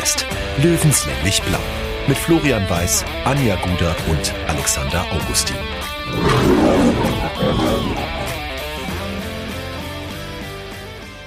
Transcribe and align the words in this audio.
Bergfest. 0.00 0.26
Löwenslänglich 0.62 1.42
blau. 1.42 1.58
Mit 2.06 2.16
Florian 2.16 2.68
Weiß, 2.68 3.04
Anja 3.24 3.56
Guder 3.56 3.94
und 4.08 4.34
Alexander 4.48 5.04
Augustin. 5.12 5.56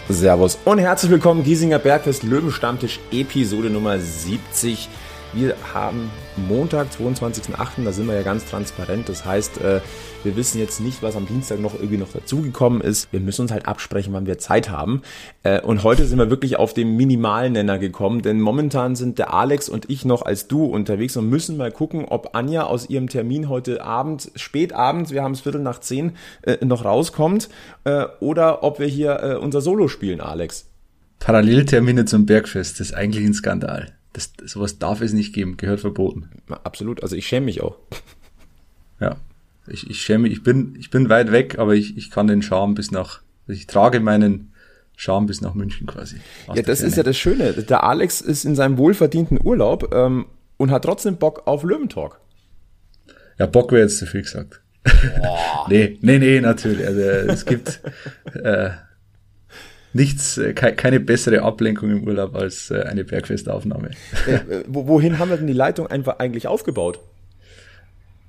Servus 0.09 0.57
und 0.65 0.79
herzlich 0.79 1.11
willkommen, 1.11 1.43
Giesinger 1.43 1.79
Bergfest 1.79 2.23
Löwenstammtisch, 2.23 2.99
Episode 3.11 3.69
Nummer 3.69 3.99
70. 3.99 4.89
Wir 5.35 5.55
haben 5.73 6.11
Montag, 6.47 6.89
22.08., 6.91 7.83
da 7.83 7.91
sind 7.91 8.07
wir 8.07 8.13
ja 8.13 8.21
ganz 8.21 8.45
transparent. 8.45 9.09
Das 9.09 9.25
heißt, 9.25 9.61
äh, 9.61 9.81
wir 10.23 10.35
wissen 10.35 10.59
jetzt 10.59 10.79
nicht, 10.79 11.01
was 11.01 11.15
am 11.15 11.25
Dienstag 11.25 11.59
noch 11.59 11.73
irgendwie 11.73 11.97
noch 11.97 12.11
dazugekommen 12.11 12.81
ist. 12.81 13.11
Wir 13.11 13.19
müssen 13.19 13.41
uns 13.41 13.51
halt 13.51 13.65
absprechen, 13.65 14.13
wann 14.13 14.27
wir 14.27 14.37
Zeit 14.37 14.69
haben. 14.69 15.01
Äh, 15.41 15.59
und 15.61 15.83
heute 15.83 16.05
sind 16.05 16.19
wir 16.19 16.29
wirklich 16.29 16.57
auf 16.57 16.75
den 16.75 16.95
Minimalnenner 16.95 17.79
gekommen, 17.79 18.21
denn 18.21 18.41
momentan 18.41 18.95
sind 18.95 19.17
der 19.17 19.33
Alex 19.33 19.69
und 19.69 19.89
ich 19.89 20.05
noch 20.05 20.21
als 20.21 20.47
Du 20.47 20.65
unterwegs 20.65 21.17
und 21.17 21.27
müssen 21.29 21.57
mal 21.57 21.71
gucken, 21.71 22.05
ob 22.05 22.35
Anja 22.35 22.65
aus 22.65 22.87
ihrem 22.87 23.09
Termin 23.09 23.49
heute 23.49 23.83
Abend, 23.83 24.29
spät 24.35 24.71
abends, 24.71 25.09
wir 25.09 25.23
haben 25.23 25.31
es 25.31 25.41
Viertel 25.41 25.61
nach 25.61 25.79
zehn, 25.79 26.11
äh, 26.43 26.63
noch 26.63 26.85
rauskommt 26.85 27.49
oder 28.19 28.63
ob 28.63 28.79
wir 28.79 28.87
hier 28.87 29.39
unser 29.41 29.61
Solo 29.61 29.87
spielen, 29.87 30.21
Alex. 30.21 30.69
Paralleltermine 31.19 32.05
zum 32.05 32.25
Bergfest, 32.25 32.79
das 32.79 32.87
ist 32.87 32.93
eigentlich 32.93 33.25
ein 33.25 33.33
Skandal. 33.33 33.93
Das, 34.13 34.31
sowas 34.45 34.79
darf 34.79 35.01
es 35.01 35.13
nicht 35.13 35.33
geben, 35.33 35.57
gehört 35.57 35.79
verboten. 35.79 36.29
Absolut, 36.47 37.01
also 37.01 37.15
ich 37.15 37.27
schäme 37.27 37.47
mich 37.47 37.61
auch. 37.61 37.77
Ja, 38.99 39.17
ich, 39.67 39.89
ich 39.89 40.01
schäme 40.01 40.23
mich, 40.23 40.33
ich 40.33 40.43
bin, 40.43 40.75
ich 40.79 40.89
bin 40.89 41.09
weit 41.09 41.31
weg, 41.31 41.57
aber 41.57 41.73
ich, 41.73 41.97
ich 41.97 42.11
kann 42.11 42.27
den 42.27 42.41
Charme 42.41 42.75
bis 42.75 42.91
nach, 42.91 43.21
ich 43.47 43.67
trage 43.67 43.99
meinen 43.99 44.53
Charme 44.95 45.25
bis 45.25 45.41
nach 45.41 45.53
München 45.53 45.87
quasi. 45.87 46.17
Ja, 46.53 46.61
das 46.61 46.79
Ferne. 46.79 46.89
ist 46.89 46.97
ja 46.97 47.03
das 47.03 47.17
Schöne. 47.17 47.53
Der 47.53 47.83
Alex 47.83 48.21
ist 48.21 48.45
in 48.45 48.55
seinem 48.55 48.77
wohlverdienten 48.77 49.39
Urlaub 49.43 49.93
ähm, 49.93 50.27
und 50.57 50.71
hat 50.71 50.83
trotzdem 50.83 51.17
Bock 51.17 51.47
auf 51.47 51.63
Löwentalk. 51.63 52.19
Ja, 53.39 53.47
Bock 53.47 53.71
wäre 53.71 53.83
jetzt 53.83 53.97
zu 53.97 54.05
viel 54.05 54.21
gesagt. 54.21 54.61
nee, 55.69 55.97
nee, 56.01 56.19
nee, 56.19 56.41
natürlich. 56.41 56.85
Also 56.85 57.01
es 57.01 57.45
gibt 57.45 57.81
äh, 58.43 58.71
nichts, 59.93 60.37
äh, 60.37 60.53
keine 60.53 60.99
bessere 60.99 61.41
Ablenkung 61.41 61.91
im 61.91 62.03
Urlaub 62.03 62.35
als 62.35 62.71
äh, 62.71 62.83
eine 62.83 63.03
Bergfestaufnahme. 63.03 63.91
Äh, 64.27 64.63
wohin 64.67 65.19
haben 65.19 65.29
wir 65.29 65.37
denn 65.37 65.47
die 65.47 65.53
Leitung 65.53 65.87
einfach 65.87 66.19
eigentlich 66.19 66.47
aufgebaut? 66.47 66.99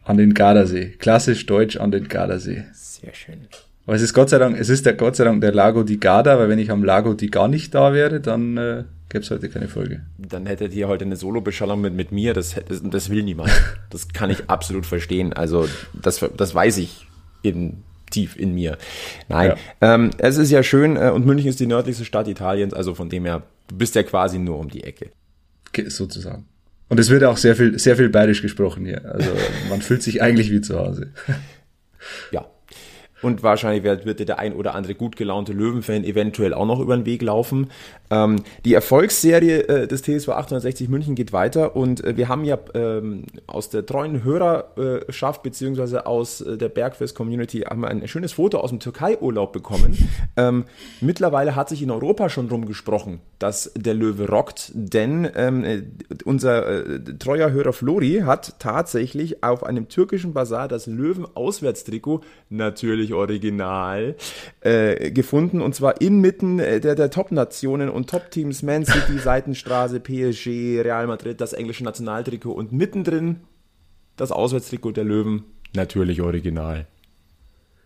An 0.04 0.18
den 0.18 0.34
Gardasee. 0.34 0.94
Klassisch 0.98 1.46
deutsch 1.46 1.76
an 1.76 1.90
den 1.90 2.08
Gardasee. 2.08 2.64
Sehr 2.72 3.14
schön. 3.14 3.48
Aber 3.86 3.96
es 3.96 4.02
ist 4.02 4.14
Gott 4.14 4.30
sei 4.30 4.38
Dank, 4.38 4.58
es 4.58 4.68
ist 4.68 4.86
der 4.86 4.94
Gott 4.94 5.16
sei 5.16 5.24
Dank 5.24 5.40
der 5.40 5.52
Lago 5.52 5.82
di 5.82 5.98
Garda, 5.98 6.38
weil 6.38 6.48
wenn 6.48 6.58
ich 6.58 6.70
am 6.70 6.84
Lago 6.84 7.14
di 7.14 7.28
gar 7.28 7.48
nicht 7.48 7.74
da 7.74 7.92
wäre, 7.92 8.20
dann 8.20 8.56
äh, 8.56 8.84
gäbe 9.10 9.24
es 9.24 9.30
heute 9.30 9.48
keine 9.48 9.68
Folge. 9.68 10.02
Dann 10.18 10.46
hättet 10.46 10.74
ihr 10.74 10.88
heute 10.88 11.04
eine 11.04 11.16
Solo-Beschallung 11.16 11.80
mit, 11.80 11.94
mit 11.94 12.10
mir, 12.10 12.32
das, 12.34 12.54
das, 12.66 12.82
das 12.82 13.10
will 13.10 13.22
niemand. 13.22 13.50
Das 13.90 14.08
kann 14.08 14.28
ich 14.28 14.50
absolut 14.50 14.86
verstehen. 14.86 15.32
Also 15.32 15.68
das, 15.92 16.24
das 16.36 16.52
weiß 16.52 16.78
ich 16.78 17.06
in 17.42 17.84
tief 18.14 18.36
in 18.36 18.54
mir. 18.54 18.78
Nein, 19.28 19.54
ja. 19.80 19.94
ähm, 19.94 20.10
es 20.18 20.36
ist 20.36 20.50
ja 20.50 20.62
schön 20.62 20.96
äh, 20.96 21.10
und 21.10 21.26
München 21.26 21.48
ist 21.48 21.60
die 21.60 21.66
nördlichste 21.66 22.04
Stadt 22.04 22.28
Italiens, 22.28 22.72
also 22.72 22.94
von 22.94 23.08
dem 23.08 23.24
her, 23.24 23.42
du 23.68 23.76
bist 23.76 23.94
ja 23.94 24.02
quasi 24.02 24.38
nur 24.38 24.58
um 24.58 24.70
die 24.70 24.84
Ecke. 24.84 25.10
Sozusagen. 25.88 26.46
Und 26.88 27.00
es 27.00 27.10
wird 27.10 27.24
auch 27.24 27.36
sehr 27.36 27.56
viel, 27.56 27.78
sehr 27.78 27.96
viel 27.96 28.08
bayerisch 28.08 28.42
gesprochen 28.42 28.84
hier. 28.84 29.04
Also 29.12 29.30
man 29.68 29.82
fühlt 29.82 30.02
sich 30.02 30.22
eigentlich 30.22 30.50
wie 30.52 30.60
zu 30.60 30.78
Hause. 30.78 31.12
Ja, 32.30 32.46
und 33.24 33.42
wahrscheinlich 33.42 33.82
wird, 33.82 34.04
wird 34.04 34.20
dir 34.20 34.26
der 34.26 34.38
ein 34.38 34.52
oder 34.52 34.74
andere 34.74 34.94
gut 34.94 35.16
gelaunte 35.16 35.52
Löwenfan 35.52 36.04
eventuell 36.04 36.52
auch 36.52 36.66
noch 36.66 36.78
über 36.78 36.96
den 36.96 37.06
Weg 37.06 37.22
laufen. 37.22 37.70
Ähm, 38.10 38.42
die 38.64 38.74
Erfolgsserie 38.74 39.62
äh, 39.62 39.88
des 39.88 40.02
TSV 40.02 40.28
860 40.28 40.88
München 40.88 41.14
geht 41.14 41.32
weiter 41.32 41.74
und 41.74 42.04
äh, 42.04 42.16
wir 42.16 42.28
haben 42.28 42.44
ja 42.44 42.58
ähm, 42.74 43.24
aus 43.46 43.70
der 43.70 43.86
treuen 43.86 44.22
Hörerschaft 44.22 45.42
beziehungsweise 45.42 46.06
aus 46.06 46.42
äh, 46.42 46.58
der 46.58 46.68
Bergfest-Community 46.68 47.60
haben 47.60 47.80
wir 47.80 47.88
ein 47.88 48.06
schönes 48.08 48.34
Foto 48.34 48.58
aus 48.58 48.70
dem 48.70 48.80
Türkei-Urlaub 48.80 49.52
bekommen. 49.52 49.96
Ähm, 50.36 50.64
mittlerweile 51.00 51.54
hat 51.54 51.68
sich 51.68 51.80
in 51.82 51.90
Europa 51.90 52.28
schon 52.28 52.48
drum 52.48 52.66
gesprochen, 52.66 53.20
dass 53.38 53.70
der 53.76 53.94
Löwe 53.94 54.28
rockt, 54.28 54.72
denn 54.74 55.28
ähm, 55.36 55.64
äh, 55.64 55.82
unser 56.24 56.66
äh, 56.66 57.00
treuer 57.18 57.52
Hörer 57.52 57.72
Flori 57.72 58.22
hat 58.24 58.58
tatsächlich 58.58 59.44
auf 59.44 59.62
einem 59.62 59.88
türkischen 59.88 60.32
Bazar 60.32 60.66
das 60.66 60.86
Löwen-Auswärtstrikot 60.86 62.22
natürlich 62.48 63.13
Original 63.14 64.16
äh, 64.60 65.10
gefunden 65.10 65.60
und 65.60 65.74
zwar 65.74 66.00
inmitten 66.00 66.58
äh, 66.58 66.80
der, 66.80 66.94
der 66.94 67.10
Top-Nationen 67.10 67.88
und 67.88 68.10
Top-Teams 68.10 68.62
Man 68.62 68.84
City, 68.84 69.18
Seitenstraße, 69.18 70.00
PSG, 70.00 70.80
Real 70.82 71.06
Madrid, 71.06 71.40
das 71.40 71.52
englische 71.52 71.84
Nationaltrikot 71.84 72.52
und 72.52 72.72
mittendrin 72.72 73.40
das 74.16 74.30
Auswärtstrikot 74.30 74.92
der 74.92 75.04
Löwen, 75.04 75.44
natürlich 75.74 76.20
Original. 76.20 76.86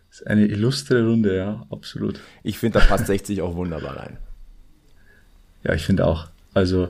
Das 0.09 0.21
ist 0.21 0.27
eine 0.27 0.45
illustre 0.45 1.05
Runde, 1.05 1.35
ja, 1.35 1.65
absolut. 1.69 2.19
Ich 2.43 2.57
finde, 2.57 2.79
da 2.79 2.85
passt 2.85 3.07
60 3.07 3.41
auch 3.41 3.55
wunderbar 3.55 3.97
rein. 3.97 4.17
Ja, 5.63 5.73
ich 5.73 5.83
finde 5.83 6.05
auch. 6.05 6.27
Also 6.53 6.89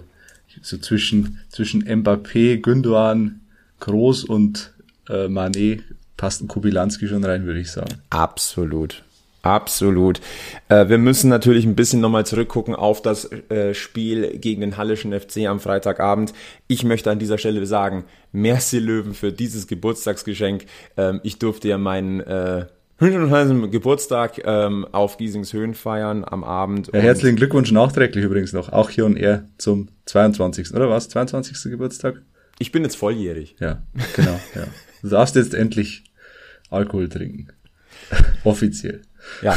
so 0.61 0.77
zwischen, 0.77 1.39
zwischen 1.49 1.83
Mbappé, 1.83 2.61
Gündogan, 2.61 3.41
Groß 3.79 4.23
und 4.23 4.73
äh, 5.09 5.27
Manet 5.27 5.83
passt 6.19 6.41
ein 6.41 6.49
Kubilanski 6.49 7.07
schon 7.07 7.23
rein, 7.23 7.45
würde 7.45 7.61
ich 7.61 7.71
sagen. 7.71 8.01
Absolut. 8.09 9.03
Absolut. 9.41 10.19
Äh, 10.67 10.89
wir 10.89 10.97
müssen 10.97 11.29
natürlich 11.29 11.65
ein 11.65 11.75
bisschen 11.75 12.01
nochmal 12.01 12.25
zurückgucken 12.25 12.75
auf 12.75 13.01
das 13.01 13.31
äh, 13.49 13.73
Spiel 13.73 14.37
gegen 14.37 14.59
den 14.59 14.75
Hallischen 14.75 15.17
FC 15.17 15.47
am 15.47 15.61
Freitagabend. 15.61 16.33
Ich 16.67 16.83
möchte 16.83 17.09
an 17.09 17.19
dieser 17.19 17.37
Stelle 17.37 17.65
sagen, 17.65 18.03
merci 18.33 18.79
Löwen 18.79 19.13
für 19.13 19.31
dieses 19.31 19.65
Geburtstagsgeschenk. 19.67 20.65
Ähm, 20.97 21.21
ich 21.23 21.39
durfte 21.39 21.69
ja 21.69 21.77
meinen 21.77 22.19
äh, 22.19 22.65
Geburtstag 22.99 24.41
ähm, 24.43 24.85
auf 24.91 25.15
Giesings 25.15 25.53
Höhen 25.53 25.73
feiern 25.73 26.25
am 26.25 26.43
Abend. 26.43 26.91
Ja, 26.93 26.99
herzlichen 26.99 27.37
Glückwunsch 27.37 27.71
nachträglich 27.71 28.25
übrigens 28.25 28.51
noch. 28.51 28.73
Auch 28.73 28.89
hier 28.89 29.05
und 29.05 29.15
er 29.15 29.47
zum 29.57 29.87
22. 30.05 30.73
oder 30.73 30.89
was? 30.89 31.07
22. 31.07 31.71
Geburtstag? 31.71 32.21
Ich 32.57 32.73
bin 32.73 32.83
jetzt 32.83 32.97
volljährig. 32.97 33.55
Ja, 33.61 33.83
genau. 34.17 34.37
Ja. 34.53 34.65
Du 35.01 35.07
darfst 35.07 35.37
jetzt 35.37 35.53
endlich 35.53 36.03
Alkohol 36.69 37.09
trinken. 37.09 37.47
Offiziell. 38.43 39.01
Ja, 39.41 39.55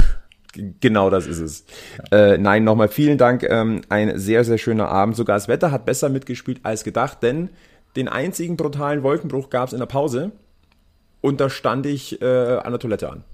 genau 0.81 1.11
das 1.11 1.27
ist 1.27 1.41
es. 1.41 1.65
Ja. 2.11 2.33
Äh, 2.33 2.39
nein, 2.39 2.65
nochmal 2.65 2.89
vielen 2.89 3.19
Dank. 3.19 3.43
Ähm, 3.43 3.83
ein 3.89 4.19
sehr, 4.19 4.45
sehr 4.45 4.59
schöner 4.59 4.89
Abend. 4.89 5.17
Sogar 5.17 5.37
das 5.37 5.49
Wetter 5.49 5.71
hat 5.71 5.85
besser 5.85 6.09
mitgespielt 6.09 6.61
als 6.63 6.85
gedacht, 6.85 7.23
denn 7.23 7.51
den 7.97 8.09
einzigen 8.09 8.57
brutalen 8.57 9.03
Wolkenbruch 9.03 9.51
gab 9.51 9.69
es 9.69 9.73
in 9.73 9.79
der 9.79 9.87
Pause 9.87 10.33
und 11.21 11.41
da 11.41 11.51
stand 11.51 11.87
ich 11.87 12.21
äh, 12.23 12.25
an 12.25 12.73
der 12.73 12.81
Toilette 12.81 13.11
an. 13.11 13.25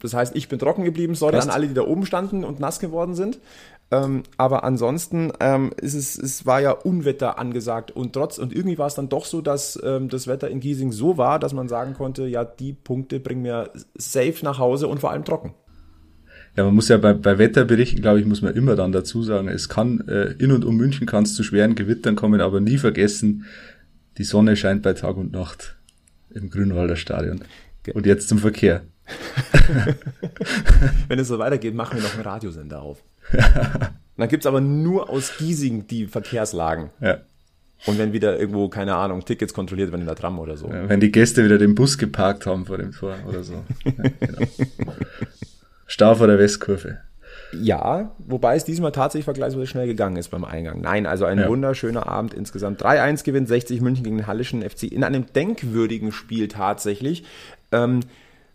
Das 0.00 0.14
heißt, 0.14 0.36
ich 0.36 0.48
bin 0.48 0.58
trocken 0.58 0.84
geblieben, 0.84 1.14
sorry 1.14 1.36
an 1.38 1.50
alle, 1.50 1.68
die 1.68 1.74
da 1.74 1.82
oben 1.82 2.04
standen 2.06 2.44
und 2.44 2.60
nass 2.60 2.80
geworden 2.80 3.14
sind. 3.14 3.38
Ähm, 3.90 4.24
aber 4.36 4.64
ansonsten 4.64 5.32
ähm, 5.38 5.72
ist 5.80 5.94
es, 5.94 6.18
es 6.18 6.44
war 6.44 6.60
ja 6.60 6.72
Unwetter 6.72 7.38
angesagt 7.38 7.92
und 7.92 8.14
trotz 8.14 8.38
und 8.38 8.52
irgendwie 8.52 8.78
war 8.78 8.88
es 8.88 8.96
dann 8.96 9.08
doch 9.08 9.24
so, 9.24 9.40
dass 9.40 9.80
ähm, 9.84 10.08
das 10.08 10.26
Wetter 10.26 10.50
in 10.50 10.58
Giesing 10.58 10.90
so 10.90 11.18
war, 11.18 11.38
dass 11.38 11.52
man 11.54 11.68
sagen 11.68 11.94
konnte, 11.94 12.26
ja, 12.26 12.44
die 12.44 12.72
Punkte 12.72 13.20
bringen 13.20 13.42
mir 13.42 13.70
safe 13.96 14.38
nach 14.42 14.58
Hause 14.58 14.88
und 14.88 14.98
vor 14.98 15.12
allem 15.12 15.24
trocken. 15.24 15.54
Ja, 16.56 16.64
man 16.64 16.74
muss 16.74 16.88
ja 16.88 16.96
bei, 16.96 17.12
bei 17.12 17.38
Wetterberichten, 17.38 18.02
glaube 18.02 18.18
ich, 18.18 18.26
muss 18.26 18.42
man 18.42 18.54
immer 18.54 18.74
dann 18.74 18.90
dazu 18.90 19.22
sagen, 19.22 19.46
es 19.46 19.68
kann 19.68 20.00
äh, 20.08 20.32
in 20.38 20.50
und 20.50 20.64
um 20.64 20.76
München 20.76 21.06
kann 21.06 21.22
es 21.22 21.34
zu 21.34 21.44
schweren 21.44 21.76
Gewittern 21.76 22.16
kommen, 22.16 22.40
aber 22.40 22.60
nie 22.60 22.78
vergessen, 22.78 23.44
die 24.18 24.24
Sonne 24.24 24.56
scheint 24.56 24.82
bei 24.82 24.94
Tag 24.94 25.16
und 25.16 25.32
Nacht 25.32 25.76
im 26.30 26.50
Grünwalder 26.50 26.96
Stadion. 26.96 27.40
Und 27.94 28.06
jetzt 28.06 28.28
zum 28.28 28.38
Verkehr. 28.38 28.82
Wenn 31.08 31.18
es 31.18 31.28
so 31.28 31.38
weitergeht, 31.38 31.74
machen 31.74 31.98
wir 31.98 32.02
noch 32.02 32.14
einen 32.14 32.22
Radiosender 32.22 32.82
auf. 32.82 33.02
Dann 34.16 34.28
gibt's 34.28 34.46
aber 34.46 34.60
nur 34.60 35.10
aus 35.10 35.36
Giesing 35.38 35.86
die 35.86 36.06
Verkehrslagen. 36.06 36.90
Ja. 37.00 37.18
Und 37.84 37.98
wenn 37.98 38.14
wieder 38.14 38.38
irgendwo, 38.38 38.68
keine 38.68 38.96
Ahnung, 38.96 39.24
Tickets 39.24 39.52
kontrolliert 39.52 39.92
werden 39.92 40.00
in 40.00 40.06
der 40.06 40.16
Tram 40.16 40.38
oder 40.38 40.56
so. 40.56 40.68
Ja, 40.68 40.88
wenn 40.88 41.00
die 41.00 41.12
Gäste 41.12 41.44
wieder 41.44 41.58
den 41.58 41.74
Bus 41.74 41.98
geparkt 41.98 42.46
haben 42.46 42.64
vor 42.64 42.78
dem 42.78 42.92
Tor 42.92 43.16
oder 43.28 43.42
so. 43.42 43.64
Ja, 43.84 43.92
genau. 44.18 44.46
Stau 45.86 46.14
vor 46.14 46.26
der 46.26 46.38
Westkurve. 46.38 46.98
Ja, 47.52 48.12
wobei 48.18 48.56
es 48.56 48.64
diesmal 48.64 48.92
tatsächlich 48.92 49.24
vergleichsweise 49.24 49.66
schnell 49.66 49.86
gegangen 49.86 50.16
ist 50.16 50.30
beim 50.30 50.44
Eingang. 50.44 50.80
Nein, 50.80 51.06
also 51.06 51.26
ein 51.26 51.38
ja. 51.38 51.48
wunderschöner 51.48 52.08
Abend 52.08 52.34
insgesamt. 52.34 52.82
3-1 52.82 53.24
gewinnt 53.24 53.46
60 53.46 53.80
München 53.80 54.02
gegen 54.02 54.18
den 54.18 54.26
Hallischen 54.26 54.68
FC 54.68 54.84
in 54.84 55.04
einem 55.04 55.26
denkwürdigen 55.32 56.10
Spiel 56.10 56.48
tatsächlich. 56.48 57.24
Ähm, 57.70 58.00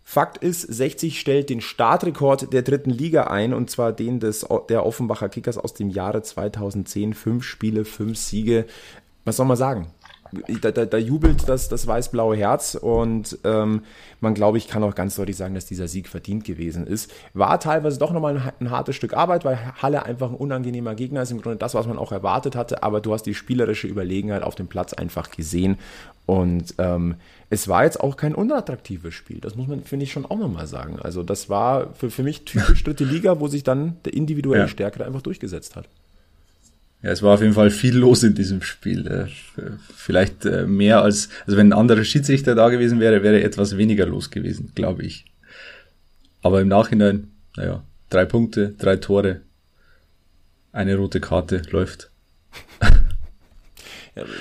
Fakt 0.04 0.38
ist, 0.38 0.62
60 0.62 1.18
stellt 1.18 1.48
den 1.48 1.60
Startrekord 1.60 2.52
der 2.52 2.62
dritten 2.62 2.90
Liga 2.90 3.24
ein, 3.24 3.54
und 3.54 3.70
zwar 3.70 3.92
den 3.92 4.20
des, 4.20 4.46
der 4.68 4.84
Offenbacher 4.84 5.28
Kickers 5.28 5.58
aus 5.58 5.74
dem 5.74 5.88
Jahre 5.88 6.22
2010. 6.22 7.14
Fünf 7.14 7.44
Spiele, 7.44 7.84
fünf 7.84 8.18
Siege. 8.18 8.66
Was 9.24 9.36
soll 9.36 9.46
man 9.46 9.56
sagen? 9.56 9.88
Da, 10.60 10.70
da, 10.70 10.86
da 10.86 10.98
jubelt 10.98 11.48
das, 11.48 11.68
das 11.68 11.86
weiß-blaue 11.86 12.36
Herz 12.36 12.74
und 12.74 13.38
ähm, 13.44 13.82
man, 14.20 14.34
glaube 14.34 14.58
ich, 14.58 14.68
kann 14.68 14.82
auch 14.82 14.94
ganz 14.94 15.16
deutlich 15.16 15.36
sagen, 15.36 15.54
dass 15.54 15.66
dieser 15.66 15.88
Sieg 15.88 16.08
verdient 16.08 16.44
gewesen 16.44 16.86
ist. 16.86 17.12
War 17.34 17.60
teilweise 17.60 17.98
doch 17.98 18.12
nochmal 18.12 18.36
ein, 18.36 18.52
ein 18.60 18.70
hartes 18.70 18.96
Stück 18.96 19.14
Arbeit, 19.14 19.44
weil 19.44 19.58
Halle 19.82 20.04
einfach 20.04 20.30
ein 20.30 20.36
unangenehmer 20.36 20.94
Gegner 20.94 21.22
ist, 21.22 21.30
im 21.30 21.42
Grunde 21.42 21.58
das, 21.58 21.74
was 21.74 21.86
man 21.86 21.98
auch 21.98 22.12
erwartet 22.12 22.56
hatte, 22.56 22.82
aber 22.82 23.00
du 23.00 23.12
hast 23.12 23.24
die 23.24 23.34
spielerische 23.34 23.86
Überlegenheit 23.88 24.42
auf 24.42 24.54
dem 24.54 24.68
Platz 24.68 24.92
einfach 24.92 25.30
gesehen 25.30 25.78
und 26.26 26.74
ähm, 26.78 27.16
es 27.50 27.68
war 27.68 27.84
jetzt 27.84 28.00
auch 28.00 28.16
kein 28.16 28.34
unattraktives 28.34 29.12
Spiel. 29.12 29.40
Das 29.40 29.56
muss 29.56 29.66
man, 29.66 29.82
finde 29.82 30.04
ich, 30.04 30.12
schon 30.12 30.24
auch 30.24 30.38
nochmal 30.38 30.66
sagen. 30.66 30.98
Also 31.00 31.22
das 31.22 31.50
war 31.50 31.92
für, 31.94 32.10
für 32.10 32.22
mich 32.22 32.44
typisch 32.44 32.84
dritte 32.84 33.04
Liga, 33.04 33.40
wo 33.40 33.48
sich 33.48 33.64
dann 33.64 33.96
der 34.04 34.14
individuelle 34.14 34.62
ja. 34.62 34.68
Stärke 34.68 35.04
einfach 35.04 35.22
durchgesetzt 35.22 35.76
hat. 35.76 35.88
Ja, 37.02 37.10
es 37.10 37.22
war 37.22 37.34
auf 37.34 37.40
jeden 37.40 37.54
Fall 37.54 37.70
viel 37.70 37.96
los 37.96 38.22
in 38.22 38.34
diesem 38.34 38.62
Spiel. 38.62 39.06
Äh, 39.08 39.26
vielleicht 39.94 40.46
äh, 40.46 40.66
mehr 40.66 41.02
als, 41.02 41.28
also 41.46 41.56
wenn 41.56 41.68
ein 41.68 41.78
anderer 41.78 42.04
Schiedsrichter 42.04 42.54
da 42.54 42.68
gewesen 42.68 43.00
wäre, 43.00 43.24
wäre 43.24 43.42
etwas 43.42 43.76
weniger 43.76 44.06
los 44.06 44.30
gewesen, 44.30 44.70
glaube 44.74 45.02
ich. 45.02 45.24
Aber 46.42 46.60
im 46.60 46.68
Nachhinein, 46.68 47.32
naja, 47.56 47.82
drei 48.08 48.24
Punkte, 48.24 48.74
drei 48.78 48.96
Tore, 48.96 49.40
eine 50.70 50.96
rote 50.96 51.20
Karte 51.20 51.62
läuft. 51.70 52.11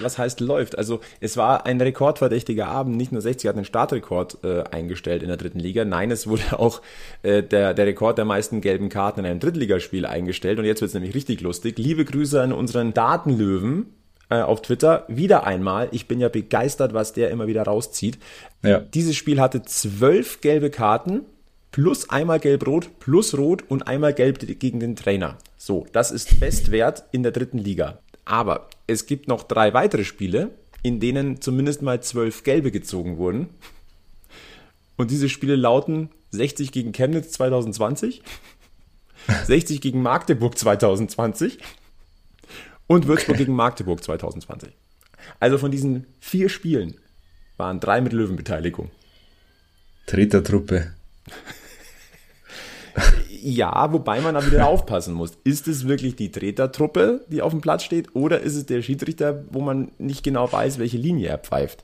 Was 0.02 0.18
heißt 0.18 0.42
läuft? 0.42 0.78
Also 0.78 1.00
es 1.20 1.38
war 1.38 1.66
ein 1.66 1.80
rekordverdächtiger 1.80 2.68
Abend. 2.68 2.98
Nicht 2.98 3.12
nur 3.12 3.22
60 3.22 3.48
hat 3.48 3.56
einen 3.56 3.66
Startrekord 3.66 4.44
äh, 4.44 4.64
eingestellt 4.70 5.24
in 5.24 5.30
der 5.30 5.38
dritten 5.38 5.60
Liga. 5.60 5.86
Nein, 5.86 6.12
es 6.12 6.28
wurde 6.28 6.44
auch 6.60 6.82
äh, 7.24 7.42
der, 7.42 7.74
der 7.74 7.86
Rekord 7.86 8.18
der 8.18 8.26
meisten 8.26 8.62
gelben 8.62 8.90
Karten 8.90 9.22
in 9.22 9.26
einem 9.26 9.40
Drittligaspiel 9.40 10.06
eingestellt. 10.06 10.60
Und 10.60 10.66
jetzt 10.66 10.82
wird 10.82 10.90
es 10.90 10.96
nämlich 10.96 11.16
richtig 11.16 11.42
lustig. 11.42 11.78
Liebe 11.78 12.04
Grüße 12.04 12.42
an 12.42 12.52
unseren 12.52 12.94
Datenlöwen 12.94 13.88
äh, 14.30 14.42
auf 14.42 14.62
Twitter. 14.62 15.06
Wieder 15.08 15.46
einmal. 15.46 15.88
Ich 15.92 16.08
bin 16.08 16.20
ja 16.20 16.30
begeistert, 16.30 16.94
was 16.94 17.14
der 17.14 17.30
immer 17.30 17.48
wieder 17.48 17.64
rauszieht. 17.64 18.18
Ja. 18.64 18.80
Dieses 18.80 19.16
Spiel 19.16 19.40
hatte 19.40 19.64
zwölf 19.64 20.42
gelbe 20.42 20.70
Karten 20.70 21.22
plus 21.72 22.10
einmal 22.10 22.40
gelb-rot 22.40 23.00
plus 23.00 23.38
rot 23.38 23.64
und 23.70 23.88
einmal 23.88 24.14
gelb 24.14 24.40
gegen 24.60 24.82
den 24.82 24.98
Trainer. 24.98 25.38
So, 25.58 25.86
das 25.94 26.12
ist 26.12 26.40
Bestwert 26.42 27.06
in 27.12 27.24
der 27.24 27.32
dritten 27.32 27.58
Liga. 27.58 28.00
Aber 28.32 28.70
es 28.88 29.08
gibt 29.08 29.28
noch 29.28 29.44
drei 29.44 29.74
weitere 29.74 30.06
Spiele, 30.06 30.52
in 30.84 31.02
denen 31.02 31.42
zumindest 31.42 31.82
mal 31.82 32.02
zwölf 32.02 32.44
Gelbe 32.44 32.72
gezogen 32.72 33.18
wurden. 33.18 33.50
Und 34.96 35.12
diese 35.12 35.28
Spiele 35.28 35.58
lauten 35.58 36.08
60 36.30 36.72
gegen 36.72 36.94
Chemnitz 36.94 37.34
2020, 37.34 38.24
60 39.44 39.82
gegen 39.82 40.02
Magdeburg 40.02 40.58
2020 40.58 41.60
und 42.88 43.06
Würzburg 43.06 43.36
okay. 43.36 43.44
gegen 43.44 43.54
Magdeburg 43.54 44.02
2020. 44.02 44.72
Also 45.42 45.58
von 45.58 45.72
diesen 45.72 46.08
vier 46.22 46.48
Spielen 46.48 46.96
waren 47.58 47.82
drei 47.82 48.00
mit 48.00 48.14
Löwenbeteiligung. 48.14 48.92
Tretertruppe. 50.06 50.94
Ja, 53.44 53.92
wobei 53.92 54.22
man 54.22 54.36
da 54.36 54.46
wieder 54.46 54.68
aufpassen 54.68 55.14
muss. 55.14 55.32
Ist 55.44 55.68
es 55.68 55.88
wirklich 55.88 56.16
die 56.16 56.32
Tretertruppe, 56.32 57.26
die 57.30 57.42
auf 57.42 57.52
dem 57.52 57.62
Platz 57.62 57.84
steht, 57.84 58.16
oder 58.16 58.42
ist 58.42 58.56
es 58.56 58.66
der 58.68 58.82
Schiedsrichter, 58.82 59.44
wo 59.52 59.62
man 59.62 59.92
nicht 59.98 60.24
genau 60.24 60.52
weiß, 60.52 60.78
welche 60.78 60.98
Linie 60.98 61.30
er 61.30 61.40
pfeift? 61.40 61.84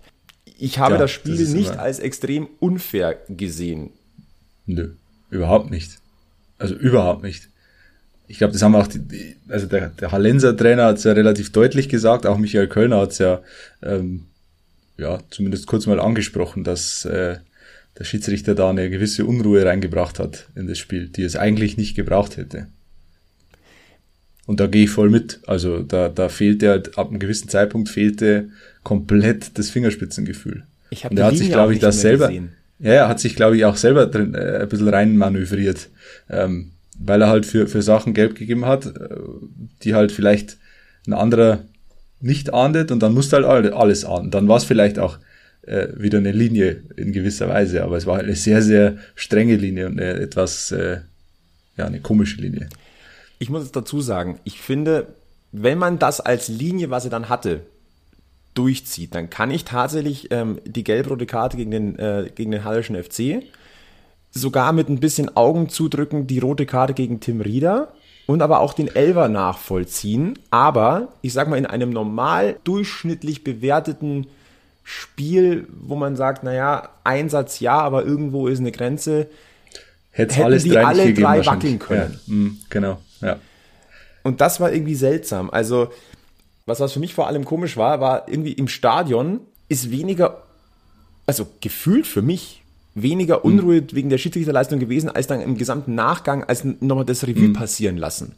Ich 0.60 0.80
habe 0.80 0.94
ja, 0.94 1.00
das 1.00 1.12
Spiel 1.12 1.38
das 1.38 1.54
nicht 1.54 1.78
als 1.78 2.00
extrem 2.00 2.48
unfair 2.60 3.18
gesehen. 3.30 3.92
Nö, 4.66 4.92
überhaupt 5.30 5.72
nicht. 5.72 6.00
Also 6.60 6.76
überhaupt 6.76 7.24
nicht. 7.24 7.50
Ich 8.28 8.40
glaube, 8.40 8.54
das 8.54 8.62
haben 8.62 8.76
auch 8.76 8.88
die, 8.88 9.00
die 9.00 9.36
also 9.48 9.68
der, 9.68 9.90
der 9.90 10.12
Hallenser 10.12 10.56
Trainer 10.56 10.86
hat 10.86 10.98
es 10.98 11.04
ja 11.06 11.14
relativ 11.14 11.52
deutlich 11.52 11.90
gesagt, 11.90 12.26
auch 12.26 12.38
Michael 12.38 12.68
Kölner 12.68 13.00
hat 13.02 13.12
es 13.12 13.20
ja, 13.20 13.42
ähm, 13.82 14.26
ja 14.98 15.20
zumindest 15.30 15.68
kurz 15.68 15.86
mal 15.86 16.00
angesprochen, 16.00 16.64
dass 16.64 17.06
äh, 17.06 17.38
der 17.98 18.04
Schiedsrichter 18.04 18.56
da 18.56 18.70
eine 18.70 18.90
gewisse 18.90 19.26
Unruhe 19.26 19.66
reingebracht 19.66 20.20
hat 20.20 20.48
in 20.56 20.68
das 20.68 20.78
Spiel, 20.78 21.08
die 21.08 21.24
es 21.24 21.36
eigentlich 21.36 21.78
nicht 21.78 21.96
gebraucht 21.96 22.38
hätte. 22.38 22.68
Und 24.46 24.60
da 24.60 24.68
gehe 24.68 24.86
ich 24.86 24.90
voll 24.90 25.10
mit. 25.10 25.42
Also 25.46 25.80
da, 25.84 26.08
da 26.10 26.30
fehlte 26.30 26.70
halt, 26.70 26.98
ab 26.98 27.10
einem 27.10 27.20
gewissen 27.20 27.50
Zeitpunkt 27.50 27.90
fehlte 27.90 28.50
komplett 28.84 29.58
das 29.58 29.70
Fingerspitzengefühl. 29.70 30.64
Ich 30.90 31.04
Und 31.06 31.20
er 31.20 31.26
hat 31.26 31.38
sich, 31.38 31.50
glaube 31.50 31.74
ich, 31.74 31.80
das 31.80 32.00
selber, 32.00 32.28
gesehen. 32.28 32.54
ja, 32.80 32.94
er 32.94 33.08
hat 33.10 33.20
sich, 33.20 33.36
glaube 33.36 33.58
ich, 33.58 33.66
auch 33.66 33.76
selber 33.76 34.06
drin, 34.06 34.34
äh, 34.36 34.60
ein 34.62 34.70
bisschen 34.70 34.88
rein 34.88 35.18
manövriert, 35.18 35.90
ähm, 36.30 36.72
weil 36.98 37.22
er 37.22 37.28
halt 37.28 37.46
für, 37.46 37.68
für 37.68 37.82
Sachen 37.82 38.14
gelb 38.14 38.36
gegeben 38.36 38.66
hat, 38.66 38.86
äh, 38.86 39.18
die 39.84 39.96
halt 39.96 40.14
vielleicht 40.14 40.58
ein 41.06 41.14
anderer 41.14 41.66
nicht 42.22 42.54
ahndet 42.54 42.92
und 42.92 43.04
dann 43.04 43.14
musste 43.14 43.46
halt 43.46 43.74
alles 43.74 44.06
ahnden. 44.06 44.32
Dann 44.32 44.48
war 44.48 44.58
es 44.58 44.64
vielleicht 44.64 44.98
auch 44.98 45.18
äh, 45.68 45.90
wieder 45.96 46.18
eine 46.18 46.32
Linie 46.32 46.84
in 46.96 47.12
gewisser 47.12 47.50
Weise, 47.50 47.84
aber 47.84 47.98
es 47.98 48.06
war 48.06 48.20
eine 48.20 48.36
sehr, 48.36 48.62
sehr 48.62 48.98
strenge 49.16 49.56
Linie 49.56 49.88
und 49.88 50.00
eine 50.00 50.20
etwas, 50.20 50.72
äh, 50.72 51.02
ja, 51.76 51.86
eine 51.86 52.00
komische 52.00 52.42
Linie. 52.42 52.70
Ich 53.40 53.50
muss 53.50 53.72
dazu 53.72 54.02
sagen, 54.02 54.40
ich 54.44 54.60
finde, 54.60 55.08
wenn 55.52 55.78
man 55.78 56.00
das 56.00 56.20
als 56.20 56.48
Linie, 56.48 56.90
was 56.90 57.06
er 57.06 57.12
dann 57.12 57.30
hatte, 57.30 57.62
durchzieht, 58.54 59.14
dann 59.14 59.30
kann 59.30 59.52
ich 59.52 59.66
tatsächlich 59.66 60.32
ähm, 60.32 60.60
die 60.66 60.84
gelb-rote 60.84 61.28
Karte 61.28 61.58
gegen 61.58 61.72
den, 61.72 62.00
äh, 62.00 62.32
gegen 62.34 62.52
den 62.52 62.64
Hallischen 62.64 63.02
FC 63.02 63.44
sogar 64.32 64.74
mit 64.74 64.90
ein 64.90 65.00
bisschen 65.00 65.36
Augen 65.36 65.70
zudrücken, 65.70 66.28
die 66.28 66.40
rote 66.40 66.66
Karte 66.66 66.94
gegen 66.94 67.20
Tim 67.20 67.42
Rieder 67.42 67.94
und 68.26 68.42
aber 68.42 68.60
auch 68.60 68.74
den 68.74 68.94
Elver 68.94 69.30
nachvollziehen. 69.30 70.38
Aber 70.50 71.10
ich 71.22 71.34
sag 71.34 71.50
mal, 71.50 71.58
in 71.58 71.66
einem 71.66 71.92
normal 71.92 72.58
durchschnittlich 72.64 73.44
bewerteten 73.44 74.28
Spiel, 74.90 75.68
wo 75.82 75.98
man 75.98 76.16
sagt, 76.16 76.46
naja, 76.46 76.88
Einsatz 77.04 77.60
ja, 77.60 77.78
aber 77.78 78.06
irgendwo 78.06 78.48
ist 78.48 78.60
eine 78.60 78.72
Grenze. 78.72 79.28
Hätte 80.12 80.46
alles 80.46 80.64
die 80.64 80.78
alle 80.78 81.14
drei 81.14 81.46
wackeln 81.46 81.78
können. 81.78 82.18
Ja, 82.26 82.34
mh, 82.34 82.52
genau, 82.70 83.02
ja. 83.20 83.36
Und 84.24 84.40
das 84.40 84.62
war 84.62 84.72
irgendwie 84.72 84.96
seltsam. 84.96 85.50
Also, 85.50 85.92
was, 86.66 86.80
was 86.80 86.94
für 86.94 87.02
mich 87.02 87.14
vor 87.14 87.28
allem 87.28 87.44
komisch 87.44 87.76
war, 87.76 88.00
war 88.00 88.30
irgendwie 88.30 88.54
im 88.54 88.70
Stadion 88.70 89.42
ist 89.68 89.92
weniger, 89.92 90.44
also 91.26 91.46
gefühlt 91.60 92.08
für 92.08 92.22
mich, 92.22 92.64
weniger 92.96 93.44
Unruhe 93.44 93.82
mhm. 93.82 93.88
wegen 93.92 94.10
der 94.10 94.18
Schiedsrichterleistung 94.18 94.80
gewesen, 94.80 95.10
als 95.10 95.28
dann 95.28 95.42
im 95.42 95.58
gesamten 95.58 95.96
Nachgang, 95.96 96.46
als 96.46 96.64
nochmal 96.64 97.04
das 97.04 97.28
Revue 97.28 97.50
mhm. 97.50 97.54
passieren 97.54 97.98
lassen. 97.98 98.36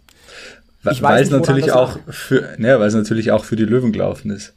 Ich 0.90 1.04
weil 1.04 1.22
es 1.22 1.30
natürlich 1.30 1.72
auch 1.74 2.00
für, 2.10 2.56
ne, 2.58 2.80
weil 2.80 2.88
es 2.88 2.96
natürlich 2.96 3.32
auch 3.32 3.46
für 3.46 3.56
die 3.56 3.66
Löwen 3.66 3.92
gelaufen 3.92 4.32
ist. 4.32 4.54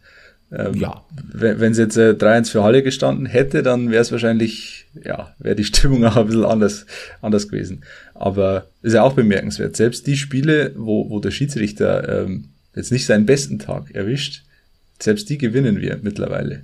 Ähm, 0.54 0.75
ja. 0.75 1.02
Wenn 1.32 1.72
es 1.72 1.78
jetzt 1.78 1.96
äh, 1.96 2.10
3-1 2.10 2.50
für 2.50 2.62
Halle 2.62 2.82
gestanden 2.82 3.26
hätte, 3.26 3.62
dann 3.62 3.90
wäre 3.90 4.02
es 4.02 4.12
wahrscheinlich, 4.12 4.87
ja, 5.02 5.35
wäre 5.38 5.56
die 5.56 5.64
Stimmung 5.64 6.04
auch 6.04 6.16
ein 6.16 6.26
bisschen 6.26 6.44
anders, 6.44 6.87
anders 7.21 7.49
gewesen. 7.49 7.85
Aber 8.14 8.66
ist 8.82 8.92
ja 8.92 9.02
auch 9.02 9.14
bemerkenswert. 9.14 9.76
Selbst 9.76 10.06
die 10.06 10.16
Spiele, 10.16 10.73
wo, 10.76 11.09
wo 11.09 11.21
der 11.21 11.30
Schiedsrichter 11.30 12.25
ähm, 12.25 12.49
jetzt 12.75 12.92
nicht 12.92 13.06
seinen 13.06 13.26
besten 13.26 13.59
Tag 13.59 13.94
erwischt, 13.94 14.42
selbst 15.00 15.28
die 15.30 15.38
gewinnen 15.38 15.80
wir 15.80 15.99
mittlerweile. 16.02 16.62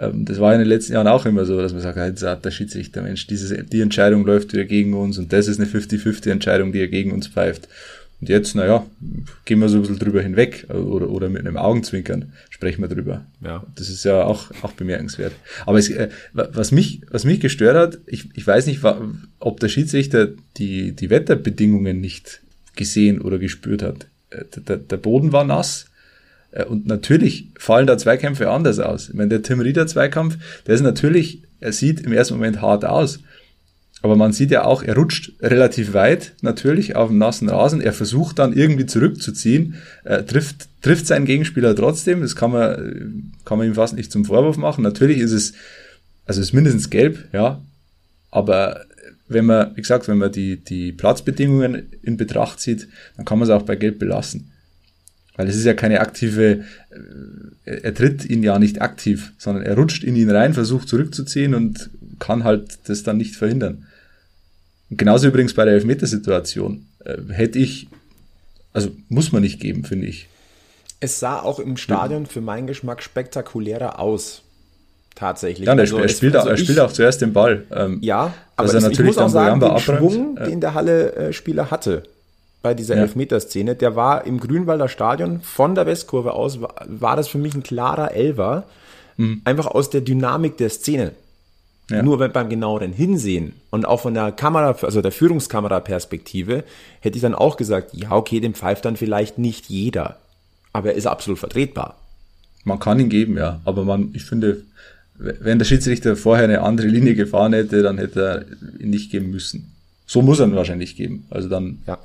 Ähm, 0.00 0.24
das 0.24 0.40
war 0.40 0.52
in 0.52 0.58
den 0.58 0.68
letzten 0.68 0.94
Jahren 0.94 1.06
auch 1.06 1.24
immer 1.24 1.44
so, 1.44 1.60
dass 1.60 1.72
man 1.72 1.82
sagt, 1.82 1.98
jetzt 1.98 2.22
hat 2.22 2.44
der 2.44 2.50
Schiedsrichter, 2.50 3.02
Mensch, 3.02 3.26
diese, 3.28 3.62
die 3.62 3.80
Entscheidung 3.80 4.26
läuft 4.26 4.52
wieder 4.52 4.64
gegen 4.64 4.94
uns 4.94 5.18
und 5.18 5.32
das 5.32 5.48
ist 5.48 5.60
eine 5.60 5.68
50-50 5.68 6.30
Entscheidung, 6.30 6.72
die 6.72 6.80
er 6.80 6.88
gegen 6.88 7.12
uns 7.12 7.28
pfeift. 7.28 7.68
Und 8.22 8.28
jetzt, 8.28 8.54
naja, 8.54 8.86
gehen 9.44 9.58
wir 9.58 9.68
so 9.68 9.78
ein 9.78 9.80
bisschen 9.80 9.98
drüber 9.98 10.22
hinweg 10.22 10.66
oder, 10.70 11.10
oder 11.10 11.28
mit 11.28 11.40
einem 11.40 11.56
Augenzwinkern 11.56 12.32
sprechen 12.50 12.80
wir 12.80 12.86
drüber. 12.86 13.26
Ja. 13.44 13.66
Das 13.74 13.88
ist 13.88 14.04
ja 14.04 14.22
auch, 14.22 14.52
auch 14.62 14.70
bemerkenswert. 14.74 15.32
Aber 15.66 15.76
es, 15.78 15.88
äh, 15.88 16.08
was, 16.32 16.70
mich, 16.70 17.00
was 17.10 17.24
mich 17.24 17.40
gestört 17.40 17.76
hat, 17.76 17.98
ich, 18.06 18.28
ich 18.34 18.46
weiß 18.46 18.66
nicht, 18.66 18.80
ob 19.40 19.58
der 19.58 19.68
Schiedsrichter 19.68 20.28
die, 20.56 20.92
die 20.92 21.10
Wetterbedingungen 21.10 22.00
nicht 22.00 22.42
gesehen 22.76 23.20
oder 23.20 23.40
gespürt 23.40 23.82
hat. 23.82 24.06
Äh, 24.30 24.44
der, 24.68 24.76
der 24.76 24.96
Boden 24.98 25.32
war 25.32 25.42
nass. 25.42 25.86
Äh, 26.52 26.64
und 26.66 26.86
natürlich 26.86 27.48
fallen 27.58 27.88
da 27.88 27.98
Zweikämpfe 27.98 28.50
anders 28.50 28.78
aus. 28.78 29.08
Ich 29.08 29.14
meine, 29.14 29.30
der 29.30 29.42
Tim 29.42 29.58
Rieder 29.58 29.88
Zweikampf, 29.88 30.38
der 30.68 30.76
ist 30.76 30.82
natürlich, 30.82 31.42
er 31.58 31.72
sieht 31.72 32.02
im 32.02 32.12
ersten 32.12 32.34
Moment 32.34 32.62
hart 32.62 32.84
aus. 32.84 33.18
Aber 34.02 34.16
man 34.16 34.32
sieht 34.32 34.50
ja 34.50 34.64
auch, 34.64 34.82
er 34.82 34.96
rutscht 34.96 35.32
relativ 35.40 35.94
weit, 35.94 36.32
natürlich, 36.42 36.96
auf 36.96 37.08
dem 37.08 37.18
nassen 37.18 37.48
Rasen. 37.48 37.80
Er 37.80 37.92
versucht 37.92 38.40
dann 38.40 38.52
irgendwie 38.52 38.86
zurückzuziehen, 38.86 39.76
äh, 40.02 40.24
trifft, 40.24 40.68
trifft 40.82 41.06
seinen 41.06 41.24
Gegenspieler 41.24 41.76
trotzdem. 41.76 42.20
Das 42.20 42.34
kann 42.34 42.50
man, 42.50 43.32
kann 43.44 43.58
man 43.58 43.68
ihm 43.68 43.74
fast 43.74 43.94
nicht 43.94 44.10
zum 44.10 44.24
Vorwurf 44.24 44.56
machen. 44.56 44.82
Natürlich 44.82 45.18
ist 45.18 45.30
es, 45.30 45.52
also 46.26 46.40
ist 46.40 46.52
mindestens 46.52 46.90
gelb, 46.90 47.28
ja. 47.32 47.62
Aber 48.32 48.84
wenn 49.28 49.46
man, 49.46 49.76
wie 49.76 49.82
gesagt, 49.82 50.08
wenn 50.08 50.18
man 50.18 50.32
die, 50.32 50.56
die 50.56 50.90
Platzbedingungen 50.90 51.84
in 52.02 52.16
Betracht 52.16 52.58
zieht, 52.58 52.88
dann 53.16 53.24
kann 53.24 53.38
man 53.38 53.48
es 53.48 53.54
auch 53.54 53.62
bei 53.62 53.76
gelb 53.76 54.00
belassen. 54.00 54.50
Weil 55.36 55.48
es 55.48 55.56
ist 55.56 55.64
ja 55.64 55.74
keine 55.74 56.00
aktive, 56.00 56.64
äh, 57.64 57.76
er 57.82 57.94
tritt 57.94 58.24
ihn 58.24 58.42
ja 58.42 58.58
nicht 58.58 58.82
aktiv, 58.82 59.32
sondern 59.38 59.64
er 59.64 59.76
rutscht 59.76 60.02
in 60.02 60.16
ihn 60.16 60.30
rein, 60.30 60.54
versucht 60.54 60.88
zurückzuziehen 60.88 61.54
und 61.54 61.90
kann 62.18 62.42
halt 62.42 62.80
das 62.88 63.04
dann 63.04 63.16
nicht 63.16 63.36
verhindern. 63.36 63.86
Genauso 64.96 65.28
übrigens 65.28 65.54
bei 65.54 65.64
der 65.64 65.74
Elfmetersituation. 65.74 66.86
Äh, 67.04 67.16
hätte 67.30 67.58
ich, 67.58 67.88
also 68.72 68.90
muss 69.08 69.32
man 69.32 69.42
nicht 69.42 69.60
geben, 69.60 69.84
finde 69.84 70.06
ich. 70.06 70.28
Es 71.00 71.18
sah 71.18 71.40
auch 71.40 71.58
im 71.58 71.76
Stadion 71.76 72.26
für 72.26 72.40
meinen 72.40 72.66
Geschmack 72.66 73.02
spektakulärer 73.02 73.98
aus. 73.98 74.42
Tatsächlich. 75.14 75.66
Ja, 75.66 75.74
also, 75.74 75.98
er, 75.98 76.08
spielt, 76.08 76.34
also 76.36 76.48
auch, 76.48 76.52
er 76.52 76.56
spielt 76.56 76.80
auch 76.80 76.92
zuerst 76.92 77.20
den 77.20 77.32
Ball. 77.32 77.64
Ähm, 77.70 77.98
ja, 78.00 78.32
aber 78.56 78.72
es, 78.72 78.88
ich 78.88 79.00
muss 79.00 79.18
auch 79.18 79.28
sagen, 79.28 79.60
den 79.60 79.78
Schwung, 79.78 80.36
ja. 80.38 80.46
den 80.46 80.60
der 80.60 80.74
Halle-Spieler 80.74 81.70
hatte 81.70 82.04
bei 82.62 82.74
dieser 82.74 82.94
ja. 82.94 83.02
Elfmeterszene, 83.02 83.74
der 83.74 83.96
war 83.96 84.24
im 84.24 84.40
Grünwalder 84.40 84.88
Stadion 84.88 85.40
von 85.40 85.74
der 85.74 85.84
Westkurve 85.86 86.32
aus, 86.32 86.60
war, 86.60 86.74
war 86.86 87.16
das 87.16 87.28
für 87.28 87.38
mich 87.38 87.54
ein 87.54 87.62
klarer 87.62 88.12
Elver. 88.12 88.64
Mhm. 89.16 89.42
Einfach 89.44 89.66
aus 89.66 89.90
der 89.90 90.00
Dynamik 90.00 90.56
der 90.56 90.70
Szene. 90.70 91.12
Ja. 91.90 92.02
Nur 92.02 92.16
beim 92.28 92.48
genaueren 92.48 92.92
Hinsehen 92.92 93.54
und 93.70 93.86
auch 93.86 94.00
von 94.00 94.14
der 94.14 94.32
Kamera, 94.32 94.76
also 94.82 95.02
der 95.02 95.12
Führungskameraperspektive, 95.12 96.64
hätte 97.00 97.16
ich 97.16 97.22
dann 97.22 97.34
auch 97.34 97.56
gesagt, 97.56 97.92
ja, 97.92 98.12
okay, 98.12 98.40
dem 98.40 98.54
pfeift 98.54 98.84
dann 98.84 98.96
vielleicht 98.96 99.36
nicht 99.36 99.66
jeder. 99.66 100.16
Aber 100.72 100.90
er 100.90 100.94
ist 100.94 101.06
absolut 101.06 101.38
vertretbar. 101.38 101.98
Man 102.64 102.78
kann 102.78 103.00
ihn 103.00 103.08
geben, 103.08 103.36
ja. 103.36 103.60
Aber 103.64 103.84
man, 103.84 104.10
ich 104.14 104.24
finde, 104.24 104.62
wenn 105.16 105.58
der 105.58 105.66
Schiedsrichter 105.66 106.16
vorher 106.16 106.44
eine 106.44 106.62
andere 106.62 106.86
Linie 106.86 107.14
gefahren 107.14 107.52
hätte, 107.52 107.82
dann 107.82 107.98
hätte 107.98 108.22
er 108.22 108.80
ihn 108.80 108.90
nicht 108.90 109.10
geben 109.10 109.30
müssen. 109.30 109.72
So 110.06 110.22
muss 110.22 110.40
er 110.40 110.46
ihn 110.46 110.54
wahrscheinlich 110.54 110.96
geben. 110.96 111.26
Also 111.30 111.48
dann, 111.48 111.78
ja. 111.86 111.98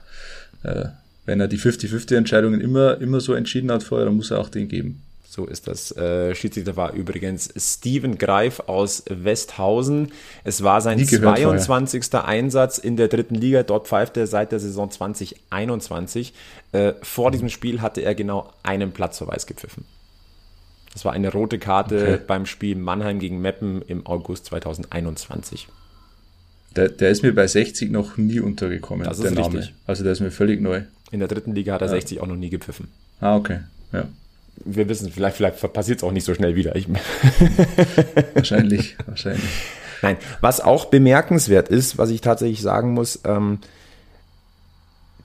äh, 0.64 0.90
wenn 1.26 1.40
er 1.40 1.48
die 1.48 1.60
50-50-Entscheidungen 1.60 2.62
immer, 2.62 3.00
immer 3.00 3.22
so 3.22 3.34
entschieden 3.34 3.72
hat 3.72 3.84
vorher, 3.84 4.06
dann 4.06 4.16
muss 4.16 4.32
er 4.32 4.40
auch 4.40 4.50
den 4.50 4.68
geben. 4.68 5.02
So 5.30 5.46
ist 5.46 5.68
das. 5.68 5.92
Äh, 5.92 6.34
Schiedsrichter 6.36 6.78
war 6.78 6.94
übrigens 6.94 7.54
Steven 7.58 8.18
Greif 8.18 8.62
aus 8.62 9.04
Westhausen. 9.10 10.14
Es 10.46 10.64
war 10.64 10.80
sein 10.80 11.06
22. 11.06 12.06
Vorher. 12.06 12.26
Einsatz 12.26 12.78
in 12.78 12.96
der 12.96 13.10
dritten 13.10 13.36
Liga. 13.36 13.64
Dort 13.64 13.88
pfeift 13.88 14.16
er 14.16 14.26
seit 14.26 14.54
der 14.54 14.60
Saison 14.60 14.90
2021. 14.90 16.34
Äh, 16.72 16.94
vor 17.02 17.32
diesem 17.32 17.50
Spiel 17.50 17.82
hatte 17.82 18.02
er 18.02 18.16
genau 18.16 18.54
einen 18.64 18.94
Platzverweis 18.94 19.46
gepfiffen. 19.46 19.84
Das 20.94 21.04
war 21.04 21.12
eine 21.12 21.32
rote 21.32 21.60
Karte 21.60 22.02
okay. 22.02 22.20
beim 22.26 22.46
Spiel 22.46 22.76
Mannheim 22.76 23.20
gegen 23.20 23.42
Meppen 23.42 23.82
im 23.82 24.08
August 24.08 24.46
2021. 24.46 25.68
Der, 26.76 26.88
der 26.88 27.10
ist 27.10 27.22
mir 27.22 27.36
bei 27.36 27.46
60 27.46 27.92
noch 27.92 28.18
nie 28.18 28.40
untergekommen, 28.40 29.06
das 29.06 29.20
ist 29.20 29.26
der 29.26 29.32
Name. 29.32 29.60
Richtig. 29.60 29.76
Also 29.86 30.04
der 30.04 30.14
ist 30.14 30.22
mir 30.22 30.32
völlig 30.32 30.62
neu. 30.62 30.84
In 31.12 31.20
der 31.20 31.28
dritten 31.28 31.54
Liga 31.54 31.74
hat 31.74 31.82
er 31.82 31.88
ja. 31.88 31.94
60 31.94 32.22
auch 32.22 32.28
noch 32.28 32.36
nie 32.36 32.50
gepfiffen. 32.50 32.88
Ah, 33.20 33.36
okay. 33.36 33.60
Ja 33.92 34.08
wir 34.66 34.90
wissen, 34.90 35.12
vielleicht, 35.12 35.38
vielleicht 35.38 35.74
passiert 35.74 36.00
es 36.00 36.04
auch 36.04 36.12
nicht 36.12 36.26
so 36.26 36.34
schnell 36.34 36.56
wieder. 36.56 36.76
Ich, 36.76 36.88
wahrscheinlich, 38.34 38.98
wahrscheinlich. 39.06 39.44
Nein, 40.02 40.18
was 40.42 40.62
auch 40.62 40.86
bemerkenswert 40.86 41.70
ist, 41.70 41.98
was 41.98 42.10
ich 42.10 42.22
tatsächlich 42.22 42.62
sagen 42.62 42.94
muss, 42.94 43.20
ähm, 43.26 43.60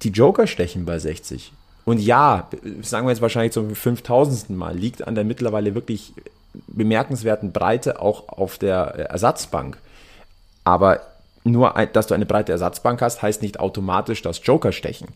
die 0.03 0.11
Joker 0.11 0.47
stechen 0.47 0.85
bei 0.85 0.99
60. 0.99 1.53
Und 1.85 1.99
ja, 1.99 2.49
sagen 2.83 3.07
wir 3.07 3.11
jetzt 3.11 3.23
wahrscheinlich 3.23 3.53
zum 3.53 3.75
5000. 3.75 4.51
Mal, 4.51 4.77
liegt 4.77 5.07
an 5.07 5.15
der 5.15 5.25
mittlerweile 5.25 5.75
wirklich 5.75 6.13
bemerkenswerten 6.69 7.53
Breite 7.53 8.01
auch 8.01 8.29
auf 8.29 8.59
der 8.59 9.11
Ersatzbank. 9.11 9.79
Aber 10.65 11.01
nur, 11.45 11.73
dass 11.93 12.07
du 12.07 12.15
eine 12.15 12.27
breite 12.27 12.53
Ersatzbank 12.53 13.01
hast, 13.03 13.23
heißt 13.23 13.43
nicht 13.43 13.59
automatisch, 13.59 14.23
dass 14.23 14.41
Joker 14.45 14.73
stechen. 14.73 15.09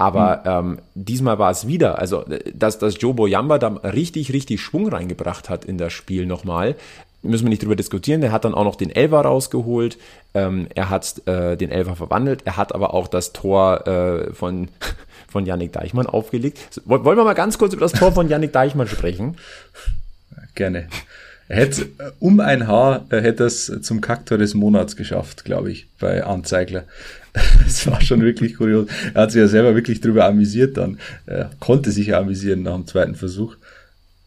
Aber 0.00 0.62
mhm. 0.62 0.70
ähm, 0.70 0.78
diesmal 0.94 1.38
war 1.38 1.50
es 1.50 1.66
wieder, 1.66 1.98
also 1.98 2.24
dass, 2.54 2.78
dass 2.78 3.00
Joe 3.00 3.12
Boyamba 3.12 3.58
da 3.58 3.68
richtig, 3.68 4.32
richtig 4.32 4.60
Schwung 4.62 4.88
reingebracht 4.88 5.50
hat 5.50 5.66
in 5.66 5.76
das 5.76 5.92
Spiel 5.92 6.24
nochmal, 6.24 6.76
müssen 7.22 7.44
wir 7.44 7.50
nicht 7.50 7.62
drüber 7.62 7.76
diskutieren. 7.76 8.22
Der 8.22 8.32
hat 8.32 8.46
dann 8.46 8.54
auch 8.54 8.64
noch 8.64 8.76
den 8.76 8.88
Elfer 8.88 9.20
rausgeholt, 9.20 9.98
ähm, 10.32 10.68
er 10.74 10.88
hat 10.88 11.26
äh, 11.26 11.56
den 11.56 11.70
Elfer 11.70 11.96
verwandelt, 11.96 12.42
er 12.46 12.56
hat 12.56 12.74
aber 12.74 12.94
auch 12.94 13.08
das 13.08 13.34
Tor 13.34 13.86
äh, 13.86 14.32
von, 14.32 14.68
von 15.28 15.44
Yannick 15.44 15.72
Deichmann 15.72 16.06
aufgelegt. 16.06 16.80
Wollen 16.86 17.04
wir 17.04 17.24
mal 17.24 17.34
ganz 17.34 17.58
kurz 17.58 17.74
über 17.74 17.84
das 17.84 17.92
Tor 17.92 18.12
von 18.12 18.28
Yannick 18.28 18.54
Deichmann 18.54 18.88
sprechen? 18.88 19.36
Gerne. 20.54 20.88
Er 21.50 21.56
hätte 21.56 21.82
äh, 21.82 22.12
um 22.20 22.38
ein 22.38 22.68
Haar 22.68 23.06
er 23.08 23.22
hätte 23.22 23.44
es 23.44 23.72
zum 23.82 24.00
Kaktor 24.00 24.38
des 24.38 24.54
Monats 24.54 24.94
geschafft, 24.94 25.44
glaube 25.44 25.72
ich, 25.72 25.88
bei 25.98 26.24
Anzeigler. 26.24 26.84
Das 27.64 27.86
war 27.86 28.00
schon 28.00 28.22
wirklich 28.22 28.56
kurios. 28.56 28.88
Er 29.14 29.22
hat 29.22 29.32
sich 29.32 29.40
ja 29.40 29.46
selber 29.46 29.76
wirklich 29.76 30.00
drüber 30.00 30.24
amüsiert 30.24 30.76
dann. 30.76 30.98
Er 31.26 31.50
konnte 31.60 31.92
sich 31.92 32.08
ja 32.08 32.18
amüsieren 32.18 32.62
nach 32.62 32.74
dem 32.74 32.88
zweiten 32.88 33.14
Versuch. 33.14 33.56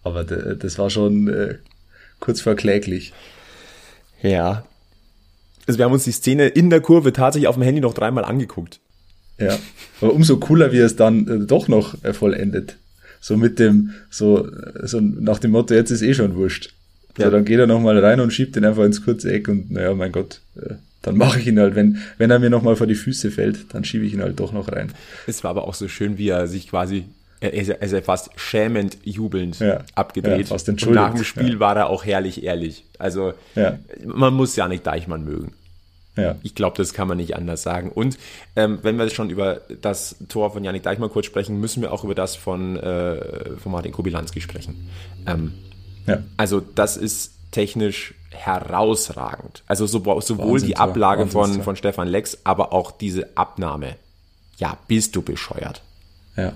Aber 0.03 0.23
das 0.23 0.77
war 0.77 0.89
schon 0.89 1.27
äh, 1.27 1.55
kurz 2.21 2.39
vor 2.39 2.55
kläglich. 2.55 3.11
Ja. 4.21 4.65
Also 5.67 5.79
wir 5.79 5.85
haben 5.85 5.91
uns 5.91 6.05
die 6.05 6.13
Szene 6.13 6.47
in 6.47 6.69
der 6.69 6.79
Kurve 6.79 7.11
tatsächlich 7.11 7.47
auf 7.49 7.55
dem 7.55 7.63
Handy 7.63 7.81
noch 7.81 7.93
dreimal 7.93 8.23
angeguckt. 8.23 8.79
Ja. 9.37 9.59
Aber 9.99 10.13
umso 10.13 10.37
cooler, 10.37 10.71
wie 10.71 10.79
er 10.79 10.85
es 10.85 10.95
dann 10.95 11.27
äh, 11.27 11.45
doch 11.45 11.67
noch 11.67 12.01
äh, 12.05 12.13
vollendet. 12.13 12.77
So 13.19 13.35
mit 13.35 13.59
dem, 13.59 13.91
so, 14.09 14.49
so 14.81 15.01
nach 15.01 15.39
dem 15.39 15.51
Motto, 15.51 15.73
jetzt 15.73 15.91
ist 15.91 16.01
eh 16.01 16.13
schon 16.13 16.35
wurscht. 16.35 16.73
Ja. 17.17 17.25
So, 17.25 17.31
dann 17.31 17.45
geht 17.45 17.59
er 17.59 17.67
nochmal 17.67 17.99
rein 17.99 18.19
und 18.19 18.31
schiebt 18.31 18.55
den 18.55 18.65
einfach 18.65 18.83
ins 18.83 19.03
kurze 19.03 19.31
Eck 19.31 19.47
und 19.47 19.71
naja, 19.71 19.93
mein 19.93 20.11
Gott, 20.11 20.41
äh, 20.55 20.75
dann 21.03 21.17
mache 21.17 21.39
ich 21.39 21.47
ihn 21.47 21.59
halt, 21.59 21.75
wenn, 21.75 21.99
wenn 22.17 22.31
er 22.31 22.39
mir 22.39 22.49
nochmal 22.49 22.75
vor 22.75 22.87
die 22.87 22.95
Füße 22.95 23.29
fällt, 23.29 23.73
dann 23.73 23.83
schiebe 23.83 24.05
ich 24.05 24.13
ihn 24.13 24.21
halt 24.21 24.39
doch 24.39 24.51
noch 24.51 24.71
rein. 24.71 24.91
Es 25.27 25.43
war 25.43 25.51
aber 25.51 25.67
auch 25.67 25.73
so 25.73 25.87
schön, 25.87 26.17
wie 26.17 26.29
er 26.29 26.47
sich 26.47 26.69
quasi, 26.69 27.05
er 27.41 27.53
ist, 27.53 27.69
er 27.69 27.81
ist 27.81 28.05
fast 28.05 28.29
schämend 28.37 28.97
jubelnd 29.03 29.59
ja, 29.59 29.83
abgedreht. 29.95 30.39
Ja, 30.39 30.45
fast 30.45 30.69
Und 30.69 30.89
nach 30.91 31.13
dem 31.13 31.25
Spiel 31.25 31.53
ja. 31.53 31.59
war 31.59 31.75
er 31.75 31.89
auch 31.89 32.05
herrlich 32.05 32.43
ehrlich. 32.43 32.85
Also 32.97 33.33
ja. 33.55 33.77
man 34.05 34.33
muss 34.33 34.55
ja 34.55 34.67
nicht 34.67 34.87
Deichmann 34.87 35.25
mögen. 35.25 35.51
Ja. 36.15 36.35
Ich 36.43 36.55
glaube, 36.55 36.77
das 36.77 36.93
kann 36.93 37.07
man 37.07 37.17
nicht 37.17 37.35
anders 37.35 37.63
sagen. 37.63 37.89
Und 37.89 38.17
ähm, 38.55 38.79
wenn 38.83 38.97
wir 38.97 39.09
schon 39.09 39.29
über 39.29 39.61
das 39.81 40.15
Tor 40.29 40.53
von 40.53 40.63
Janik 40.63 40.83
Deichmann 40.83 41.09
kurz 41.09 41.25
sprechen, 41.25 41.59
müssen 41.59 41.81
wir 41.81 41.91
auch 41.91 42.03
über 42.03 42.15
das 42.15 42.35
von, 42.35 42.77
äh, 42.77 43.55
von 43.57 43.71
Martin 43.71 43.91
Kobilanski 43.91 44.39
sprechen. 44.39 44.89
Ähm, 45.25 45.53
ja. 46.05 46.23
Also 46.37 46.59
das 46.59 46.97
ist 46.97 47.31
technisch 47.51 48.13
herausragend. 48.31 49.63
Also 49.67 49.85
sowohl 49.85 50.15
Wahnsinn, 50.17 50.67
die 50.67 50.77
Ablage 50.77 51.27
von, 51.27 51.61
von 51.61 51.75
Stefan 51.75 52.07
Lex, 52.07 52.39
aber 52.43 52.73
auch 52.73 52.91
diese 52.91 53.29
Abnahme. 53.35 53.95
Ja, 54.57 54.77
bist 54.87 55.15
du 55.15 55.21
bescheuert. 55.21 55.81
Ja. 56.35 56.53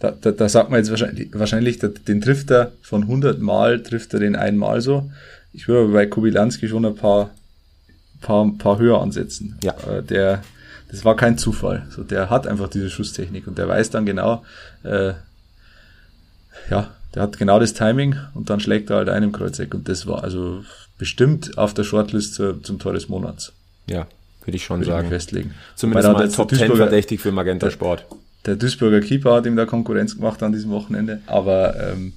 Da, 0.00 0.10
da, 0.10 0.32
da 0.32 0.48
sagt 0.48 0.70
man 0.70 0.78
jetzt 0.78 0.90
wahrscheinlich, 0.90 1.28
wahrscheinlich 1.32 1.78
den 1.78 2.20
trifft 2.20 2.50
er 2.50 2.72
von 2.82 3.02
100 3.02 3.40
Mal, 3.40 3.82
trifft 3.82 4.12
er 4.14 4.20
den 4.20 4.34
einmal 4.34 4.80
so. 4.80 5.10
Ich 5.52 5.68
würde 5.68 5.84
aber 5.84 5.92
bei 5.92 6.06
Kubilanski 6.06 6.68
schon 6.68 6.84
ein 6.84 6.96
paar, 6.96 7.30
paar, 8.20 8.50
paar 8.58 8.78
höher 8.78 9.00
ansetzen. 9.00 9.58
Ja. 9.62 9.74
Äh, 9.88 10.02
der, 10.02 10.42
das 10.90 11.04
war 11.04 11.16
kein 11.16 11.38
Zufall. 11.38 11.86
So, 11.90 12.02
der 12.02 12.30
hat 12.30 12.46
einfach 12.46 12.68
diese 12.68 12.90
Schusstechnik 12.90 13.46
und 13.46 13.58
der 13.58 13.68
weiß 13.68 13.90
dann 13.90 14.04
genau, 14.04 14.44
äh, 14.82 15.12
ja, 16.70 16.90
der 17.14 17.22
hat 17.22 17.38
genau 17.38 17.58
das 17.58 17.74
Timing 17.74 18.16
und 18.34 18.50
dann 18.50 18.60
schlägt 18.60 18.90
er 18.90 18.96
halt 18.96 19.08
ein 19.08 19.22
im 19.22 19.32
Kreuzeck 19.32 19.74
und 19.74 19.88
das 19.88 20.06
war 20.06 20.24
also 20.24 20.64
bestimmt 20.98 21.58
auf 21.58 21.74
der 21.74 21.84
Shortlist 21.84 22.34
zu, 22.34 22.60
zum 22.62 22.78
Tor 22.78 22.92
des 22.92 23.08
Monats. 23.08 23.52
Ja, 23.88 24.06
würde 24.44 24.56
ich 24.56 24.64
schon 24.64 24.80
würde 24.80 24.90
sagen. 24.90 25.06
Ich 25.06 25.12
festlegen. 25.12 25.54
Zumindest 25.74 26.12
mal 26.12 26.28
Top 26.28 26.54
10 26.54 26.76
verdächtig 26.76 27.20
für 27.20 27.32
Magenta 27.32 27.70
Sport. 27.70 28.06
Der, 28.10 28.54
der 28.54 28.56
Duisburger 28.56 29.00
Keeper 29.00 29.34
hat 29.34 29.46
ihm 29.46 29.56
da 29.56 29.66
Konkurrenz 29.66 30.16
gemacht 30.16 30.42
an 30.42 30.52
diesem 30.52 30.70
Wochenende, 30.70 31.20
aber 31.26 31.92
ähm, 31.92 32.12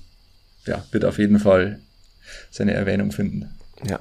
ja, 0.65 0.83
wird 0.91 1.05
auf 1.05 1.17
jeden 1.19 1.39
Fall 1.39 1.79
seine 2.51 2.73
Erwähnung 2.73 3.11
finden. 3.11 3.49
Ja, 3.87 3.99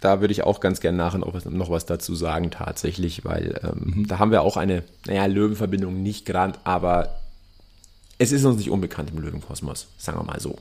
da 0.00 0.20
würde 0.20 0.32
ich 0.32 0.42
auch 0.42 0.60
ganz 0.60 0.80
gerne 0.80 0.98
nachher 0.98 1.18
noch 1.18 1.32
was, 1.32 1.44
noch 1.44 1.70
was 1.70 1.86
dazu 1.86 2.14
sagen, 2.14 2.50
tatsächlich, 2.50 3.24
weil 3.24 3.60
ähm, 3.62 3.92
mhm. 3.94 4.08
da 4.08 4.18
haben 4.18 4.32
wir 4.32 4.42
auch 4.42 4.56
eine, 4.56 4.82
naja, 5.06 5.26
Löwenverbindung 5.26 6.02
nicht 6.02 6.26
gerade, 6.26 6.58
aber 6.64 7.21
es 8.22 8.32
ist 8.32 8.44
uns 8.44 8.56
nicht 8.56 8.70
unbekannt 8.70 9.10
im 9.10 9.18
Löwenkosmos, 9.18 9.88
sagen 9.98 10.18
wir 10.18 10.24
mal 10.24 10.40
so. 10.40 10.56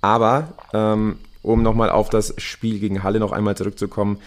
Aber 0.00 0.52
ähm, 0.72 1.18
um 1.42 1.62
nochmal 1.62 1.90
auf 1.90 2.10
das 2.10 2.34
Spiel 2.38 2.78
gegen 2.78 3.02
Halle 3.02 3.20
noch 3.20 3.32
einmal 3.32 3.56
zurückzukommen, 3.56 4.18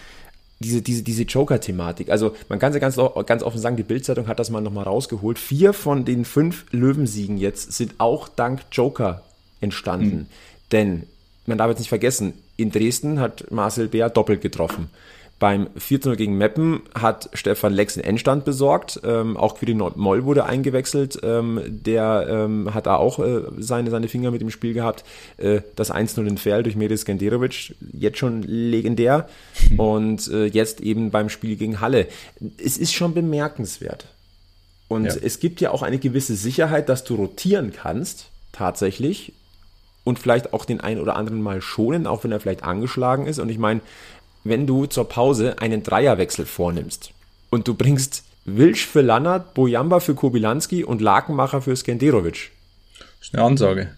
diese, 0.60 0.82
diese, 0.82 1.02
diese 1.02 1.22
Joker-Thematik. 1.22 2.10
Also 2.10 2.34
man 2.48 2.58
kann 2.58 2.72
ja 2.72 2.80
ganz, 2.80 2.96
ganz 3.26 3.42
offen 3.42 3.60
sagen, 3.60 3.76
die 3.76 3.84
Bildzeitung 3.84 4.26
hat 4.26 4.40
das 4.40 4.50
mal 4.50 4.60
nochmal 4.60 4.84
rausgeholt. 4.84 5.38
Vier 5.38 5.72
von 5.72 6.04
den 6.04 6.24
fünf 6.24 6.64
Löwensiegen 6.72 7.38
jetzt 7.38 7.72
sind 7.72 7.94
auch 7.98 8.28
dank 8.28 8.62
Joker 8.72 9.22
entstanden. 9.60 10.16
Mhm. 10.16 10.26
Denn 10.72 11.02
man 11.46 11.58
darf 11.58 11.68
jetzt 11.68 11.78
nicht 11.78 11.88
vergessen, 11.88 12.34
in 12.56 12.72
Dresden 12.72 13.20
hat 13.20 13.50
Marcel 13.50 13.86
Bär 13.86 14.10
doppelt 14.10 14.40
getroffen. 14.40 14.90
Beim 15.38 15.68
4-0 15.78 16.16
gegen 16.16 16.36
Meppen 16.36 16.82
hat 16.94 17.30
Stefan 17.32 17.72
Lex 17.72 17.94
den 17.94 18.02
Endstand 18.02 18.44
besorgt. 18.44 19.00
Ähm, 19.04 19.36
auch 19.36 19.56
Quirin 19.56 19.80
Moll 19.94 20.24
wurde 20.24 20.44
eingewechselt. 20.46 21.20
Ähm, 21.22 21.62
der 21.68 22.26
ähm, 22.28 22.74
hat 22.74 22.86
da 22.86 22.96
auch 22.96 23.20
äh, 23.20 23.42
seine, 23.58 23.90
seine 23.90 24.08
Finger 24.08 24.32
mit 24.32 24.40
dem 24.40 24.50
Spiel 24.50 24.74
gehabt. 24.74 25.04
Äh, 25.36 25.60
das 25.76 25.92
1-0 25.92 26.26
in 26.26 26.38
Fair 26.38 26.64
durch 26.64 26.74
Medis 26.74 27.02
Skenderovic, 27.02 27.76
jetzt 27.92 28.18
schon 28.18 28.42
legendär. 28.42 29.28
Mhm. 29.70 29.80
Und 29.80 30.28
äh, 30.28 30.46
jetzt 30.46 30.80
eben 30.80 31.12
beim 31.12 31.28
Spiel 31.28 31.54
gegen 31.54 31.80
Halle. 31.80 32.08
Es 32.62 32.76
ist 32.76 32.92
schon 32.92 33.14
bemerkenswert. 33.14 34.06
Und 34.88 35.04
ja. 35.04 35.14
es 35.22 35.38
gibt 35.38 35.60
ja 35.60 35.70
auch 35.70 35.82
eine 35.82 35.98
gewisse 35.98 36.34
Sicherheit, 36.34 36.88
dass 36.88 37.04
du 37.04 37.14
rotieren 37.14 37.72
kannst, 37.72 38.30
tatsächlich. 38.50 39.34
Und 40.02 40.18
vielleicht 40.18 40.54
auch 40.54 40.64
den 40.64 40.80
einen 40.80 41.00
oder 41.00 41.16
anderen 41.16 41.42
mal 41.42 41.60
schonen, 41.60 42.06
auch 42.06 42.24
wenn 42.24 42.32
er 42.32 42.40
vielleicht 42.40 42.64
angeschlagen 42.64 43.26
ist. 43.26 43.38
Und 43.38 43.50
ich 43.50 43.58
meine, 43.58 43.82
wenn 44.48 44.66
du 44.66 44.86
zur 44.86 45.08
Pause 45.08 45.58
einen 45.58 45.82
Dreierwechsel 45.82 46.46
vornimmst 46.46 47.12
und 47.50 47.68
du 47.68 47.74
bringst 47.74 48.24
Wilsch 48.44 48.86
für 48.86 49.02
Lannert, 49.02 49.54
Bojamba 49.54 50.00
für 50.00 50.14
Kobilanski 50.14 50.84
und 50.84 51.00
Lakenmacher 51.00 51.62
für 51.62 51.76
Skenderovic. 51.76 52.50
Das 52.98 53.28
ist 53.28 53.34
eine 53.34 53.44
Ansage. 53.44 53.90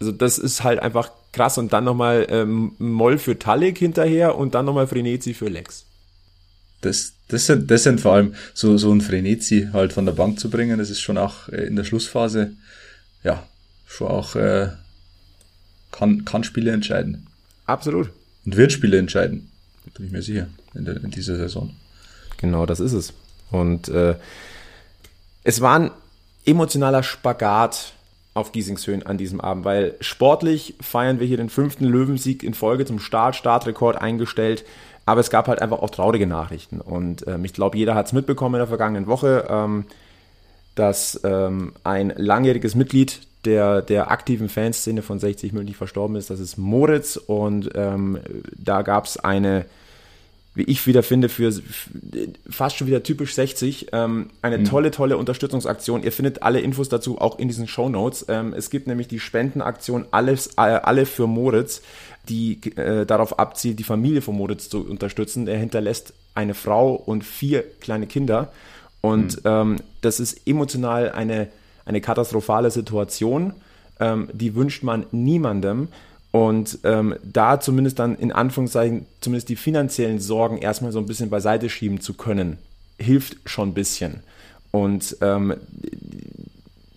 Also 0.00 0.12
das 0.12 0.38
ist 0.38 0.64
halt 0.64 0.80
einfach 0.80 1.10
krass 1.32 1.58
und 1.58 1.72
dann 1.72 1.84
nochmal 1.84 2.26
ähm, 2.28 2.72
Moll 2.78 3.18
für 3.18 3.38
Talik 3.38 3.78
hinterher 3.78 4.36
und 4.36 4.54
dann 4.54 4.66
nochmal 4.66 4.86
Frenetzi 4.86 5.34
für 5.34 5.48
Lex. 5.48 5.84
Das, 6.80 7.12
das, 7.28 7.46
sind, 7.46 7.70
das 7.70 7.84
sind 7.84 8.00
vor 8.00 8.14
allem 8.14 8.34
so, 8.54 8.76
so 8.76 8.92
ein 8.92 9.00
Frenetzi 9.00 9.68
halt 9.72 9.92
von 9.92 10.04
der 10.04 10.12
Bank 10.12 10.40
zu 10.40 10.50
bringen, 10.50 10.78
das 10.78 10.90
ist 10.90 11.00
schon 11.00 11.18
auch 11.18 11.48
äh, 11.48 11.64
in 11.66 11.76
der 11.76 11.84
Schlussphase, 11.84 12.52
ja, 13.22 13.46
schon 13.86 14.08
auch, 14.08 14.34
äh, 14.34 14.70
kann, 15.92 16.24
kann 16.24 16.42
Spiele 16.42 16.72
entscheiden. 16.72 17.28
Absolut. 17.66 18.10
Und 18.44 18.56
wird 18.56 18.72
Spiele 18.72 18.98
entscheiden, 18.98 19.51
bin 19.94 20.06
ich 20.06 20.12
mir 20.12 20.22
sicher, 20.22 20.48
in, 20.74 20.84
der, 20.84 21.02
in 21.02 21.10
dieser 21.10 21.36
Saison. 21.36 21.70
Genau, 22.38 22.66
das 22.66 22.80
ist 22.80 22.92
es. 22.92 23.12
Und 23.50 23.88
äh, 23.88 24.16
es 25.44 25.60
war 25.60 25.78
ein 25.78 25.90
emotionaler 26.44 27.02
Spagat 27.02 27.92
auf 28.34 28.52
Giesingshöhen 28.52 29.04
an 29.04 29.18
diesem 29.18 29.40
Abend, 29.40 29.64
weil 29.64 29.94
sportlich 30.00 30.74
feiern 30.80 31.20
wir 31.20 31.26
hier 31.26 31.36
den 31.36 31.50
fünften 31.50 31.84
Löwensieg 31.84 32.42
in 32.42 32.54
Folge 32.54 32.86
zum 32.86 32.98
Start, 32.98 33.36
Startrekord 33.36 33.96
eingestellt. 34.00 34.64
Aber 35.04 35.20
es 35.20 35.30
gab 35.30 35.48
halt 35.48 35.60
einfach 35.60 35.80
auch 35.80 35.90
traurige 35.90 36.26
Nachrichten. 36.26 36.80
Und 36.80 37.26
ähm, 37.26 37.44
ich 37.44 37.52
glaube, 37.52 37.76
jeder 37.76 37.94
hat 37.94 38.06
es 38.06 38.12
mitbekommen 38.12 38.54
in 38.54 38.60
der 38.60 38.68
vergangenen 38.68 39.06
Woche, 39.06 39.46
ähm, 39.50 39.84
dass 40.74 41.20
ähm, 41.24 41.74
ein 41.84 42.12
langjähriges 42.16 42.74
Mitglied 42.74 43.20
der, 43.44 43.82
der 43.82 44.10
aktiven 44.10 44.48
Fanszene 44.48 45.02
von 45.02 45.18
60 45.18 45.52
München 45.52 45.74
verstorben 45.74 46.16
ist. 46.16 46.30
Das 46.30 46.40
ist 46.40 46.56
Moritz. 46.56 47.16
Und 47.16 47.70
ähm, 47.74 48.18
da 48.56 48.82
gab 48.82 49.06
es 49.06 49.16
eine 49.18 49.66
wie 50.54 50.64
ich 50.64 50.86
wieder 50.86 51.02
finde, 51.02 51.28
für 51.28 51.52
fast 52.48 52.76
schon 52.76 52.86
wieder 52.86 53.02
typisch 53.02 53.34
60. 53.34 53.88
Ähm, 53.92 54.28
eine 54.42 54.58
mhm. 54.58 54.64
tolle, 54.64 54.90
tolle 54.90 55.16
Unterstützungsaktion. 55.16 56.02
Ihr 56.02 56.12
findet 56.12 56.42
alle 56.42 56.60
Infos 56.60 56.90
dazu 56.90 57.18
auch 57.18 57.38
in 57.38 57.48
diesen 57.48 57.66
Show 57.66 57.88
Notes. 57.88 58.26
Ähm, 58.28 58.52
es 58.52 58.68
gibt 58.68 58.86
nämlich 58.86 59.08
die 59.08 59.18
Spendenaktion 59.18 60.06
Alles, 60.10 60.48
äh, 60.58 60.60
Alle 60.60 61.06
für 61.06 61.26
Moritz, 61.26 61.80
die 62.28 62.60
äh, 62.76 63.06
darauf 63.06 63.38
abzielt, 63.38 63.78
die 63.78 63.84
Familie 63.84 64.20
von 64.20 64.36
Moritz 64.36 64.68
zu 64.68 64.86
unterstützen. 64.86 65.48
Er 65.48 65.58
hinterlässt 65.58 66.12
eine 66.34 66.54
Frau 66.54 66.92
und 66.94 67.24
vier 67.24 67.64
kleine 67.80 68.06
Kinder. 68.06 68.52
Und 69.00 69.36
mhm. 69.44 69.50
ähm, 69.50 69.76
das 70.02 70.20
ist 70.20 70.46
emotional 70.46 71.12
eine, 71.12 71.48
eine 71.84 72.00
katastrophale 72.00 72.70
Situation. 72.70 73.54
Ähm, 74.00 74.28
die 74.32 74.54
wünscht 74.54 74.82
man 74.82 75.06
niemandem. 75.12 75.88
Und 76.30 76.78
ähm, 76.84 77.14
da 77.22 77.60
zumindest 77.60 77.98
dann 77.98 78.16
in 78.16 78.32
Anführungszeichen 78.32 79.06
zumindest 79.20 79.50
die 79.50 79.56
finanziellen 79.56 80.18
Sorgen 80.18 80.58
erstmal 80.58 80.90
so 80.90 80.98
ein 80.98 81.06
bisschen 81.06 81.28
beiseite 81.28 81.68
schieben 81.68 82.00
zu 82.00 82.14
können, 82.14 82.56
hilft 82.98 83.36
schon 83.44 83.70
ein 83.70 83.74
bisschen. 83.74 84.20
Und 84.70 85.18
ähm, 85.20 85.54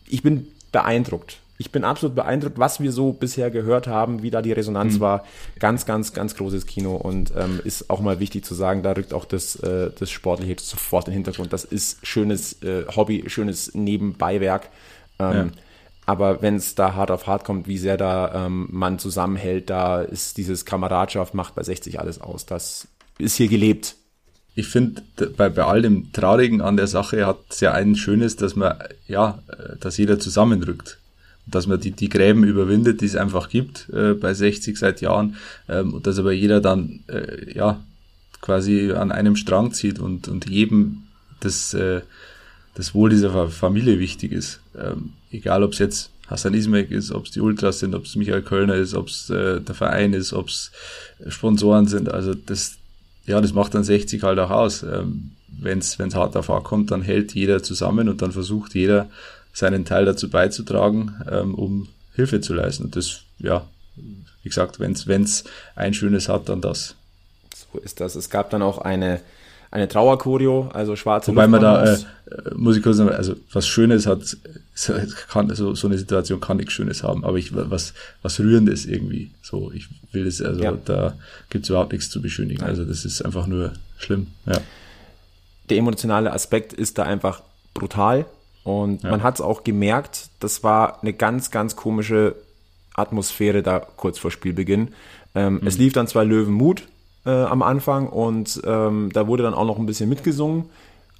ich 0.08 0.24
bin 0.24 0.48
beeindruckt. 0.72 1.39
Ich 1.58 1.72
bin 1.72 1.86
absolut 1.86 2.16
beeindruckt, 2.16 2.60
was 2.60 2.82
wir 2.82 2.92
so 2.92 3.14
bisher 3.14 3.50
gehört 3.50 3.88
haben, 3.88 4.22
wie 4.22 4.30
da 4.30 4.42
die 4.42 4.52
Resonanz 4.52 4.96
mhm. 4.96 5.00
war. 5.00 5.26
Ganz, 5.60 5.86
ganz, 5.86 6.14
ganz 6.14 6.36
großes 6.36 6.66
Kino 6.66 6.96
und 6.96 7.32
ähm, 7.38 7.62
ist 7.64 7.90
auch 7.90 8.02
mal 8.02 8.20
wichtig 8.20 8.44
zu 8.44 8.54
sagen, 8.54 8.84
da 8.84 8.92
rückt 8.92 9.14
auch 9.14 9.26
das, 9.26 9.56
äh, 9.58 9.92
das 9.98 10.12
Sportliche 10.12 10.56
sofort 10.60 11.08
in 11.08 11.12
den 11.12 11.24
Hintergrund. 11.24 11.54
Das 11.54 11.64
ist 11.64 12.06
schönes 12.06 12.62
äh, 12.62 12.86
Hobby, 12.96 13.24
schönes 13.28 13.74
Nebenbeiwerk. 13.74 14.70
Ähm, 15.20 15.36
ja. 15.36 15.48
Aber 16.06 16.42
wenn 16.42 16.56
es 16.56 16.76
da 16.76 16.94
hart 16.94 17.10
auf 17.10 17.26
hart 17.26 17.46
kommt, 17.46 17.68
wie 17.68 17.78
sehr 17.78 17.98
da 17.98 18.46
ähm, 18.46 18.68
man 18.72 19.00
zusammenhält, 19.00 19.70
da 19.70 20.02
ist 20.02 20.38
dieses 20.38 20.66
Kameradschaft 20.66 21.34
macht 21.34 21.56
bei 21.56 21.64
60 21.64 22.00
alles 22.00 22.22
aus. 22.22 22.46
Das 22.46 22.88
ist 23.18 23.38
hier 23.38 23.48
gelebt. 23.48 23.96
Ich 24.56 24.68
finde, 24.68 25.02
bei, 25.36 25.50
bei 25.50 25.64
all 25.64 25.82
dem 25.82 26.12
Traurigen 26.14 26.62
an 26.62 26.78
der 26.78 26.88
Sache 26.88 27.26
hat 27.26 27.40
es 27.50 27.60
ja 27.60 27.72
ein 27.72 27.96
Schönes, 27.96 28.36
dass 28.36 28.56
man, 28.56 28.78
ja, 29.08 29.40
äh, 29.48 29.78
dass 29.78 29.98
jeder 29.98 30.20
zusammenrückt. 30.20 31.00
Dass 31.48 31.68
man 31.68 31.80
die, 31.80 31.92
die 31.92 32.10
Gräben 32.10 32.44
überwindet, 32.44 33.02
die 33.02 33.06
es 33.06 33.16
einfach 33.16 33.50
gibt 33.50 33.90
äh, 33.94 34.14
bei 34.14 34.34
60 34.34 34.78
seit 34.78 35.02
Jahren. 35.02 35.36
Ähm, 35.70 35.94
und 35.94 36.08
dass 36.08 36.18
aber 36.18 36.32
jeder 36.32 36.60
dann, 36.60 37.02
äh, 37.08 37.54
ja, 37.54 37.80
quasi 38.42 38.92
an 38.92 39.12
einem 39.12 39.36
Strang 39.36 39.72
zieht 39.72 40.00
und, 40.00 40.28
und 40.28 40.50
jedem 40.50 41.03
das, 41.40 41.74
äh, 41.74 42.01
das 42.75 42.94
Wohl 42.94 43.10
dieser 43.10 43.48
Familie 43.50 44.00
wichtig 44.00 44.31
ist. 44.31 44.60
Ähm, 44.77 45.14
egal 45.31 45.64
ob 45.64 45.74
es 45.74 45.79
jetzt 45.79 46.12
Hassan 46.27 46.53
Ismail 46.53 46.92
ist, 46.92 47.12
ob 47.12 47.25
es 47.25 47.31
die 47.31 47.40
Ultras 47.40 47.79
sind, 47.79 47.94
ob 47.94 48.05
es 48.05 48.16
Michael 48.16 48.42
Kölner 48.42 48.75
ist, 48.75 48.96
ob 48.96 49.08
es 49.08 49.29
äh, 49.29 49.62
der 49.62 49.75
Verein 49.75 50.14
ist, 50.14 50.34
ob 50.34 50.48
es 50.48 50.72
Sponsoren 51.27 51.88
sind. 51.88 52.10
Also 52.10 52.34
das, 52.34 52.77
ja, 53.25 53.40
das 53.42 53.53
macht 53.53 53.75
dann 53.75 53.84
60 53.84 54.24
halt 54.24 54.40
auch 54.40 54.50
aus. 54.50 54.84
Ähm, 54.84 55.31
Wenn 55.48 55.79
es 55.79 55.98
hart 56.00 56.36
auf 56.36 56.50
hart 56.50 56.64
kommt, 56.64 56.92
dann 56.92 57.01
hält 57.01 57.34
jeder 57.34 57.62
zusammen 57.64 58.10
und 58.10 58.22
dann 58.22 58.31
versucht 58.31 58.74
jeder 58.75 59.10
seinen 59.55 59.85
Teil 59.85 60.05
dazu 60.05 60.29
beizutragen, 60.29 61.15
ähm, 61.31 61.55
um 61.55 61.87
Hilfe 62.13 62.41
zu 62.41 62.53
leisten. 62.53 62.85
Und 62.85 62.96
das, 62.96 63.22
ja, 63.39 63.65
wie 63.96 64.50
gesagt, 64.50 64.79
wenn 64.79 64.91
es 64.91 65.44
ein 65.75 65.94
schönes 65.94 66.29
hat, 66.29 66.50
dann 66.50 66.61
das. 66.61 66.96
So 67.55 67.79
ist 67.79 68.00
das. 68.00 68.15
Es 68.15 68.29
gab 68.29 68.50
dann 68.51 68.61
auch 68.61 68.79
eine 68.79 69.22
eine 69.75 69.89
Trauerchoreo, 69.89 70.70
also 70.74 70.96
schwarze 70.96 71.31
Wobei 71.31 71.48
man 71.48 71.59
da, 71.59 71.83
äh, 71.83 71.98
muss 72.55 72.77
ich 72.77 72.83
kurz 72.83 72.96
sagen, 72.96 73.09
also 73.09 73.35
was 73.51 73.68
Schönes 73.68 74.07
hat, 74.07 74.37
kann, 75.27 75.53
so, 75.53 75.75
so 75.75 75.87
eine 75.87 75.98
Situation 75.98 76.39
kann 76.39 76.57
nichts 76.57 76.72
Schönes 76.72 77.03
haben, 77.03 77.25
aber 77.25 77.37
ich, 77.37 77.53
was, 77.53 77.94
was 78.22 78.39
Rührendes 78.39 78.85
irgendwie, 78.85 79.31
so, 79.41 79.74
ich 79.74 79.89
will 80.13 80.27
es, 80.27 80.41
also 80.41 80.63
ja. 80.63 80.72
da 80.85 81.15
gibt's 81.50 81.68
überhaupt 81.68 81.91
nichts 81.91 82.09
zu 82.09 82.22
beschönigen, 82.22 82.61
Nein. 82.61 82.70
also 82.70 82.85
das 82.85 83.03
ist 83.03 83.22
einfach 83.24 83.48
nur 83.48 83.74
schlimm, 83.98 84.27
ja. 84.46 84.59
Der 85.70 85.77
emotionale 85.77 86.31
Aspekt 86.31 86.72
ist 86.72 86.98
da 86.98 87.03
einfach 87.03 87.41
brutal 87.74 88.25
und 88.66 89.04
ja. 89.04 89.12
man 89.12 89.22
hat 89.22 89.36
es 89.36 89.42
auch 89.42 89.64
gemerkt, 89.64 90.30
das 90.40 90.64
war 90.64 91.04
eine 91.04 91.14
ganz, 91.14 91.51
ganz 91.51 91.75
komische 91.75 92.36
Atmosphäre 92.96 93.62
da 93.62 93.80
kurz 93.80 94.18
vor 94.18 94.32
Spielbeginn. 94.32 94.96
Ähm, 95.36 95.60
mhm. 95.62 95.68
Es 95.68 95.78
lief 95.78 95.94
dann 95.94 96.08
zwar 96.08 96.25
Löwenmut, 96.25 96.88
äh, 97.28 97.30
am 97.30 97.62
Anfang 97.62 98.10
und 98.10 98.60
ähm, 98.66 99.12
da 99.14 99.28
wurde 99.28 99.44
dann 99.44 99.54
auch 99.54 99.66
noch 99.66 99.78
ein 99.78 99.86
bisschen 99.86 100.10
mitgesungen, 100.10 100.66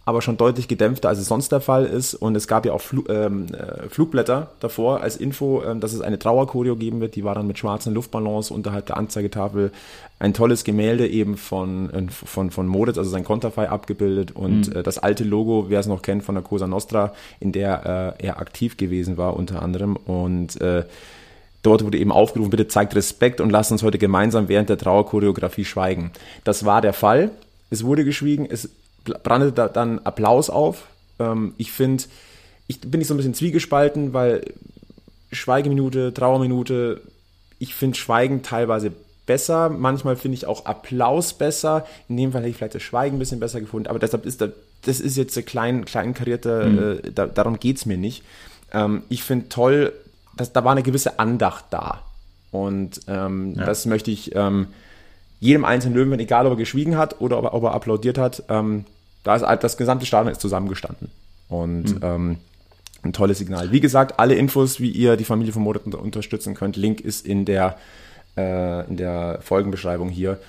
aber 0.06 0.22
schon 0.22 0.38
deutlich 0.38 0.68
gedämpfter, 0.68 1.10
als 1.10 1.18
es 1.18 1.28
sonst 1.28 1.52
der 1.52 1.62
Fall 1.62 1.86
ist. 1.86 2.14
Und 2.14 2.36
es 2.36 2.48
gab 2.48 2.66
ja 2.66 2.74
auch 2.74 2.82
Fl 2.82 3.04
ähm, 3.10 3.48
äh, 3.48 3.90
Flugblätter 3.90 4.52
davor 4.60 5.02
als 5.02 5.18
Info, 5.18 5.64
ähm, 5.64 5.80
dass 5.80 5.94
es 5.94 6.02
eine 6.02 6.20
Trauerchoreo 6.20 6.76
geben 6.76 7.02
wird. 7.02 7.16
Die 7.16 7.24
war 7.24 7.34
dann 7.34 7.48
mit 7.48 7.58
schwarzen 7.58 7.94
Luftballons 7.94 8.52
unterhalb 8.52 8.86
der 8.86 8.98
Anzeigetafel. 8.98 9.72
Ein 10.20 10.34
tolles 10.34 10.64
Gemälde 10.64 11.08
eben 11.08 11.38
von, 11.38 11.90
äh, 11.90 12.04
von, 12.12 12.52
von 12.52 12.68
Moritz, 12.68 13.00
also 13.00 13.10
sein 13.10 13.24
Konterfei 13.24 13.68
abgebildet 13.68 14.32
und 14.32 14.70
mhm. 14.70 14.78
äh, 14.78 14.84
das 14.84 15.00
alte 15.00 15.24
Logo, 15.24 15.66
wer 15.70 15.80
es 15.80 15.88
noch 15.88 16.04
kennt, 16.04 16.24
von 16.24 16.36
der 16.36 16.44
Cosa 16.44 16.68
Nostra, 16.68 17.14
in 17.40 17.52
der 17.52 18.16
äh, 18.20 18.26
er 18.28 18.40
aktiv 18.40 18.78
gewesen 18.78 19.18
war 19.18 19.36
unter 19.36 19.62
anderem. 19.62 19.96
Und 19.96 20.62
äh, 20.62 20.84
Dort 21.64 21.84
wurde 21.84 21.98
eben 21.98 22.12
aufgerufen, 22.12 22.52
bitte 22.52 22.68
zeigt 22.68 22.94
Respekt 22.96 23.42
und 23.42 23.50
lasst 23.50 23.72
uns 23.72 23.82
heute 23.82 23.98
gemeinsam 23.98 24.50
während 24.50 24.70
der 24.70 24.78
Trauerchoreografie 24.78 25.66
schweigen. 25.66 26.12
Das 26.44 26.64
war 26.64 26.80
der 26.80 26.94
Fall. 26.94 27.32
Es 27.72 27.84
wurde 27.84 28.06
geschwiegen, 28.06 28.46
es 28.48 28.70
brannte 29.06 29.52
dann 29.52 30.00
Applaus 30.00 30.50
auf. 30.50 30.84
Ähm, 31.20 31.54
ich 31.58 31.72
finde, 31.72 32.04
ich 32.68 32.82
bin 32.82 33.00
nicht 33.00 33.08
so 33.08 33.14
ein 33.14 33.18
bisschen 33.18 33.34
zwiegespalten, 33.34 34.14
weil 34.14 34.44
Schweigeminute, 35.32 36.14
Trauerminute, 36.14 37.02
ich 37.60 37.76
finde 37.76 37.98
Schweigen 37.98 38.44
teilweise 38.44 38.92
besser. 39.26 39.70
Manchmal 39.70 40.16
finde 40.16 40.36
ich 40.36 40.46
auch 40.46 40.66
Applaus 40.66 41.34
besser. 41.34 41.86
In 42.10 42.18
dem 42.18 42.32
Fall 42.32 42.42
hätte 42.42 42.52
ich 42.52 42.58
vielleicht 42.58 42.76
das 42.76 42.84
Schweigen 42.84 43.18
ein 43.18 43.20
bisschen 43.20 43.40
besser 43.40 43.60
gefunden. 43.60 43.88
Aber 43.88 44.00
deshalb 44.00 44.26
ist 44.26 44.42
das, 44.42 44.52
das 44.84 45.00
ist 45.00 45.18
jetzt 45.18 45.38
ein 45.38 45.46
klein, 45.46 45.86
klein 45.86 46.14
karierter, 46.14 46.66
mhm. 46.66 47.00
äh, 47.04 47.12
da, 47.12 47.26
darum 47.26 47.58
es 47.62 47.86
mir 47.86 47.98
nicht. 47.98 48.24
Ähm, 48.72 49.04
ich 49.10 49.24
finde 49.24 49.50
toll, 49.50 49.94
das, 50.36 50.54
da 50.54 50.64
war 50.64 50.72
eine 50.72 50.84
gewisse 50.84 51.20
Andacht 51.20 51.66
da. 51.72 52.02
Und 52.52 53.02
ähm, 53.08 53.56
ja. 53.56 53.66
das 53.66 53.86
möchte 53.86 54.12
ich 54.12 54.36
ähm, 54.36 54.68
jedem 55.40 55.66
einzelnen 55.66 55.96
Löwen, 55.96 56.20
egal 56.20 56.46
ob 56.46 56.54
er 56.54 56.58
geschwiegen 56.58 56.98
hat 56.98 57.20
oder 57.20 57.38
ob 57.38 57.46
er, 57.46 57.54
ob 57.54 57.64
er 57.64 57.74
applaudiert 57.74 58.18
hat, 58.18 58.44
ähm, 58.50 58.86
da 59.26 59.36
ist 59.36 59.64
das 59.64 59.76
gesamte 59.76 60.06
Stadion 60.06 60.32
ist 60.32 60.40
zusammengestanden. 60.40 61.12
Und 61.50 61.96
mhm. 61.96 62.00
ähm, 62.02 62.38
ein 63.04 63.12
tolles 63.12 63.38
Signal. 63.38 63.72
Wie 63.72 63.82
gesagt, 63.82 64.20
alle 64.20 64.36
Infos, 64.36 64.80
wie 64.80 64.90
ihr 64.90 65.18
die 65.18 65.26
Familie 65.26 65.52
von 65.52 65.62
Moritz 65.62 65.86
unterstützen 65.86 66.56
könnt, 66.56 66.78
Link 66.78 67.02
ist 67.02 67.26
in 67.26 67.44
der, 67.44 67.78
äh, 68.38 68.88
in 68.88 68.98
der 68.98 69.40
Folgenbeschreibung 69.42 70.10
hier. 70.10 70.40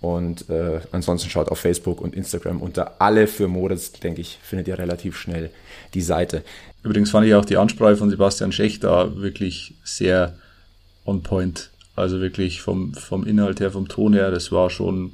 Und 0.00 0.50
äh, 0.50 0.80
ansonsten 0.92 1.30
schaut 1.30 1.48
auf 1.48 1.58
Facebook 1.58 2.00
und 2.00 2.14
Instagram 2.14 2.60
unter 2.60 3.00
alle 3.00 3.26
für 3.26 3.48
Moritz, 3.48 3.92
denke 3.92 4.20
ich, 4.20 4.38
findet 4.42 4.68
ihr 4.68 4.78
relativ 4.78 5.16
schnell 5.16 5.50
die 5.94 6.02
Seite. 6.02 6.42
Übrigens 6.82 7.10
fand 7.10 7.26
ich 7.26 7.34
auch 7.34 7.44
die 7.44 7.56
Ansprache 7.56 7.96
von 7.96 8.10
Sebastian 8.10 8.52
Schech 8.52 8.80
da 8.80 9.16
wirklich 9.16 9.74
sehr 9.82 10.34
on 11.06 11.22
point. 11.22 11.70
Also 11.96 12.20
wirklich 12.20 12.60
vom, 12.60 12.92
vom 12.92 13.24
Inhalt 13.24 13.60
her, 13.60 13.70
vom 13.70 13.88
Ton 13.88 14.12
her, 14.12 14.30
das 14.30 14.52
war 14.52 14.68
schon, 14.68 15.12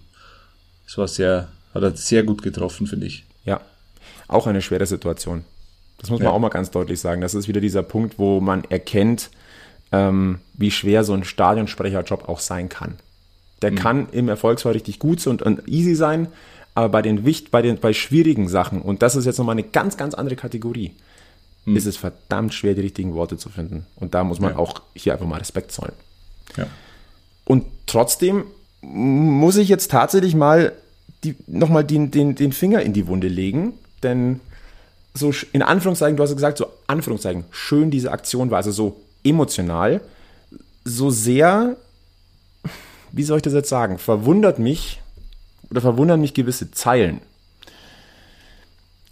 das 0.87 0.99
war 0.99 1.07
sehr, 1.07 1.49
hat 1.75 1.83
er 1.83 1.97
sehr 1.97 2.23
gut 2.23 2.43
getroffen, 2.43 2.87
finde 2.87 3.07
ich. 3.07 3.25
Ja, 3.45 3.61
auch 4.29 4.47
eine 4.47 4.63
schwere 4.63 4.87
Situation. 4.87 5.45
Das 5.99 6.11
muss 6.11 6.21
man 6.21 6.29
ja. 6.29 6.33
auch 6.33 6.39
mal 6.39 6.49
ganz 6.49 6.71
deutlich 6.71 7.01
sagen. 7.01 7.21
Das 7.21 7.35
ist 7.35 7.49
wieder 7.49 7.61
dieser 7.61 7.83
Punkt, 7.83 8.19
wo 8.19 8.41
man 8.41 8.65
erkennt, 8.65 9.31
ähm, 9.93 10.41
wie 10.55 10.71
schwer 10.71 11.05
so 11.05 11.13
ein 11.13 11.25
Stadionsprecherjob 11.25 12.29
auch 12.29 12.41
sein 12.41 12.69
kann. 12.69 12.97
Der 13.63 13.73
mhm. 13.73 13.77
kann 13.77 14.09
im 14.11 14.29
Erfolgsfall 14.29 14.73
richtig 14.73 14.99
gut 14.99 15.27
und, 15.27 15.43
und 15.43 15.69
easy 15.69 15.95
sein, 15.95 16.29
aber 16.75 16.89
bei 16.89 17.03
den, 17.03 17.25
Wicht, 17.25 17.51
bei 17.51 17.63
den 17.63 17.79
bei 17.79 17.93
schwierigen 17.93 18.49
Sachen, 18.49 18.81
und 18.81 19.03
das 19.03 19.17
ist 19.17 19.27
jetzt 19.27 19.39
nochmal 19.39 19.55
eine 19.55 19.65
ganz, 19.65 19.97
ganz 19.97 20.15
andere 20.15 20.37
Kategorie, 20.37 20.95
hm. 21.65 21.77
ist 21.77 21.87
es 21.87 21.97
verdammt 21.97 22.55
schwer, 22.55 22.75
die 22.75 22.81
richtigen 22.83 23.15
Worte 23.15 23.37
zu 23.37 23.51
finden. 23.51 23.87
Und 23.97 24.15
da 24.15 24.25
muss 24.25 24.41
man 24.41 24.53
ja. 24.53 24.59
auch 24.59 24.81
hier 24.95 25.13
einfach 25.13 25.27
mal 25.27 25.39
Respekt 25.39 25.73
zollen. 25.73 25.93
Ja. 26.57 26.67
Und 27.45 27.67
trotzdem 27.87 28.45
muss 28.81 29.57
ich 29.57 29.69
jetzt 29.69 29.91
tatsächlich 29.91 30.35
mal 30.35 30.73
die, 31.25 31.37
nochmal 31.47 31.85
den, 31.85 32.11
den, 32.11 32.35
den 32.35 32.53
Finger 32.53 32.83
in 32.83 32.93
die 32.93 33.07
Wunde 33.07 33.29
legen, 33.29 33.75
denn 34.03 34.41
so 35.15 35.33
in 35.53 35.63
Anführungszeichen, 35.63 36.17
du 36.17 36.23
hast 36.23 36.35
gesagt, 36.35 36.59
so 36.59 36.67
Anführungszeichen, 36.87 37.45
schön 37.51 37.91
diese 37.91 38.13
Aktion 38.13 38.51
war, 38.51 38.59
also 38.59 38.71
so 38.71 39.01
emotional, 39.25 40.01
so 40.85 41.11
sehr, 41.11 41.77
wie 43.13 43.25
soll 43.25 43.39
ich 43.39 43.43
das 43.43 43.53
jetzt 43.53 43.69
sagen, 43.69 43.99
verwundert 43.99 44.59
mich 44.59 45.01
oder 45.71 45.81
verwundern 45.81 46.21
mich 46.21 46.35
gewisse 46.35 46.71
Zeilen. 46.71 47.21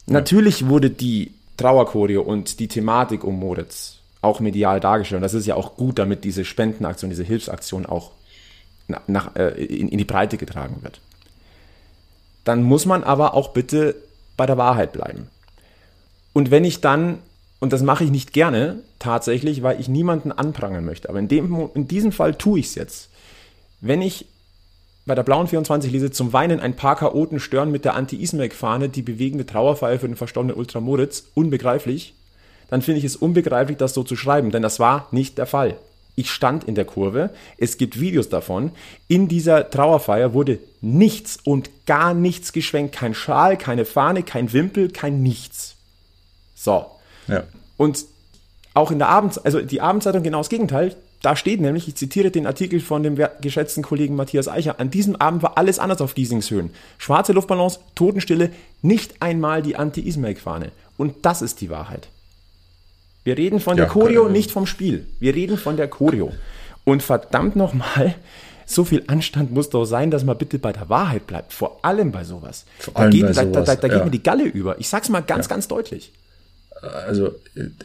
Ja. 0.06 0.14
Natürlich 0.14 0.68
wurde 0.68 0.90
die 0.90 1.32
Trauerchoreo 1.56 2.22
und 2.22 2.60
die 2.60 2.68
Thematik 2.68 3.24
um 3.24 3.38
Moritz 3.38 3.96
auch 4.22 4.40
medial 4.40 4.80
dargestellt. 4.80 5.18
Und 5.18 5.22
das 5.22 5.34
ist 5.34 5.46
ja 5.46 5.54
auch 5.54 5.76
gut, 5.76 5.98
damit 5.98 6.24
diese 6.24 6.44
Spendenaktion, 6.44 7.10
diese 7.10 7.24
Hilfsaktion 7.24 7.86
auch 7.86 8.12
nach, 9.06 9.36
äh, 9.36 9.64
in, 9.64 9.88
in 9.88 9.98
die 9.98 10.04
Breite 10.04 10.38
getragen 10.38 10.78
wird. 10.82 11.00
Dann 12.48 12.62
muss 12.62 12.86
man 12.86 13.04
aber 13.04 13.34
auch 13.34 13.48
bitte 13.48 13.94
bei 14.38 14.46
der 14.46 14.56
Wahrheit 14.56 14.92
bleiben. 14.92 15.28
Und 16.32 16.50
wenn 16.50 16.64
ich 16.64 16.80
dann, 16.80 17.18
und 17.60 17.74
das 17.74 17.82
mache 17.82 18.04
ich 18.04 18.10
nicht 18.10 18.32
gerne 18.32 18.76
tatsächlich, 18.98 19.62
weil 19.62 19.78
ich 19.78 19.90
niemanden 19.90 20.32
anprangern 20.32 20.86
möchte, 20.86 21.10
aber 21.10 21.18
in, 21.18 21.28
dem, 21.28 21.68
in 21.74 21.88
diesem 21.88 22.10
Fall 22.10 22.34
tue 22.34 22.60
ich 22.60 22.68
es 22.68 22.74
jetzt. 22.74 23.10
Wenn 23.82 24.00
ich 24.00 24.24
bei 25.04 25.14
der 25.14 25.24
blauen 25.24 25.46
24 25.46 25.92
lese, 25.92 26.10
zum 26.10 26.32
Weinen 26.32 26.58
ein 26.58 26.74
paar 26.74 26.96
Chaoten 26.96 27.38
stören 27.38 27.70
mit 27.70 27.84
der 27.84 27.94
Anti-Ismek-Fahne 27.94 28.88
die 28.88 29.02
bewegende 29.02 29.44
Trauerfeier 29.44 29.98
für 29.98 30.08
den 30.08 30.16
verstorbenen 30.16 30.56
Ultramoritz, 30.56 31.24
unbegreiflich, 31.34 32.14
dann 32.70 32.80
finde 32.80 33.00
ich 33.00 33.04
es 33.04 33.16
unbegreiflich, 33.16 33.76
das 33.76 33.92
so 33.92 34.04
zu 34.04 34.16
schreiben, 34.16 34.52
denn 34.52 34.62
das 34.62 34.80
war 34.80 35.06
nicht 35.10 35.36
der 35.36 35.46
Fall. 35.46 35.76
Ich 36.18 36.32
stand 36.32 36.64
in 36.64 36.74
der 36.74 36.84
Kurve, 36.84 37.30
es 37.58 37.78
gibt 37.78 38.00
Videos 38.00 38.28
davon. 38.28 38.72
In 39.06 39.28
dieser 39.28 39.70
Trauerfeier 39.70 40.34
wurde 40.34 40.58
nichts 40.80 41.38
und 41.44 41.70
gar 41.86 42.12
nichts 42.12 42.52
geschwenkt. 42.52 42.92
Kein 42.92 43.14
Schal, 43.14 43.56
keine 43.56 43.84
Fahne, 43.84 44.24
kein 44.24 44.52
Wimpel, 44.52 44.90
kein 44.90 45.22
nichts. 45.22 45.76
So. 46.56 46.86
Ja. 47.28 47.44
Und 47.76 48.04
auch 48.74 48.90
in 48.90 48.98
der 48.98 49.08
Abend, 49.08 49.40
also 49.44 49.60
die 49.62 49.80
Abendzeitung 49.80 50.24
genau 50.24 50.38
das 50.38 50.48
Gegenteil. 50.48 50.96
Da 51.22 51.36
steht 51.36 51.60
nämlich, 51.60 51.86
ich 51.86 51.94
zitiere 51.94 52.32
den 52.32 52.48
Artikel 52.48 52.80
von 52.80 53.04
dem 53.04 53.16
geschätzten 53.40 53.84
Kollegen 53.84 54.16
Matthias 54.16 54.48
Eicher, 54.48 54.80
an 54.80 54.90
diesem 54.90 55.14
Abend 55.14 55.44
war 55.44 55.56
alles 55.56 55.78
anders 55.78 56.00
auf 56.00 56.16
Giesingshöhen. 56.16 56.70
Schwarze 56.98 57.32
Luftballons, 57.32 57.78
Totenstille, 57.94 58.50
nicht 58.82 59.22
einmal 59.22 59.62
die 59.62 59.76
Anti-Ismail-Fahne. 59.76 60.72
Und 60.96 61.14
das 61.22 61.42
ist 61.42 61.60
die 61.60 61.70
Wahrheit. 61.70 62.08
Wir 63.28 63.36
reden 63.36 63.60
von 63.60 63.76
ja, 63.76 63.84
der 63.84 63.92
Choreo, 63.92 64.26
äh, 64.26 64.32
nicht 64.32 64.50
vom 64.50 64.64
Spiel. 64.64 65.04
Wir 65.20 65.34
reden 65.34 65.58
von 65.58 65.76
der 65.76 65.86
Choreo. 65.86 66.32
Und 66.84 67.02
verdammt 67.02 67.56
nochmal, 67.56 68.14
so 68.64 68.84
viel 68.84 69.02
Anstand 69.06 69.52
muss 69.52 69.68
doch 69.68 69.84
sein, 69.84 70.10
dass 70.10 70.24
man 70.24 70.38
bitte 70.38 70.58
bei 70.58 70.72
der 70.72 70.88
Wahrheit 70.88 71.26
bleibt. 71.26 71.52
Vor 71.52 71.84
allem 71.84 72.10
bei 72.10 72.24
sowas. 72.24 72.64
Vor 72.78 72.96
allem 72.96 73.10
da 73.10 73.16
geht, 73.18 73.26
bei 73.26 73.44
sowas, 73.44 73.66
da, 73.66 73.74
da, 73.74 73.80
da 73.82 73.88
ja. 73.88 73.94
geht 73.96 74.04
mir 74.06 74.10
die 74.12 74.22
Galle 74.22 74.44
über. 74.44 74.80
Ich 74.80 74.88
sag's 74.88 75.10
mal 75.10 75.20
ganz, 75.20 75.44
ja. 75.44 75.50
ganz 75.50 75.68
deutlich 75.68 76.10
also 76.80 77.34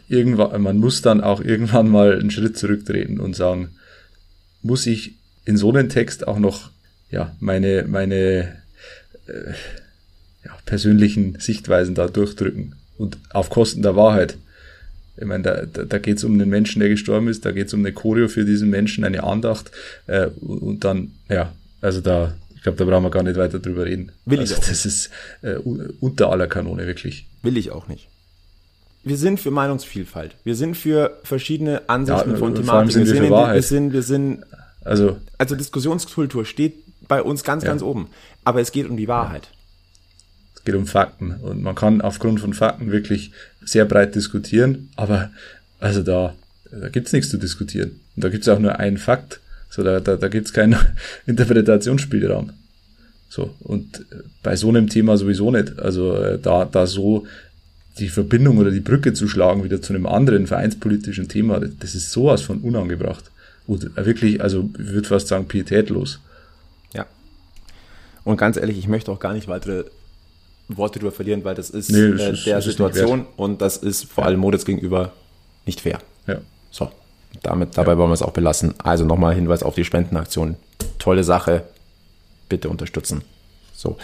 irgendwann, 0.07 0.61
man 0.61 0.77
muss 0.77 1.01
dann 1.01 1.21
auch 1.21 1.41
irgendwann 1.41 1.89
mal 1.89 2.19
einen 2.19 2.29
Schritt 2.29 2.57
zurücktreten 2.59 3.19
und 3.19 3.35
sagen, 3.35 3.69
muss 4.61 4.85
ich 4.85 5.15
in 5.45 5.57
so 5.57 5.69
einen 5.69 5.89
Text 5.89 6.27
auch 6.27 6.37
noch 6.37 6.69
ja 7.09 7.35
meine 7.39 7.85
meine 7.87 8.55
äh, 9.25 9.53
ja, 10.45 10.55
persönlichen 10.67 11.39
Sichtweisen 11.39 11.95
da 11.95 12.07
durchdrücken 12.07 12.75
und 12.99 13.17
auf 13.31 13.49
Kosten 13.49 13.81
der 13.81 13.95
Wahrheit. 13.95 14.37
Ich 15.17 15.25
meine, 15.25 15.43
da, 15.43 15.65
da, 15.65 15.83
da 15.83 15.97
geht 15.99 16.17
es 16.17 16.23
um 16.23 16.33
einen 16.33 16.49
Menschen, 16.49 16.79
der 16.79 16.89
gestorben 16.89 17.27
ist, 17.27 17.45
da 17.45 17.51
geht 17.51 17.67
es 17.67 17.73
um 17.73 17.81
eine 17.81 17.93
Choreo 17.93 18.27
für 18.27 18.45
diesen 18.45 18.69
Menschen, 18.69 19.03
eine 19.03 19.23
Andacht 19.23 19.71
äh, 20.07 20.27
und 20.41 20.83
dann, 20.83 21.11
ja, 21.29 21.53
also 21.81 22.01
da, 22.01 22.33
ich 22.55 22.63
glaube, 22.63 22.77
da 22.77 22.85
brauchen 22.85 23.03
wir 23.03 23.11
gar 23.11 23.23
nicht 23.23 23.37
weiter 23.37 23.59
drüber 23.59 23.85
reden. 23.85 24.11
Will 24.25 24.39
also 24.39 24.53
ich 24.53 24.59
auch 24.59 24.67
das 24.67 24.85
ist 24.85 25.09
äh, 25.41 25.55
unter 25.99 26.31
aller 26.31 26.47
Kanone, 26.47 26.87
wirklich. 26.87 27.27
Will 27.43 27.57
ich 27.57 27.71
auch 27.71 27.87
nicht 27.87 28.07
wir 29.03 29.17
sind 29.17 29.39
für 29.39 29.51
Meinungsvielfalt. 29.51 30.35
Wir 30.43 30.55
sind 30.55 30.75
für 30.75 31.19
verschiedene 31.23 31.87
Ansichten 31.87 32.31
ja, 32.31 32.37
von 32.37 32.55
Thematiken. 32.55 33.05
Wir, 33.05 33.23
wir, 33.23 33.53
wir, 33.53 33.61
sind, 33.61 33.93
wir 33.93 34.01
sind, 34.01 34.43
also, 34.83 35.17
also 35.37 35.55
Diskussionskultur 35.55 36.45
steht 36.45 36.75
bei 37.07 37.21
uns 37.21 37.43
ganz, 37.43 37.63
ja. 37.63 37.69
ganz 37.69 37.81
oben. 37.81 38.07
Aber 38.45 38.61
es 38.61 38.71
geht 38.71 38.89
um 38.89 38.95
die 38.95 39.09
Wahrheit. 39.09 39.49
Es 40.63 40.65
geht 40.65 40.75
um 40.75 40.87
Fakten. 40.87 41.31
Und 41.41 41.61
man 41.61 41.75
kann 41.75 41.99
aufgrund 41.99 42.39
von 42.39 42.53
Fakten 42.53 42.89
wirklich 42.89 43.31
sehr 43.65 43.83
breit 43.83 44.15
diskutieren. 44.15 44.89
Aber 44.95 45.29
also 45.81 46.01
da, 46.01 46.35
da 46.71 46.87
gibt's 46.87 47.11
nichts 47.11 47.29
zu 47.29 47.37
diskutieren. 47.37 47.99
Und 48.15 48.23
da 48.23 48.29
gibt's 48.29 48.47
auch 48.47 48.59
nur 48.59 48.79
einen 48.79 48.97
Fakt. 48.97 49.41
So, 49.69 49.83
da, 49.83 49.99
da, 49.99 50.15
da 50.15 50.27
gibt's 50.29 50.53
keinen 50.53 50.77
Interpretationsspielraum. 51.25 52.51
So, 53.27 53.53
und 53.59 54.05
bei 54.41 54.55
so 54.55 54.69
einem 54.69 54.87
Thema 54.87 55.17
sowieso 55.17 55.51
nicht. 55.51 55.79
Also 55.79 56.15
äh, 56.15 56.39
da, 56.39 56.63
da 56.63 56.87
so 56.87 57.27
die 57.99 58.07
Verbindung 58.07 58.57
oder 58.57 58.71
die 58.71 58.79
Brücke 58.79 59.11
zu 59.11 59.27
schlagen 59.27 59.65
wieder 59.65 59.81
zu 59.81 59.93
einem 59.93 60.05
anderen 60.05 60.47
vereinspolitischen 60.47 61.27
Thema, 61.27 61.59
das 61.59 61.93
ist 61.93 62.11
sowas 62.11 62.41
von 62.41 62.59
unangebracht. 62.59 63.25
Und 63.67 63.95
wirklich, 63.97 64.41
also 64.41 64.69
ich 64.79 64.93
würde 64.93 65.09
fast 65.09 65.27
sagen, 65.27 65.47
pietätlos. 65.47 66.21
Ja. 66.93 67.05
Und 68.23 68.37
ganz 68.37 68.55
ehrlich, 68.55 68.77
ich 68.77 68.87
möchte 68.87 69.11
auch 69.11 69.19
gar 69.19 69.33
nicht 69.33 69.49
weitere 69.49 69.85
Worte 70.77 70.99
darüber 70.99 71.15
verlieren, 71.15 71.43
weil 71.43 71.55
das 71.55 71.69
ist 71.69 71.91
nee, 71.91 72.11
das 72.11 72.21
äh, 72.21 72.31
ist, 72.33 72.45
der 72.45 72.61
Situation 72.61 73.25
und 73.37 73.61
das 73.61 73.77
ist 73.77 74.05
vor 74.05 74.25
allem 74.25 74.39
Moritz 74.39 74.65
gegenüber 74.65 75.11
nicht 75.65 75.81
fair. 75.81 75.99
Ja. 76.27 76.37
So, 76.71 76.89
damit, 77.41 77.77
dabei 77.77 77.93
ja. 77.93 77.97
wollen 77.97 78.09
wir 78.09 78.15
es 78.15 78.21
auch 78.21 78.33
belassen. 78.33 78.73
Also 78.83 79.05
nochmal 79.05 79.35
Hinweis 79.35 79.63
auf 79.63 79.75
die 79.75 79.85
Spendenaktion. 79.85 80.55
Tolle 80.99 81.23
Sache. 81.23 81.63
Bitte 82.49 82.69
unterstützen. 82.69 83.23
So. 83.73 83.97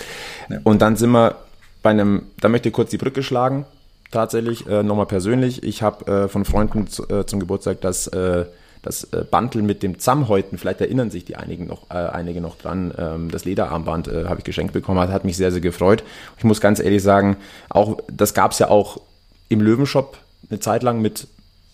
Ja. 0.49 0.59
Und 0.63 0.81
dann 0.81 0.95
sind 0.95 1.11
wir 1.11 1.35
bei 1.83 1.91
einem, 1.91 2.23
da 2.39 2.49
möchte 2.49 2.69
ich 2.69 2.73
kurz 2.73 2.89
die 2.89 2.97
Brücke 2.97 3.23
schlagen 3.23 3.65
tatsächlich, 4.11 4.67
äh, 4.67 4.83
nochmal 4.83 5.05
persönlich. 5.05 5.63
Ich 5.63 5.81
habe 5.81 6.23
äh, 6.23 6.27
von 6.27 6.45
Freunden 6.45 6.87
zu, 6.87 7.07
äh, 7.09 7.25
zum 7.25 7.39
Geburtstag 7.39 7.81
das, 7.81 8.07
äh, 8.07 8.45
das 8.81 9.05
äh, 9.05 9.25
Bantel 9.29 9.61
mit 9.61 9.83
dem 9.83 9.99
Zammhäuten, 9.99 10.57
vielleicht 10.57 10.81
erinnern 10.81 11.11
sich 11.11 11.25
die 11.25 11.35
einigen 11.35 11.67
noch, 11.67 11.89
äh, 11.89 11.95
einige 11.95 12.41
noch 12.41 12.57
dran, 12.57 12.93
ähm, 12.97 13.31
das 13.31 13.45
Lederarmband 13.45 14.07
äh, 14.07 14.25
habe 14.25 14.39
ich 14.39 14.45
geschenkt 14.45 14.73
bekommen, 14.73 14.99
hat, 14.99 15.09
hat 15.09 15.25
mich 15.25 15.37
sehr, 15.37 15.51
sehr 15.51 15.61
gefreut. 15.61 16.03
Ich 16.37 16.43
muss 16.43 16.61
ganz 16.61 16.79
ehrlich 16.79 17.03
sagen, 17.03 17.37
auch 17.69 17.97
das 18.11 18.33
gab 18.33 18.51
es 18.51 18.59
ja 18.59 18.69
auch 18.69 19.01
im 19.49 19.61
Löwenshop 19.61 20.17
eine 20.49 20.59
Zeit 20.59 20.83
lang 20.83 21.01
mit 21.01 21.27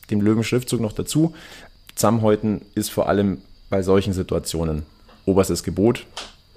dem 0.09 0.21
Löwenschriftzug 0.21 0.81
noch 0.81 0.93
dazu. 0.93 1.33
Zammhäuten 1.95 2.61
ist 2.73 2.91
vor 2.91 3.07
allem 3.07 3.41
bei 3.69 3.81
solchen 3.81 4.13
Situationen 4.13 4.83
oberstes 5.25 5.63
Gebot 5.63 6.05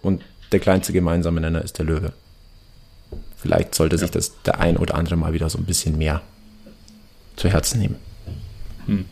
und 0.03 0.23
der 0.53 0.61
kleinste 0.61 0.93
gemeinsame 0.93 1.41
Nenner 1.41 1.63
ist 1.63 1.79
der 1.79 1.87
Löwe. 1.87 2.13
Vielleicht 3.37 3.75
sollte 3.75 3.97
ja. 3.97 4.01
sich 4.01 4.11
das 4.11 4.33
der 4.43 4.61
ein 4.61 4.77
oder 4.77 4.95
andere 4.95 5.17
mal 5.17 5.33
wieder 5.33 5.49
so 5.49 5.59
ein 5.59 5.65
bisschen 5.65 5.99
mehr 5.99 6.23
zu 7.37 7.49
Herzen 7.49 7.81
nehmen. 7.81 7.97
Hm. 8.87 9.05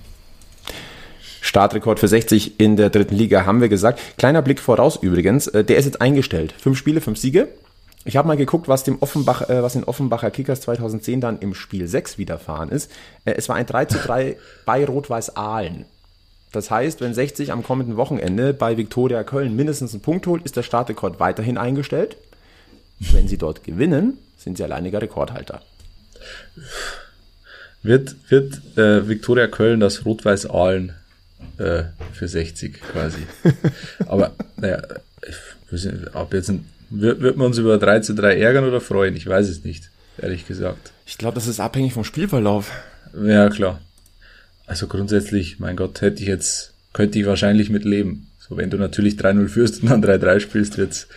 Startrekord 1.47 2.01
für 2.01 2.09
60 2.09 2.59
in 2.59 2.75
der 2.75 2.91
dritten 2.91 3.15
Liga 3.15 3.47
haben 3.47 3.61
wir 3.61 3.69
gesagt. 3.69 4.01
Kleiner 4.19 4.43
Blick 4.43 4.59
voraus 4.61 4.97
übrigens, 5.01 5.47
äh, 5.47 5.63
der 5.63 5.77
ist 5.77 5.85
jetzt 5.85 6.01
eingestellt. 6.01 6.53
Fünf 6.59 6.77
Spiele, 6.77 7.01
fünf 7.01 7.19
Siege. 7.19 7.47
Ich 8.05 8.17
habe 8.17 8.27
mal 8.27 8.37
geguckt, 8.37 8.67
was 8.67 8.83
dem 8.83 9.01
Offenbach, 9.01 9.49
äh, 9.49 9.63
was 9.63 9.75
den 9.75 9.85
Offenbacher 9.85 10.33
Kickers 10.33 10.61
2010 10.63 11.21
dann 11.21 11.39
im 11.39 11.55
Spiel 11.55 11.87
6 11.87 12.19
widerfahren 12.19 12.71
ist. 12.71 12.91
Äh, 13.25 13.35
es 13.37 13.49
war 13.49 13.55
ein 13.55 13.65
3 13.65 13.85
zu 13.85 13.99
3 13.99 14.37
bei 14.65 14.85
Rot-Weiß 14.85 15.37
Aalen. 15.37 15.85
Das 16.51 16.73
heißt, 16.73 17.01
wenn 17.01 17.15
60 17.15 17.53
am 17.53 17.63
kommenden 17.63 17.97
Wochenende 17.97 18.53
bei 18.53 18.77
Viktoria 18.77 19.23
Köln 19.23 19.55
mindestens 19.55 19.93
einen 19.93 20.03
Punkt 20.03 20.27
holt, 20.27 20.45
ist 20.45 20.57
der 20.57 20.65
Startrekord 20.65 21.21
weiterhin 21.21 21.59
eingestellt. 21.59 22.17
Wenn 22.99 23.29
sie 23.29 23.39
dort 23.39 23.63
gewinnen, 23.63 24.19
sind 24.37 24.57
sie 24.57 24.65
alleiniger 24.65 25.01
Rekordhalter. 25.01 25.63
Wird, 27.85 28.17
wird 28.31 28.61
äh, 28.77 29.09
Viktoria 29.09 29.47
Köln 29.47 29.79
das 29.79 30.05
Rot-Weiß 30.05 30.51
Aalen 30.51 30.93
äh, 31.59 31.85
für 32.13 32.29
60 32.29 32.81
quasi. 32.81 33.21
Aber 34.07 34.33
naja, 34.57 34.83
ob 36.15 36.35
jetzt 36.35 36.51
ein, 36.51 36.65
wird, 36.91 37.21
wird 37.21 37.37
man 37.37 37.49
uns 37.49 37.59
über 37.59 37.79
3 37.79 38.01
zu 38.01 38.15
3 38.15 38.39
ärgern 38.39 38.65
oder 38.65 38.81
freuen? 38.81 39.17
Ich 39.17 39.27
weiß 39.27 39.49
es 39.49 39.65
nicht, 39.65 39.91
ehrlich 40.19 40.47
gesagt. 40.47 40.93
Ich 41.07 41.19
glaube, 41.19 41.35
das 41.35 41.47
ist 41.47 41.61
abhängig 41.61 41.93
vom 41.93 42.05
Spielverlauf. 42.05 42.71
Ja, 43.23 43.49
klar. 43.49 43.81
Also 44.67 44.87
grundsätzlich, 44.87 45.59
mein 45.61 45.77
Gott, 45.77 46.01
hätte 46.01 46.23
ich 46.23 46.29
jetzt, 46.29 46.75
könnte 46.93 47.19
ich 47.19 47.27
wahrscheinlich 47.27 47.71
mit 47.71 47.85
leben. 47.85 48.29
So, 48.39 48.57
wenn 48.57 48.71
du 48.71 48.77
natürlich 48.77 49.15
3-0 49.15 49.49
führst 49.49 49.83
und 49.83 49.91
dann 49.91 50.05
3-3 50.05 50.41
spielst, 50.41 50.79
wird's, 50.79 51.09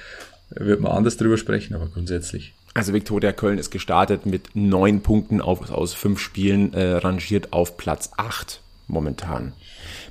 wird 0.49 0.79
man 0.79 0.91
anders 0.91 1.17
drüber 1.17 1.37
sprechen, 1.37 1.75
aber 1.75 1.87
grundsätzlich. 1.87 2.53
Also 2.73 2.93
Viktoria 2.93 3.31
Köln 3.31 3.57
ist 3.57 3.71
gestartet 3.71 4.25
mit 4.25 4.55
neun 4.55 5.01
Punkten 5.01 5.41
auf, 5.41 5.69
aus 5.71 5.93
fünf 5.93 6.19
Spielen, 6.19 6.73
äh, 6.73 6.93
rangiert 6.93 7.51
auf 7.53 7.77
Platz 7.77 8.11
acht 8.17 8.61
momentan. 8.89 9.53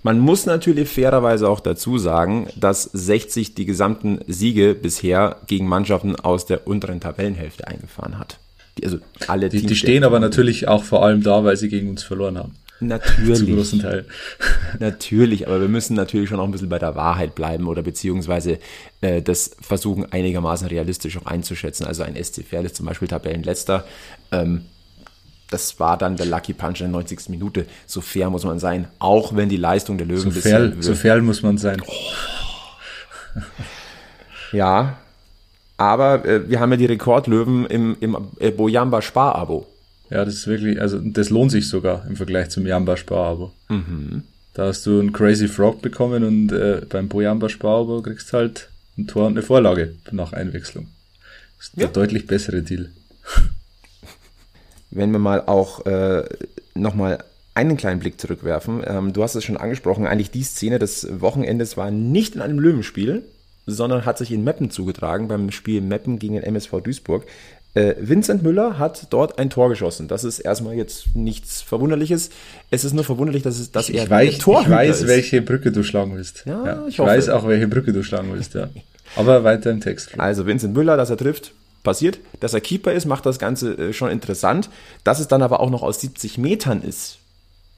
Man 0.03 0.19
muss 0.19 0.47
natürlich 0.47 0.89
fairerweise 0.89 1.49
auch 1.49 1.61
dazu 1.61 1.99
sagen, 1.99 2.49
dass 2.57 2.85
60 2.85 3.55
die 3.55 3.67
gesamten 3.67 4.21
Siege 4.27 4.75
bisher 4.75 5.37
gegen 5.47 5.67
Mannschaften 5.67 6.17
aus 6.17 6.47
der 6.47 6.67
unteren 6.67 7.01
Tabellenhälfte 7.01 7.67
eingefahren 7.67 8.19
hat. 8.19 8.39
Die, 8.79 8.85
also 8.85 8.99
alle 9.27 9.49
die, 9.49 9.67
die 9.67 9.77
stehen 9.77 10.05
aber 10.05 10.21
natürlich 10.21 10.69
auch 10.69 10.85
vor 10.85 11.05
allem 11.05 11.23
da, 11.23 11.45
weil 11.45 11.57
sie 11.57 11.69
gegen 11.69 11.91
uns 11.91 12.03
verloren 12.05 12.39
haben. 12.39 12.55
Natürlich. 12.81 13.39
Zum 13.39 13.57
großen 13.57 13.81
Teil. 13.81 14.05
Natürlich, 14.79 15.49
aber 15.49 15.61
wir 15.61 15.69
müssen 15.69 15.95
natürlich 15.97 16.29
schon 16.29 16.39
auch 16.39 16.45
ein 16.45 16.53
bisschen 16.53 16.69
bei 16.69 16.79
der 16.79 16.95
Wahrheit 16.95 17.35
bleiben 17.35 17.67
oder 17.67 17.83
beziehungsweise 17.83 18.61
äh, 19.01 19.21
das 19.21 19.57
versuchen 19.61 20.13
einigermaßen 20.13 20.69
realistisch 20.69 21.17
auch 21.17 21.27
einzuschätzen. 21.27 21.87
Also 21.87 22.05
ein 22.05 22.15
SC 22.15 22.45
Verl 22.45 22.67
ist 22.67 22.77
zum 22.77 22.87
Beispiel 22.87 23.09
Tabellenletzter. 23.09 23.85
Ähm, 24.31 24.67
das 25.51 25.81
war 25.81 25.97
dann 25.97 26.17
der 26.17 26.27
Lucky 26.27 26.53
Punch 26.53 26.81
in 26.81 26.87
der 26.87 26.89
90. 26.89 27.29
Minute. 27.31 27.67
So 27.87 28.01
fair 28.01 28.31
muss 28.31 28.45
man 28.45 28.59
sein, 28.59 28.89
auch 28.99 29.35
wenn 29.35 29.49
die 29.49 29.57
Leistung 29.57 29.99
der 29.99 30.07
Löwen 30.07 30.31
so 30.31 30.41
fair, 30.41 30.73
so 30.81 30.95
fair 30.95 31.21
muss 31.23 31.43
man 31.43 31.59
sein. 31.59 31.83
Oh. 31.87 31.93
ja, 34.53 34.99
aber 35.77 36.25
äh, 36.25 36.49
wir 36.49 36.61
haben 36.61 36.71
ja 36.73 36.77
die 36.77 36.87
Rekordlöwen 36.87 37.67
im, 37.67 37.97
im 38.01 38.17
äh, 38.41 38.51
Bojamba 38.51 39.01
Spar-Abo. 39.01 39.67
Ja, 40.11 40.25
das 40.25 40.35
ist 40.35 40.47
wirklich, 40.47 40.81
also 40.81 40.99
das 40.99 41.31
lohnt 41.31 41.51
sich 41.51 41.69
sogar 41.69 42.07
im 42.09 42.17
Vergleich 42.17 42.49
zum 42.51 42.67
Jamba 42.67 42.97
Spar-Abo. 42.97 43.53
Mhm. 43.69 44.25
Da 44.55 44.67
hast 44.67 44.85
du 44.87 44.99
einen 44.99 45.13
Crazy 45.13 45.47
Frog 45.47 45.83
bekommen 45.83 46.25
und 46.25 46.53
äh, 46.53 46.83
beim 46.89 47.09
Bojamba 47.09 47.49
Spar-Abo 47.49 48.03
kriegst 48.03 48.33
halt 48.33 48.71
ein 48.97 49.07
Tor 49.07 49.27
und 49.27 49.35
eine 49.35 49.43
Vorlage 49.43 49.95
nach 50.11 50.33
Einwechslung. 50.33 50.89
Das 51.59 51.69
ist 51.69 51.77
ja. 51.77 51.85
der 51.85 51.93
deutlich 51.93 52.27
bessere 52.27 52.63
Deal. 52.63 52.91
Wenn 54.91 55.13
wir 55.13 55.19
mal 55.19 55.43
auch 55.47 55.87
äh, 55.87 56.25
nochmal 56.75 57.19
einen 57.59 57.77
kleinen 57.77 57.99
Blick 57.99 58.21
zurückwerfen. 58.21 58.83
Ähm, 58.87 59.13
du 59.13 59.23
hast 59.23 59.35
es 59.35 59.43
schon 59.45 59.57
angesprochen, 59.57 60.07
eigentlich 60.07 60.31
die 60.31 60.45
Szene 60.45 60.79
des 60.79 61.09
Wochenendes 61.21 61.77
war 61.77 61.91
nicht 61.91 62.37
in 62.37 62.41
einem 62.41 62.61
Löwenspiel, 62.61 63.25
sondern 63.67 64.07
hat 64.07 64.17
sich 64.17 64.31
in 64.31 64.45
Meppen 64.45 64.71
zugetragen, 64.71 65.27
beim 65.27 65.51
Spiel 65.51 65.81
Meppen 65.81 66.21
gegen 66.21 66.35
den 66.35 66.45
MSV 66.45 66.81
Duisburg. 66.83 67.27
Äh, 67.75 67.97
Vincent 68.01 68.45
Müller 68.45 68.79
hat 68.79 69.09
dort 69.11 69.39
ein 69.39 69.51
Tor 69.51 69.69
geschossen. 69.69 70.07
Das 70.07 70.23
ist 70.23 70.39
erstmal 70.39 70.75
jetzt 70.75 71.15
nichts 71.15 71.61
Verwunderliches. 71.61 72.31
Es 72.71 72.85
ist 72.85 72.95
nur 72.95 73.05
verwunderlich, 73.05 73.43
dass, 73.43 73.59
es, 73.59 73.73
dass 73.73 73.89
ich 73.89 73.97
er 73.97 74.09
weiß, 74.09 74.35
Ich 74.35 74.47
weiß, 74.47 75.03
ist. 75.03 75.09
welche 75.09 75.43
Brücke 75.43 75.73
du 75.73 75.83
schlagen 75.83 76.15
willst. 76.15 76.45
Ja, 76.47 76.65
ja 76.65 76.83
ich, 76.87 76.95
ich 76.95 76.99
weiß 77.01 77.29
auch, 77.29 77.47
welche 77.47 77.67
Brücke 77.67 77.93
du 77.93 78.05
schlagen 78.05 78.33
willst. 78.33 78.55
Ja. 78.55 78.71
Aber 79.17 79.43
weiter 79.43 79.71
im 79.71 79.81
Text. 79.81 80.19
Also 80.19 80.47
Vincent 80.47 80.75
Müller, 80.75 80.97
dass 80.97 81.11
er 81.11 81.17
trifft, 81.17 81.53
passiert. 81.83 82.19
Dass 82.41 82.55
er 82.55 82.61
Keeper 82.61 82.93
ist, 82.93 83.07
macht 83.07 83.27
das 83.27 83.39
Ganze 83.39 83.77
äh, 83.77 83.93
schon 83.93 84.11
interessant. 84.11 84.71
Dass 85.05 85.21
es 85.21 85.29
dann 85.29 85.43
aber 85.43 85.61
auch 85.61 85.71
noch 85.71 85.83
aus 85.83 86.01
70 86.01 86.39
Metern 86.39 86.83
ist, 86.83 87.19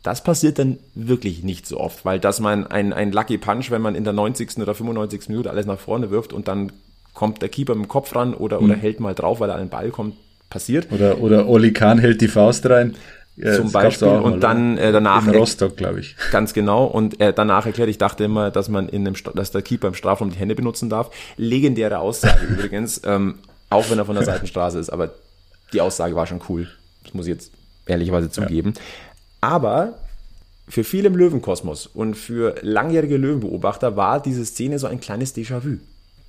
das 0.02 0.24
passiert 0.24 0.58
dann 0.58 0.78
wirklich 0.94 1.42
nicht 1.42 1.66
so 1.66 1.78
oft, 1.78 2.04
weil 2.04 2.18
dass 2.18 2.40
man 2.40 2.66
ein, 2.66 2.92
ein 2.92 3.12
Lucky 3.12 3.36
Punch, 3.36 3.70
wenn 3.70 3.82
man 3.82 3.94
in 3.94 4.04
der 4.04 4.14
90. 4.14 4.58
oder 4.58 4.74
95. 4.74 5.28
Minute 5.28 5.50
alles 5.50 5.66
nach 5.66 5.78
vorne 5.78 6.10
wirft 6.10 6.32
und 6.32 6.48
dann 6.48 6.72
kommt 7.12 7.42
der 7.42 7.50
Keeper 7.50 7.74
mit 7.74 7.84
dem 7.84 7.88
Kopf 7.88 8.14
ran 8.14 8.34
oder, 8.34 8.60
mhm. 8.60 8.70
oder 8.70 8.76
hält 8.76 9.00
mal 9.00 9.14
drauf, 9.14 9.40
weil 9.40 9.50
er 9.50 9.56
an 9.56 9.62
den 9.62 9.68
Ball 9.68 9.90
kommt, 9.90 10.14
passiert. 10.48 10.88
Oder, 10.90 11.20
oder 11.20 11.48
Oli 11.48 11.72
Kahn 11.72 11.98
hält 11.98 12.20
die 12.20 12.28
Faust 12.28 12.68
rein. 12.68 12.96
Ja, 13.36 13.54
zum 13.54 13.72
Beispiel 13.72 14.08
und 14.08 14.42
dann 14.42 14.76
äh, 14.76 14.92
danach 14.92 15.26
in 15.26 15.34
Rostock, 15.34 15.76
glaube 15.76 16.00
ich. 16.00 16.16
Ganz 16.32 16.52
genau 16.52 16.84
und 16.84 17.20
äh, 17.20 17.32
danach 17.32 17.64
erklärt, 17.64 17.88
ich 17.88 17.96
dachte 17.96 18.24
immer, 18.24 18.50
dass 18.50 18.68
man 18.68 18.88
in 18.88 19.04
dem 19.04 19.14
dass 19.34 19.50
der 19.50 19.62
Keeper 19.62 19.88
im 19.88 19.94
Strafraum 19.94 20.30
die 20.30 20.36
Hände 20.36 20.54
benutzen 20.54 20.90
darf. 20.90 21.10
Legendäre 21.36 22.00
Aussage 22.00 22.44
übrigens, 22.50 23.00
ähm, 23.04 23.36
auch 23.70 23.88
wenn 23.90 23.98
er 23.98 24.04
von 24.04 24.16
der 24.16 24.24
Seitenstraße 24.24 24.78
ist, 24.78 24.90
aber 24.90 25.14
die 25.72 25.80
Aussage 25.80 26.14
war 26.14 26.26
schon 26.26 26.42
cool. 26.48 26.68
Das 27.04 27.14
muss 27.14 27.26
ich 27.26 27.32
jetzt 27.32 27.52
ehrlicherweise 27.86 28.30
zugeben. 28.30 28.74
Ja. 28.76 28.82
Aber 29.40 29.94
für 30.68 30.84
viele 30.84 31.08
im 31.08 31.16
Löwenkosmos 31.16 31.86
und 31.86 32.14
für 32.14 32.56
langjährige 32.62 33.16
Löwenbeobachter 33.16 33.96
war 33.96 34.22
diese 34.22 34.44
Szene 34.44 34.78
so 34.78 34.86
ein 34.86 35.00
kleines 35.00 35.34
Déjà-vu. 35.34 35.78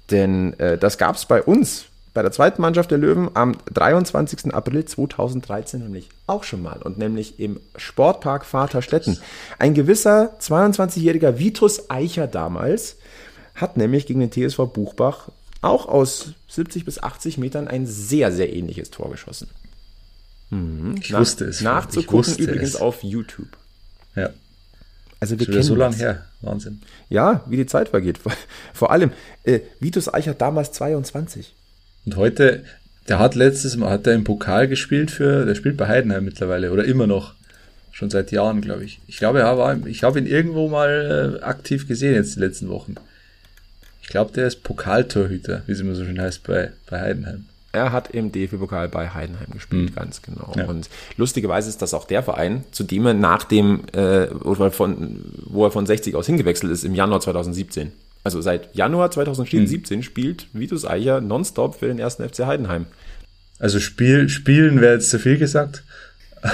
Denn 0.09 0.59
äh, 0.59 0.77
das 0.77 0.97
gab 0.97 1.15
es 1.15 1.25
bei 1.25 1.41
uns, 1.41 1.85
bei 2.13 2.21
der 2.21 2.31
zweiten 2.31 2.61
Mannschaft 2.61 2.91
der 2.91 2.97
Löwen, 2.97 3.29
am 3.33 3.55
23. 3.73 4.53
April 4.53 4.85
2013 4.85 5.81
nämlich 5.81 6.09
auch 6.27 6.43
schon 6.43 6.61
mal. 6.61 6.81
Und 6.81 6.97
nämlich 6.97 7.39
im 7.39 7.59
Sportpark 7.75 8.45
Vaterstetten. 8.45 9.19
Ein 9.59 9.73
gewisser 9.73 10.35
22-jähriger 10.41 11.37
Vitus 11.37 11.89
Eicher 11.89 12.27
damals 12.27 12.97
hat 13.55 13.77
nämlich 13.77 14.07
gegen 14.07 14.19
den 14.19 14.31
TSV 14.31 14.65
Buchbach 14.73 15.29
auch 15.61 15.87
aus 15.87 16.33
70 16.49 16.85
bis 16.85 17.01
80 17.01 17.37
Metern 17.37 17.67
ein 17.67 17.85
sehr, 17.85 18.31
sehr 18.31 18.53
ähnliches 18.53 18.91
Tor 18.91 19.09
geschossen. 19.11 19.47
Mhm. 20.49 20.95
Ich 20.99 21.11
Nach, 21.11 21.19
wusste 21.19 21.45
es. 21.45 21.61
Nachzugucken 21.61 22.17
wusste 22.17 22.43
übrigens 22.43 22.69
es. 22.69 22.75
auf 22.75 23.03
YouTube. 23.03 23.57
Ja. 24.15 24.29
Also 25.19 25.39
wir 25.39 25.45
kennen 25.45 25.63
so 25.63 25.75
lange 25.75 25.95
her. 25.95 26.25
Wahnsinn. 26.41 26.81
Ja, 27.09 27.43
wie 27.47 27.57
die 27.57 27.67
Zeit 27.67 27.89
vergeht. 27.89 28.19
Vor 28.73 28.91
allem, 28.91 29.11
äh, 29.43 29.59
Vitus 29.79 30.11
Eichert 30.11 30.41
damals 30.41 30.71
22. 30.71 31.53
Und 32.05 32.15
heute, 32.15 32.63
der 33.07 33.19
hat 33.19 33.35
letztes 33.35 33.77
Mal, 33.77 33.91
hat 33.91 34.07
er 34.07 34.15
im 34.15 34.23
Pokal 34.23 34.67
gespielt 34.67 35.11
für, 35.11 35.45
der 35.45 35.53
spielt 35.55 35.77
bei 35.77 35.87
Heidenheim 35.87 36.25
mittlerweile 36.25 36.71
oder 36.71 36.85
immer 36.85 37.07
noch. 37.07 37.35
Schon 37.91 38.09
seit 38.09 38.31
Jahren, 38.31 38.61
glaube 38.61 38.83
ich. 38.83 38.99
Ich 39.05 39.17
glaube, 39.17 39.41
er 39.41 39.57
war, 39.57 39.85
ich 39.85 40.03
habe 40.03 40.17
ihn 40.17 40.25
irgendwo 40.25 40.69
mal 40.69 41.39
äh, 41.39 41.43
aktiv 41.43 41.87
gesehen 41.87 42.15
jetzt 42.15 42.35
die 42.35 42.39
letzten 42.39 42.69
Wochen. 42.69 42.95
Ich 44.11 44.13
glaube, 44.13 44.33
der 44.33 44.45
ist 44.45 44.63
Pokaltorhüter, 44.63 45.63
wie 45.67 45.71
es 45.71 45.79
immer 45.79 45.95
so 45.95 46.03
schön 46.03 46.19
heißt 46.19 46.43
bei, 46.43 46.73
bei 46.89 46.99
Heidenheim. 46.99 47.45
Er 47.71 47.93
hat 47.93 48.11
im 48.11 48.29
DFB-Pokal 48.29 48.89
bei 48.89 49.07
Heidenheim 49.07 49.51
gespielt, 49.53 49.91
mhm. 49.91 49.95
ganz 49.95 50.21
genau. 50.21 50.51
Ja. 50.57 50.65
Und 50.65 50.89
lustigerweise 51.15 51.69
ist 51.69 51.81
das 51.81 51.93
auch 51.93 52.03
der 52.03 52.21
Verein, 52.21 52.65
zu 52.73 52.83
dem 52.83 53.05
er 53.05 53.13
nach 53.13 53.45
dem, 53.45 53.83
äh, 53.93 54.27
von, 54.71 55.23
wo 55.45 55.63
er 55.63 55.71
von 55.71 55.85
60 55.85 56.13
aus 56.15 56.25
hingewechselt 56.25 56.73
ist, 56.73 56.83
im 56.83 56.93
Januar 56.93 57.21
2017. 57.21 57.93
Also 58.25 58.41
seit 58.41 58.75
Januar 58.75 59.11
2017 59.11 59.99
mhm. 59.99 60.03
spielt 60.03 60.47
Vitus 60.51 60.85
Eicher 60.85 61.21
nonstop 61.21 61.79
für 61.79 61.87
den 61.87 61.97
ersten 61.97 62.27
FC 62.27 62.39
Heidenheim. 62.39 62.87
Also 63.59 63.79
Spiel, 63.79 64.27
spielen 64.27 64.81
wäre 64.81 64.95
jetzt 64.95 65.09
zu 65.09 65.19
viel 65.19 65.37
gesagt. 65.37 65.85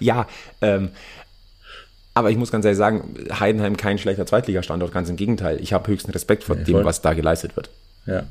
ja, 0.00 0.26
ähm, 0.62 0.88
aber 2.20 2.30
ich 2.30 2.36
muss 2.36 2.52
ganz 2.52 2.64
ehrlich 2.64 2.78
sagen, 2.78 3.14
Heidenheim 3.38 3.76
kein 3.76 3.98
schlechter 3.98 4.26
Zweitligastandort, 4.26 4.92
ganz 4.92 5.08
im 5.08 5.16
Gegenteil. 5.16 5.60
Ich 5.60 5.72
habe 5.72 5.90
höchsten 5.90 6.12
Respekt 6.12 6.44
vor 6.44 6.56
nee, 6.56 6.64
dem, 6.64 6.84
was 6.84 7.02
da 7.02 7.14
geleistet 7.14 7.56
wird. 7.56 7.70
Ja, 8.06 8.24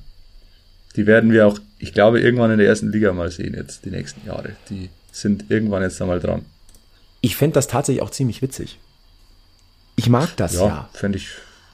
die 0.95 1.05
werden 1.05 1.31
wir 1.31 1.47
auch, 1.47 1.59
ich 1.77 1.93
glaube, 1.93 2.19
irgendwann 2.19 2.51
in 2.51 2.57
der 2.57 2.67
ersten 2.67 2.91
Liga 2.91 3.13
mal 3.13 3.29
sehen 3.31 3.53
jetzt, 3.55 3.85
die 3.85 3.91
nächsten 3.91 4.25
Jahre. 4.27 4.55
Die 4.69 4.89
sind 5.11 5.45
irgendwann 5.49 5.83
jetzt 5.83 6.01
einmal 6.01 6.19
dran. 6.19 6.45
Ich 7.21 7.35
fände 7.35 7.53
das 7.53 7.67
tatsächlich 7.67 8.01
auch 8.01 8.09
ziemlich 8.09 8.41
witzig. 8.41 8.79
Ich 9.95 10.09
mag 10.09 10.35
das 10.37 10.55
ja. 10.55 10.67
ja. 10.67 10.89
Fände 10.93 11.17
ich. 11.17 11.29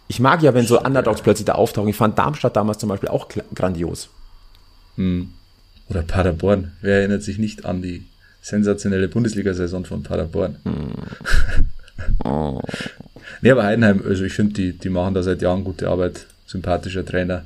Ich 0.08 0.20
mag 0.20 0.42
ja, 0.42 0.54
wenn 0.54 0.68
so 0.68 0.80
Underdogs 0.80 1.22
plötzlich 1.22 1.46
da 1.46 1.54
auftauchen. 1.54 1.90
Ich 1.90 1.96
fand 1.96 2.18
Darmstadt 2.18 2.56
damals 2.56 2.78
zum 2.78 2.90
Beispiel 2.90 3.10
auch 3.10 3.28
grandios. 3.54 4.10
Hm. 4.96 5.30
Oder 5.90 6.02
Paderborn. 6.02 6.74
Wer 6.82 7.00
erinnert 7.00 7.24
sich 7.24 7.38
nicht 7.38 7.66
an 7.66 7.82
die 7.82 8.06
sensationelle 8.42 9.08
Bundesliga-Saison 9.08 9.86
von 9.86 10.04
Paderborn? 10.04 10.58
Hm. 10.64 10.94
oh. 12.24 12.62
nee, 13.42 13.52
aber 13.52 13.64
Heidenheim, 13.64 14.04
also 14.06 14.24
ich 14.24 14.34
finde, 14.34 14.54
die, 14.54 14.74
die 14.74 14.90
machen 14.90 15.14
da 15.14 15.24
seit 15.24 15.42
Jahren 15.42 15.64
gute 15.64 15.90
Arbeit. 15.90 16.28
Sympathischer 16.48 17.04
Trainer 17.04 17.44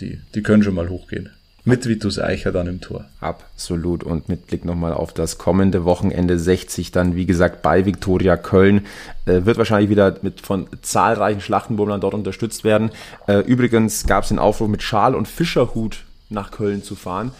die, 0.00 0.20
die 0.34 0.42
können 0.42 0.62
schon 0.62 0.74
mal 0.74 0.88
hochgehen. 0.88 1.30
Mit 1.64 1.86
Vitus 1.86 2.20
Eicher 2.20 2.52
dann 2.52 2.68
im 2.68 2.80
Tor. 2.80 3.06
Absolut. 3.20 4.04
Und 4.04 4.28
mit 4.28 4.46
Blick 4.46 4.64
nochmal 4.64 4.92
auf 4.92 5.12
das 5.12 5.36
kommende 5.36 5.84
Wochenende 5.84 6.38
60 6.38 6.92
dann, 6.92 7.16
wie 7.16 7.26
gesagt, 7.26 7.62
bei 7.62 7.84
Viktoria 7.84 8.36
Köln. 8.36 8.86
Äh, 9.24 9.46
wird 9.46 9.58
wahrscheinlich 9.58 9.90
wieder 9.90 10.16
mit 10.22 10.40
von 10.40 10.68
zahlreichen 10.82 11.40
Schlachtenbummlern 11.40 12.00
dort 12.00 12.14
unterstützt 12.14 12.62
werden. 12.62 12.90
Äh, 13.26 13.38
übrigens 13.40 14.06
gab 14.06 14.22
es 14.22 14.28
den 14.28 14.38
Aufruf, 14.38 14.68
mit 14.68 14.82
Schal 14.82 15.16
und 15.16 15.26
Fischerhut 15.26 16.04
nach 16.30 16.52
Köln 16.52 16.84
zu 16.84 16.94
fahren. 16.94 17.32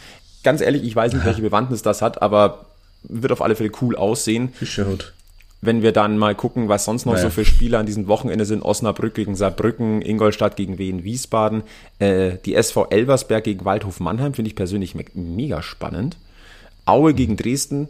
Ganz 0.43 0.61
ehrlich, 0.61 0.83
ich 0.83 0.97
weiß 0.97 1.13
nicht, 1.13 1.25
welche 1.25 1.43
Bewandtnis 1.43 1.83
das 1.83 2.03
hat, 2.03 2.21
aber 2.21 2.67
wird 3.05 3.33
auf 3.33 3.43
alle 3.43 3.55
Fälle 3.55 3.71
cool 3.81 3.95
aussehen. 3.95 4.49
Fischerhut 4.49 5.13
wenn 5.61 5.83
wir 5.83 5.93
dann 5.93 6.19
mal 6.19 6.35
gucken, 6.35 6.69
was 6.69 6.85
sonst 6.85 7.07
noch 7.07 7.15
naja. 7.15 7.25
so 7.25 7.31
für 7.31 7.45
Spiele 7.45 7.79
an 7.79 7.87
diesem 7.87 8.09
Wochenende 8.09 8.45
sind, 8.45 8.63
Osnabrück 8.63 9.15
gegen 9.15 9.35
Saarbrücken, 9.35 10.03
Ingolstadt 10.03 10.57
gegen 10.57 10.79
Wien 10.79 11.05
Wiesbaden, 11.05 11.63
äh, 11.99 12.37
die 12.45 12.55
SV 12.55 12.87
Elversberg 12.91 13.45
gegen 13.45 13.65
Waldhof 13.65 14.01
Mannheim, 14.01 14.35
finde 14.35 14.51
ich 14.51 14.55
persönlich 14.55 14.95
me 14.95 15.05
mega 15.15 15.63
spannend. 15.63 16.17
Aue 16.85 17.15
gegen 17.15 17.37
Dresden 17.37 17.89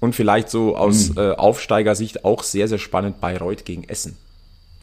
und 0.00 0.14
vielleicht 0.14 0.50
so 0.50 0.76
aus 0.76 1.10
mhm. 1.10 1.18
äh, 1.18 1.30
Aufsteigersicht 1.32 2.24
auch 2.24 2.42
sehr, 2.42 2.68
sehr 2.68 2.78
spannend 2.78 3.20
Bayreuth 3.20 3.64
gegen 3.64 3.84
Essen. 3.84 4.16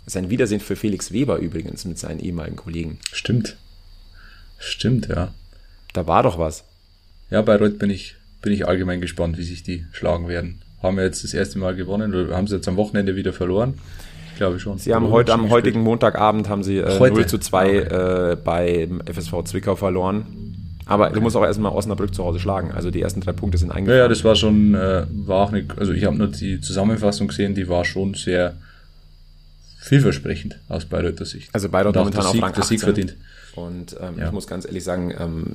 Das 0.05 0.15
ist 0.15 0.17
ein 0.17 0.29
Wiedersehen 0.29 0.61
für 0.61 0.75
Felix 0.75 1.11
Weber 1.11 1.37
übrigens 1.37 1.85
mit 1.85 1.99
seinen 1.99 2.19
ehemaligen 2.19 2.55
Kollegen. 2.55 2.97
Stimmt. 3.11 3.57
Stimmt, 4.57 5.07
ja. 5.07 5.33
Da 5.93 6.07
war 6.07 6.23
doch 6.23 6.39
was. 6.39 6.63
Ja, 7.29 7.41
Bayreuth 7.41 7.77
bin 7.77 7.91
ich, 7.91 8.15
bin 8.41 8.53
ich 8.53 8.67
allgemein 8.67 9.01
gespannt, 9.01 9.37
wie 9.37 9.43
sich 9.43 9.61
die 9.61 9.85
schlagen 9.91 10.27
werden 10.27 10.61
haben 10.81 10.97
wir 10.97 11.03
jetzt 11.03 11.23
das 11.23 11.33
erste 11.33 11.59
Mal 11.59 11.75
gewonnen 11.75 12.13
oder 12.13 12.35
haben 12.35 12.47
sie 12.47 12.55
jetzt 12.55 12.67
am 12.67 12.77
Wochenende 12.77 13.15
wieder 13.15 13.33
verloren? 13.33 13.75
Ich 14.31 14.37
glaube 14.37 14.59
schon. 14.59 14.77
Sie 14.77 14.93
haben 14.93 15.09
heute 15.09 15.33
am 15.33 15.49
heutigen 15.49 15.81
Montagabend 15.81 16.47
haben 16.47 16.63
sie 16.63 16.77
äh, 16.77 16.97
0 16.97 17.25
zu 17.25 17.37
2 17.37 17.65
okay. 17.65 18.31
äh, 18.31 18.35
beim 18.35 19.01
FSV 19.05 19.43
Zwickau 19.43 19.75
verloren. 19.75 20.25
Aber 20.85 21.05
okay. 21.05 21.15
du 21.15 21.21
musst 21.21 21.35
auch 21.35 21.43
erstmal 21.43 21.71
Osnabrück 21.71 22.15
zu 22.15 22.23
Hause 22.23 22.39
schlagen. 22.39 22.71
Also 22.71 22.89
die 22.89 23.01
ersten 23.01 23.21
drei 23.21 23.33
Punkte 23.33 23.57
sind 23.57 23.71
eingefahren. 23.71 23.97
Ja, 23.97 24.05
ja 24.05 24.07
das 24.07 24.23
war 24.23 24.35
schon, 24.35 24.73
äh, 24.73 25.05
war 25.11 25.45
auch 25.45 25.51
nicht, 25.51 25.77
also 25.77 25.93
ich 25.93 26.05
habe 26.05 26.15
nur 26.15 26.27
die 26.27 26.61
Zusammenfassung 26.61 27.27
gesehen, 27.27 27.53
die 27.53 27.67
war 27.69 27.85
schon 27.85 28.15
sehr 28.15 28.55
vielversprechend 29.77 30.59
aus 30.67 30.85
Bayreuther 30.85 31.25
Sicht. 31.25 31.49
Also 31.53 31.69
Bayreuth 31.69 31.95
momentan 31.95 32.25
auf 32.25 32.41
Rang 32.41 32.51
18. 32.51 32.63
Sieg 32.63 32.81
verdient. 32.81 33.15
Und 33.55 33.95
ähm, 33.99 34.17
ja. 34.17 34.27
ich 34.27 34.31
muss 34.31 34.47
ganz 34.47 34.65
ehrlich 34.65 34.83
sagen, 34.83 35.13
ähm, 35.17 35.45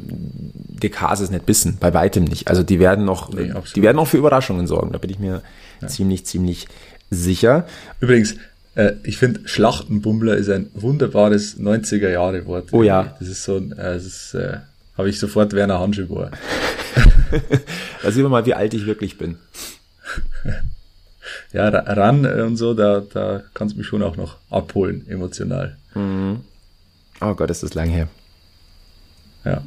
DK 0.82 1.12
ist 1.12 1.30
nicht 1.30 1.46
bissen, 1.46 1.78
bei 1.80 1.94
weitem 1.94 2.24
nicht. 2.24 2.48
Also 2.48 2.62
die 2.62 2.78
werden 2.80 3.04
noch, 3.04 3.32
nee, 3.32 3.52
die 3.74 3.82
werden 3.82 3.96
noch 3.96 4.08
für 4.08 4.18
Überraschungen 4.18 4.66
sorgen. 4.66 4.92
Da 4.92 4.98
bin 4.98 5.10
ich 5.10 5.18
mir 5.18 5.42
ja. 5.80 5.88
ziemlich, 5.88 6.26
ziemlich 6.26 6.66
sicher. 7.10 7.66
Übrigens, 8.00 8.36
äh, 8.74 8.92
ich 9.04 9.18
finde 9.18 9.40
Schlachtenbummler 9.44 10.36
ist 10.36 10.50
ein 10.50 10.70
wunderbares 10.74 11.58
90er 11.58 12.10
Jahre 12.10 12.46
Wort. 12.46 12.72
Oh 12.72 12.82
ja. 12.82 13.16
Das 13.18 13.28
ist 13.28 13.44
so 13.44 13.56
ein, 13.56 13.72
äh, 13.72 13.94
das 13.94 14.04
ist, 14.04 14.34
äh, 14.34 14.58
habe 14.96 15.08
ich 15.08 15.18
sofort 15.18 15.52
Werner 15.52 15.80
Hanschel 15.80 16.08
vor. 16.08 16.30
da 18.02 18.10
sehen 18.10 18.22
wir 18.22 18.28
mal, 18.28 18.46
wie 18.46 18.54
alt 18.54 18.74
ich 18.74 18.86
wirklich 18.86 19.18
bin. 19.18 19.36
ja, 21.52 21.68
ran 21.68 22.26
und 22.26 22.56
so, 22.56 22.74
da, 22.74 23.00
da 23.00 23.42
kannst 23.54 23.74
du 23.74 23.78
mich 23.78 23.86
schon 23.86 24.02
auch 24.02 24.16
noch 24.16 24.36
abholen, 24.50 25.06
emotional. 25.08 25.76
Mhm. 25.94 26.40
Oh 27.20 27.34
Gott, 27.34 27.50
ist 27.50 27.62
das 27.62 27.74
lang 27.74 27.88
her. 27.88 28.08
Ja. 29.44 29.62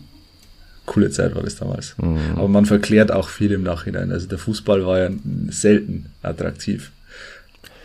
Coole 0.86 1.12
Zeit 1.12 1.36
war 1.36 1.44
das 1.44 1.56
damals. 1.56 1.96
Mhm. 1.98 2.36
Aber 2.36 2.48
man 2.48 2.66
verklärt 2.66 3.12
auch 3.12 3.30
viel 3.30 3.52
im 3.52 3.64
Nachhinein. 3.64 4.12
Also 4.12 4.28
der 4.28 4.38
Fußball 4.38 4.86
war 4.86 5.00
ja 5.00 5.10
selten 5.50 6.08
attraktiv. 6.22 6.92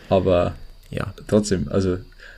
Aber 0.09 0.55
ja, 0.89 1.13
trotzdem, 1.27 1.67
also 1.69 1.97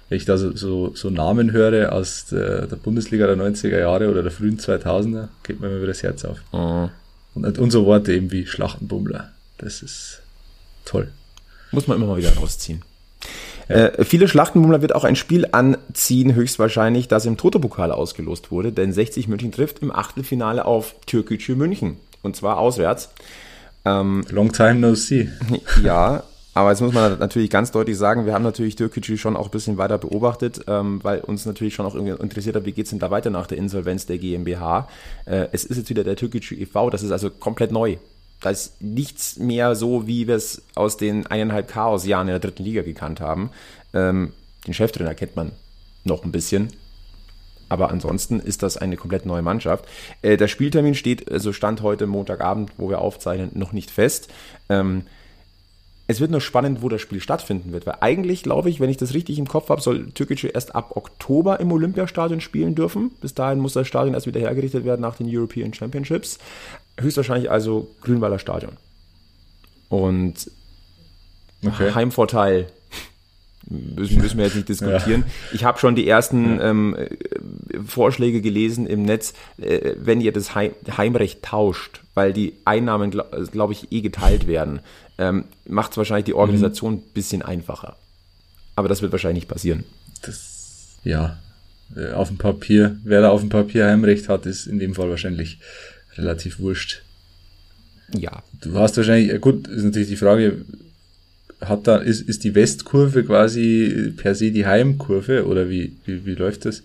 wenn 0.10 0.18
ich 0.18 0.26
da 0.26 0.38
so, 0.38 0.56
so, 0.56 0.96
so 0.96 1.10
Namen 1.10 1.52
höre 1.52 1.92
aus 1.92 2.26
der, 2.26 2.68
der, 2.68 2.76
Bundesliga 2.76 3.28
der 3.28 3.38
90er 3.38 3.80
Jahre 3.80 4.10
oder 4.10 4.24
der 4.24 4.32
frühen 4.32 4.60
2000er, 4.60 5.30
geht 5.44 5.60
mir 5.60 5.68
immer 5.68 5.78
wieder 5.78 5.88
das 5.88 6.04
Herz 6.04 6.26
auf. 6.26 6.40
Mhm. 6.52 6.90
Und, 7.36 7.58
und 7.58 7.72
so 7.72 7.86
Worte 7.86 8.14
eben 8.14 8.32
wie 8.32 8.46
Schlachtenbummler. 8.46 9.32
Das 9.58 9.82
ist 9.82 10.22
toll. 10.86 11.10
Muss 11.72 11.88
man 11.88 11.98
immer 11.98 12.08
mal 12.08 12.18
wieder 12.18 12.34
rausziehen. 12.36 12.82
Ja. 13.70 13.76
Äh, 13.76 14.06
viele 14.06 14.28
Schlachtenbummler 14.28 14.82
wird 14.82 14.96
auch 14.96 15.04
ein 15.04 15.16
Spiel 15.16 15.48
anziehen, 15.52 16.36
höchstwahrscheinlich, 16.36 17.08
das 17.08 17.26
im 17.26 17.38
Toto-Pokal 17.38 17.92
ausgelost 17.92 18.52
wurde, 18.52 18.72
denn 18.72 18.94
60 18.94 19.28
München 19.28 19.52
trifft 19.52 19.80
im 19.80 19.92
Achtelfinale 19.92 20.66
auf 20.66 20.96
Türkgücü 21.06 21.56
München. 21.56 21.98
Und 22.22 22.36
zwar 22.36 22.58
auswärts. 22.58 23.10
Ähm, 23.86 24.24
Long 24.30 24.52
time 24.52 24.76
no 24.76 24.96
see. 24.96 25.30
Ja, 25.84 26.24
aber 26.56 26.70
jetzt 26.70 26.82
muss 26.82 26.94
man 26.94 27.20
natürlich 27.20 27.50
ganz 27.50 27.72
deutlich 27.72 27.98
sagen, 27.98 28.26
wir 28.26 28.34
haben 28.34 28.44
natürlich 28.44 28.78
Türkgücü 28.78 29.18
schon 29.18 29.36
auch 29.36 29.48
ein 29.48 29.52
bisschen 29.52 29.78
weiter 29.78 29.98
beobachtet, 29.98 30.62
ähm, 30.68 31.00
weil 31.04 31.20
uns 31.20 31.46
natürlich 31.46 31.76
schon 31.76 31.86
auch 31.86 31.96
irgendwie 31.96 32.14
interessiert 32.14 32.56
hat, 32.56 32.66
wie 32.66 32.72
geht's 32.72 32.92
denn 32.92 33.00
da 33.00 33.12
weiter 33.12 33.30
nach 33.30 33.46
der 33.46 33.58
Insolvenz 33.58 34.06
der 34.06 34.18
GmbH. 34.18 34.88
Äh, 35.26 35.48
es 35.52 35.66
ist 35.66 35.78
jetzt 35.78 35.90
wieder 35.90 36.06
der 36.06 36.16
Türkgücü 36.16 36.56
e.V., 36.56 36.90
das 36.90 37.04
ist 37.04 37.12
also 37.12 37.30
komplett 37.30 37.72
neu. 37.72 37.98
Da 38.42 38.50
ist 38.50 38.82
nichts 38.82 39.38
mehr 39.38 39.76
so, 39.76 40.08
wie 40.08 40.28
wir 40.28 40.36
es 40.36 40.62
aus 40.76 40.98
den 40.98 41.26
eineinhalb 41.28 41.68
Chaos-Jahren 41.68 42.28
in 42.28 42.34
der 42.34 42.40
dritten 42.40 42.64
Liga 42.64 42.84
gekannt 42.84 43.22
haben. 43.22 43.50
Ähm, 43.94 44.34
den 44.68 44.74
Cheftrainer 44.74 45.16
kennt 45.16 45.36
man 45.36 45.52
noch 46.04 46.24
ein 46.24 46.32
bisschen. 46.32 46.70
Aber 47.70 47.90
ansonsten 47.90 48.40
ist 48.40 48.62
das 48.62 48.78
eine 48.78 48.98
komplett 48.98 49.26
neue 49.26 49.42
Mannschaft. 49.42 49.86
Äh, 50.22 50.38
der 50.38 50.48
Spieltermin 50.48 50.96
steht, 50.96 51.32
also 51.32 51.52
Stand 51.54 51.82
heute 51.82 52.06
Montagabend, 52.06 52.72
wo 52.78 52.90
wir 52.90 53.00
aufzeichnen, 53.00 53.52
noch 53.54 53.74
nicht 53.74 53.90
fest. 53.90 54.30
Ähm, 54.70 55.04
es 56.08 56.20
wird 56.20 56.30
nur 56.30 56.42
spannend, 56.42 56.84
wo 56.84 56.90
das 56.90 57.02
Spiel 57.02 57.20
stattfinden 57.20 57.72
wird, 57.72 57.88
weil 57.88 57.98
eigentlich 58.02 58.44
glaube 58.44 58.70
ich, 58.70 58.80
wenn 58.80 58.92
ich 58.92 58.98
das 58.98 59.16
richtig 59.16 59.40
im 59.40 59.48
Kopf 59.48 59.70
habe, 59.70 59.82
soll 59.82 60.12
Türkische 60.12 60.50
erst 60.50 60.76
ab 60.76 60.96
Oktober 60.96 61.60
im 61.60 61.72
Olympiastadion 61.72 62.42
spielen 62.42 62.76
dürfen. 62.76 63.10
Bis 63.22 63.34
dahin 63.34 63.60
muss 63.60 63.74
das 63.74 63.88
Stadion 63.88 64.14
erst 64.14 64.28
wieder 64.28 64.40
hergerichtet 64.40 64.86
werden 64.86 65.02
nach 65.02 65.18
den 65.18 65.28
European 65.28 65.74
Championships. 65.74 66.38
Höchstwahrscheinlich 67.00 67.52
also 67.52 67.94
Grünwalder 68.02 68.40
Stadion. 68.40 68.74
Und 69.90 70.50
okay. 71.66 71.94
Heimvorteil 71.94 72.68
müssen, 73.70 74.22
müssen 74.22 74.38
wir 74.38 74.46
jetzt 74.46 74.56
nicht 74.56 74.70
diskutieren. 74.70 75.26
Ja. 75.28 75.34
Ich 75.54 75.64
habe 75.64 75.80
schon 75.80 75.96
die 75.96 76.08
ersten 76.08 76.58
ja. 76.58 76.70
ähm, 76.70 76.96
Vorschläge 77.88 78.42
gelesen 78.42 78.88
im 78.88 79.04
Netz, 79.04 79.34
äh, 79.58 79.94
wenn 79.98 80.22
ihr 80.22 80.32
das 80.32 80.56
Heim, 80.56 80.72
Heimrecht 80.96 81.44
tauscht, 81.44 82.02
weil 82.14 82.34
die 82.34 82.54
Einnahmen, 82.66 83.12
glaube 83.12 83.48
glaub 83.52 83.72
ich, 83.72 83.92
eh 83.92 84.02
geteilt 84.02 84.48
werden, 84.48 84.80
ähm, 85.18 85.46
macht 85.68 85.92
es 85.92 85.98
wahrscheinlich 85.98 86.26
die 86.26 86.34
Organisation 86.34 86.94
ein 86.94 86.98
mhm. 86.98 87.14
bisschen 87.14 87.42
einfacher. 87.42 87.96
Aber 88.76 88.90
das 88.90 89.02
wird 89.02 89.12
wahrscheinlich 89.12 89.44
nicht 89.44 89.50
passieren. 89.50 89.84
Das, 90.22 90.98
ja, 91.04 91.38
äh, 91.96 92.12
auf 92.12 92.28
dem 92.28 92.38
Papier, 92.38 92.98
wer 93.04 93.22
da 93.22 93.30
auf 93.30 93.42
dem 93.42 93.50
Papier 93.50 93.88
Heimrecht 93.88 94.28
hat, 94.28 94.46
ist 94.46 94.68
in 94.68 94.80
dem 94.80 94.96
Fall 94.96 95.10
wahrscheinlich 95.10 95.60
relativ 96.18 96.60
wurscht. 96.60 97.02
Ja. 98.14 98.44
Du 98.62 98.78
hast 98.78 98.98
wahrscheinlich, 98.98 99.34
äh, 99.34 99.40
gut, 99.40 99.68
ist 99.68 99.84
natürlich 99.84 100.10
die 100.10 100.16
Frage, 100.16 100.58
hat 101.62 101.88
da, 101.88 101.98
ist, 101.98 102.22
ist 102.22 102.44
die 102.44 102.54
Westkurve 102.54 103.24
quasi 103.24 104.14
per 104.16 104.36
se 104.36 104.52
die 104.52 104.66
Heimkurve 104.66 105.46
oder 105.46 105.70
wie, 105.70 105.96
wie, 106.06 106.26
wie 106.26 106.36
läuft 106.36 106.66
das? 106.66 106.84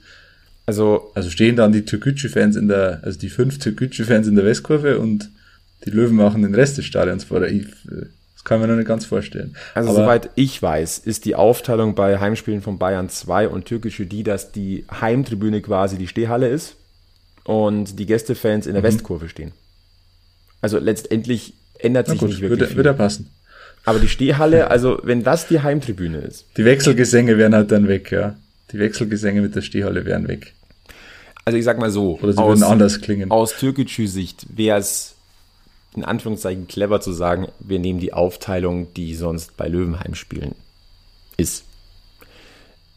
Also, 0.66 1.10
also 1.14 1.30
stehen 1.30 1.56
dann 1.56 1.72
die 1.72 1.84
Türkgücü-Fans 1.84 2.56
in 2.56 2.68
der, 2.68 3.00
also 3.02 3.18
die 3.18 3.28
fünf 3.28 3.58
Türkgücü-Fans 3.58 4.28
in 4.28 4.36
der 4.36 4.44
Westkurve 4.44 4.98
und 4.98 5.30
die 5.84 5.90
Löwen 5.90 6.16
machen 6.16 6.42
den 6.42 6.54
Rest 6.54 6.78
des 6.78 6.84
Stadions 6.84 7.24
vor 7.24 7.40
der 7.40 7.52
IF. 7.52 7.68
Das 8.34 8.44
kann 8.44 8.60
man 8.60 8.70
noch 8.70 8.76
nicht 8.76 8.86
ganz 8.86 9.04
vorstellen. 9.04 9.56
Also 9.74 9.90
Aber 9.90 9.98
soweit 9.98 10.30
ich 10.34 10.62
weiß, 10.62 10.98
ist 10.98 11.24
die 11.24 11.34
Aufteilung 11.34 11.94
bei 11.94 12.20
Heimspielen 12.20 12.62
von 12.62 12.78
Bayern 12.78 13.08
2 13.08 13.48
und 13.48 13.64
Türkische 13.64 14.06
die, 14.06 14.22
dass 14.22 14.52
die 14.52 14.84
Heimtribüne 14.90 15.60
quasi 15.60 15.98
die 15.98 16.06
Stehhalle 16.06 16.48
ist 16.48 16.76
und 17.50 17.98
die 17.98 18.06
Gästefans 18.06 18.68
in 18.68 18.74
der 18.74 18.82
mhm. 18.82 18.86
Westkurve 18.86 19.28
stehen. 19.28 19.50
Also 20.60 20.78
letztendlich 20.78 21.54
ändert 21.80 22.06
sich 22.06 22.20
gut, 22.20 22.28
nicht 22.28 22.42
wirklich 22.42 22.60
würde, 22.60 22.66
viel. 22.68 22.76
Würde 22.76 22.94
passen. 22.94 23.28
Aber 23.84 23.98
die 23.98 24.06
Stehhalle, 24.06 24.70
also 24.70 25.00
wenn 25.02 25.24
das 25.24 25.48
die 25.48 25.60
Heimtribüne 25.60 26.18
ist. 26.18 26.46
Die 26.56 26.64
Wechselgesänge 26.64 27.38
wären 27.38 27.52
halt 27.52 27.72
dann 27.72 27.88
weg, 27.88 28.12
ja. 28.12 28.36
Die 28.70 28.78
Wechselgesänge 28.78 29.42
mit 29.42 29.56
der 29.56 29.62
Stehhalle 29.62 30.04
wären 30.04 30.28
weg. 30.28 30.52
Also 31.44 31.58
ich 31.58 31.64
sag 31.64 31.80
mal 31.80 31.90
so. 31.90 32.20
Oder 32.22 32.34
sie 32.34 32.38
aus, 32.38 32.60
würden 32.60 32.70
anders 32.70 33.00
klingen. 33.00 33.32
Aus 33.32 33.56
türkischer 33.56 34.06
Sicht 34.06 34.46
wäre 34.54 34.78
es 34.78 35.16
in 35.96 36.04
Anführungszeichen 36.04 36.68
clever 36.68 37.00
zu 37.00 37.12
sagen, 37.12 37.48
wir 37.58 37.80
nehmen 37.80 37.98
die 37.98 38.12
Aufteilung, 38.12 38.94
die 38.94 39.16
sonst 39.16 39.56
bei 39.56 39.66
Löwenheim 39.66 40.14
spielen 40.14 40.54
ist. 41.36 41.64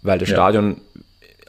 Weil 0.03 0.19
das 0.19 0.29
ja. 0.29 0.35
Stadion, 0.35 0.79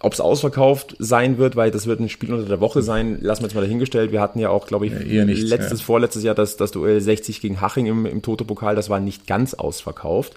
ob 0.05 0.13
es 0.13 0.21
ausverkauft 0.21 0.97
sein 0.99 1.39
wird, 1.39 1.57
weil 1.57 1.71
das 1.71 1.87
wird 1.87 1.99
ein 1.99 2.11
Spiel 2.11 2.33
unter 2.35 2.47
der 2.47 2.61
Woche 2.61 2.83
sein, 2.83 3.19
lassen 3.23 3.43
wir 3.43 3.47
jetzt 3.47 3.55
mal 3.55 3.63
dahingestellt. 3.63 4.13
Wir 4.13 4.21
hatten 4.21 4.39
ja 4.39 4.51
auch, 4.51 4.67
glaube 4.67 4.87
ich, 4.87 4.93
ja, 4.93 5.25
nichts, 5.25 5.49
letztes, 5.49 5.81
ja. 5.81 5.87
vorletztes 5.87 6.23
Jahr 6.23 6.35
das, 6.35 6.59
das 6.59 6.73
Duell 6.73 7.01
60 7.01 7.41
gegen 7.41 7.63
Haching 7.63 7.87
im, 7.87 8.05
im 8.05 8.21
Toto-Pokal, 8.21 8.77
das 8.77 8.91
war 8.91 9.01
nicht 9.01 9.27
ganz 9.27 9.55
ausverkauft. 9.55 10.35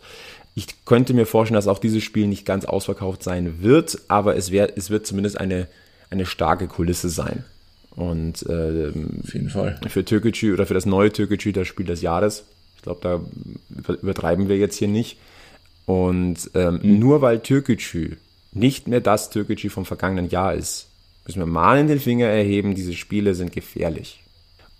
Ich 0.55 0.67
könnte 0.85 1.13
mir 1.13 1.25
vorstellen, 1.25 1.57
dass 1.57 1.67
auch 1.67 1.79
dieses 1.79 2.01
Spiel 2.01 2.27
nicht 2.27 2.45
ganz 2.45 2.63
ausverkauft 2.63 3.23
sein 3.23 3.61
wird, 3.61 3.99
aber 4.07 4.37
es, 4.37 4.51
wär, 4.51 4.77
es 4.77 4.89
wird 4.89 5.05
zumindest 5.05 5.37
eine, 5.37 5.67
eine 6.09 6.25
starke 6.25 6.67
Kulisse 6.67 7.09
sein. 7.09 7.43
Und 7.91 8.43
äh, 8.47 8.93
auf 9.21 9.33
jeden 9.33 9.49
Fall. 9.49 9.79
Für 9.89 10.05
Türkgücü 10.05 10.53
oder 10.53 10.65
für 10.65 10.75
das 10.75 10.85
neue 10.85 11.11
Türkgücü 11.11 11.51
das 11.51 11.67
Spiel 11.67 11.85
des 11.85 12.01
Jahres. 12.01 12.45
Ich 12.77 12.83
glaube, 12.83 13.01
da 13.01 13.93
übertreiben 13.95 14.47
wir 14.47 14.57
jetzt 14.57 14.77
hier 14.77 14.87
nicht. 14.87 15.17
Und 15.85 16.51
ähm, 16.53 16.79
mhm. 16.81 16.99
nur 16.99 17.21
weil 17.21 17.39
Türkgücü 17.39 18.15
nicht 18.57 18.87
mehr 18.87 19.01
das 19.01 19.29
Türkgücü 19.29 19.69
vom 19.69 19.85
vergangenen 19.85 20.29
Jahr 20.29 20.53
ist, 20.53 20.87
müssen 21.25 21.39
wir 21.39 21.45
mal 21.45 21.79
in 21.79 21.87
den 21.87 21.99
Finger 21.99 22.27
erheben, 22.27 22.75
diese 22.75 22.93
Spiele 22.93 23.35
sind 23.35 23.51
gefährlich. 23.51 24.23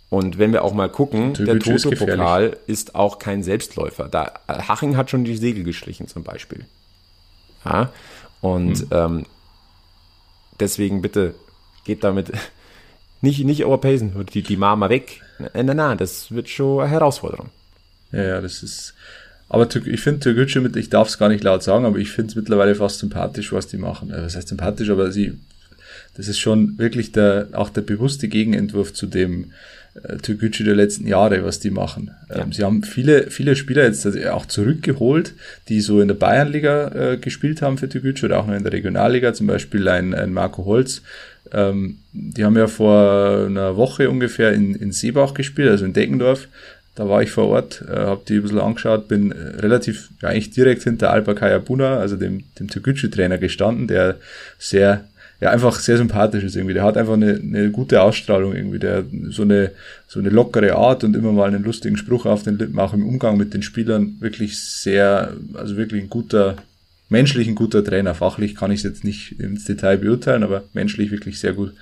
Und 0.10 0.38
wenn 0.38 0.54
wir 0.54 0.63
auch 0.63 0.74
mal 0.74 0.90
gucken, 0.90 1.34
Türkgücü 1.34 1.78
der 1.78 1.82
Toto-Pokal 1.82 2.58
ist, 2.68 2.90
ist, 2.90 2.96
auch 2.96 3.20
kein 3.20 3.44
Selbstläufer. 3.44 4.08
Da, 4.08 4.34
Haching 4.48 4.96
hat 4.96 5.10
schon 5.10 5.26
die 5.26 5.36
Segel 5.36 5.63
geschlichen 5.63 6.08
zum 6.08 6.24
Beispiel. 6.24 6.66
Ja? 7.66 7.92
Und 8.40 8.82
mhm. 8.82 8.88
ähm, 8.92 9.26
deswegen 10.60 11.02
bitte 11.02 11.36
geht 11.84 12.04
damit 12.04 12.32
nicht, 13.22 13.44
nicht 13.44 13.66
overpacen, 13.66 14.26
die, 14.34 14.44
die 14.44 14.58
Mama 14.58 14.90
weg. 14.90 15.22
Nein, 15.40 15.66
nein, 15.66 15.78
nein, 15.78 15.98
das 15.98 16.32
wird 16.32 16.48
schon 16.50 16.82
eine 16.82 16.90
Herausforderung. 16.90 17.50
Ja, 18.12 18.24
ja, 18.24 18.42
das 18.42 18.63
ist. 18.63 18.94
Aber 19.50 19.68
ich 19.86 20.02
finde 20.02 20.20
Türkgücü 20.20 20.60
mit, 20.60 20.76
ich 20.76 20.90
darf 20.90 21.08
es 21.08 21.18
gar 21.18 21.30
nicht 21.30 21.44
laut 21.44 21.64
sagen, 21.64 21.86
aber 21.86 21.98
ich 21.98 22.12
finde 22.12 22.32
es 22.32 22.36
mittlerweile 22.36 22.76
fast 22.76 23.00
sympathisch, 23.00 23.54
was 23.54 23.68
die 23.68 23.78
machen. 23.78 24.10
Das 24.10 24.34
äh, 24.34 24.38
heißt 24.38 24.50
sympathisch, 24.50 24.90
aber 24.90 25.12
sie, 25.12 25.34
das 26.16 26.28
ist 26.28 26.40
schon 26.40 26.78
wirklich 26.78 27.12
der, 27.12 27.48
auch 27.54 27.70
der 27.70 27.82
bewusste 27.82 28.28
Gegenentwurf 28.28 28.94
zu 28.94 29.08
dem 29.08 29.54
äh, 30.04 30.18
Türkgücü 30.18 30.66
der 30.66 30.76
letzten 30.76 31.08
Jahre, 31.08 31.46
was 31.46 31.60
die 31.60 31.72
machen. 31.72 32.12
Ja. 32.30 32.42
Ähm, 32.42 32.52
sie 32.52 32.64
haben 32.64 32.84
viele, 32.84 33.32
viele 33.32 33.56
Spieler 33.56 33.84
jetzt 33.84 34.06
auch 34.28 34.46
zurückgeholt, 34.46 35.34
die 35.69 35.80
so 35.80 36.02
in 36.02 36.10
der 36.10 36.15
Bayernliga 36.15 37.13
äh, 37.13 37.17
gespielt 37.17 37.62
haben 37.62 37.78
für 37.78 37.88
Türkgücü 37.88 38.26
oder 38.26 38.40
auch 38.40 38.48
noch 38.48 38.56
in 38.56 38.63
der 38.63 38.74
Regionalliga, 38.74 39.34
zum 39.34 39.48
Beispiel 39.48 39.88
ein, 39.88 40.13
ein 40.13 40.34
Marco 40.34 40.65
Holz, 40.65 41.04
ähm, 41.54 42.00
die 42.12 42.44
haben 42.44 42.58
ja 42.58 42.67
vor 42.67 43.46
einer 43.46 43.78
Woche 43.78 44.10
ungefähr 44.10 44.54
in, 44.54 44.76
in 44.76 44.92
Seebach 44.92 45.34
gespielt, 45.34 45.69
also 45.69 45.86
in 45.86 45.94
Deckendorf. 45.94 46.48
Da 46.98 47.08
war 47.08 47.21
ich 47.21 47.29
vor 47.29 47.45
Ort, 47.50 47.85
äh, 47.87 47.95
habe 47.95 48.23
die 48.27 48.37
ein 48.37 48.41
bisschen 48.41 48.60
angeschaut, 48.60 49.08
bin 49.08 49.31
äh, 49.31 49.35
relativ, 49.60 50.10
ja, 50.19 50.29
eigentlich 50.29 50.50
direkt 50.50 50.81
hinter 50.81 51.12
Alpakaya 51.12 51.60
Buna, 51.60 51.98
also 51.98 52.15
dem, 52.15 52.45
dem 52.60 52.69
Türkgücü-Trainer 52.69 53.37
gestanden, 53.37 53.87
der 53.87 54.15
sehr, 54.58 55.04
ja, 55.39 55.52
einfach 55.52 55.79
sehr 55.79 55.98
sympathisch 55.98 56.43
ist 56.43 56.56
irgendwie. 56.56 56.73
Der 56.73 56.83
hat 56.83 56.98
einfach 56.98 57.13
eine, 57.13 57.35
eine 57.35 57.69
gute 57.69 58.02
Ausstrahlung 58.02 58.56
irgendwie, 58.56 58.79
der 58.79 59.04
so 59.29 59.43
eine, 59.43 59.73
so 60.08 60.19
eine 60.19 60.29
lockere 60.29 60.73
Art 60.73 61.04
und 61.04 61.15
immer 61.15 61.31
mal 61.31 61.48
einen 61.48 61.63
lustigen 61.63 61.98
Spruch 61.98 62.25
auf 62.25 62.41
den 62.41 62.58
Lippen, 62.58 62.79
auch 62.79 62.95
im 62.95 63.08
Umgang 63.08 63.37
mit 63.37 63.54
den 63.54 63.62
Spielern, 63.62 64.17
wirklich 64.19 64.60
sehr, 64.60 65.33
also 65.54 65.77
wirklich 65.77 66.02
ein 66.02 66.10
guter, 66.10 66.56
menschlich 67.10 67.48
ein 67.48 67.54
guter 67.54 67.83
Trainer. 67.83 68.15
Fachlich 68.15 68.56
kann 68.56 68.71
ich 68.71 68.79
es 68.79 68.83
jetzt 68.83 69.04
nicht 69.04 69.39
ins 69.39 69.65
Detail 69.65 69.98
beurteilen, 69.98 70.41
aber 70.41 70.63
menschlich 70.73 71.12
wirklich 71.12 71.39
sehr 71.39 71.54
gut. 71.54 71.73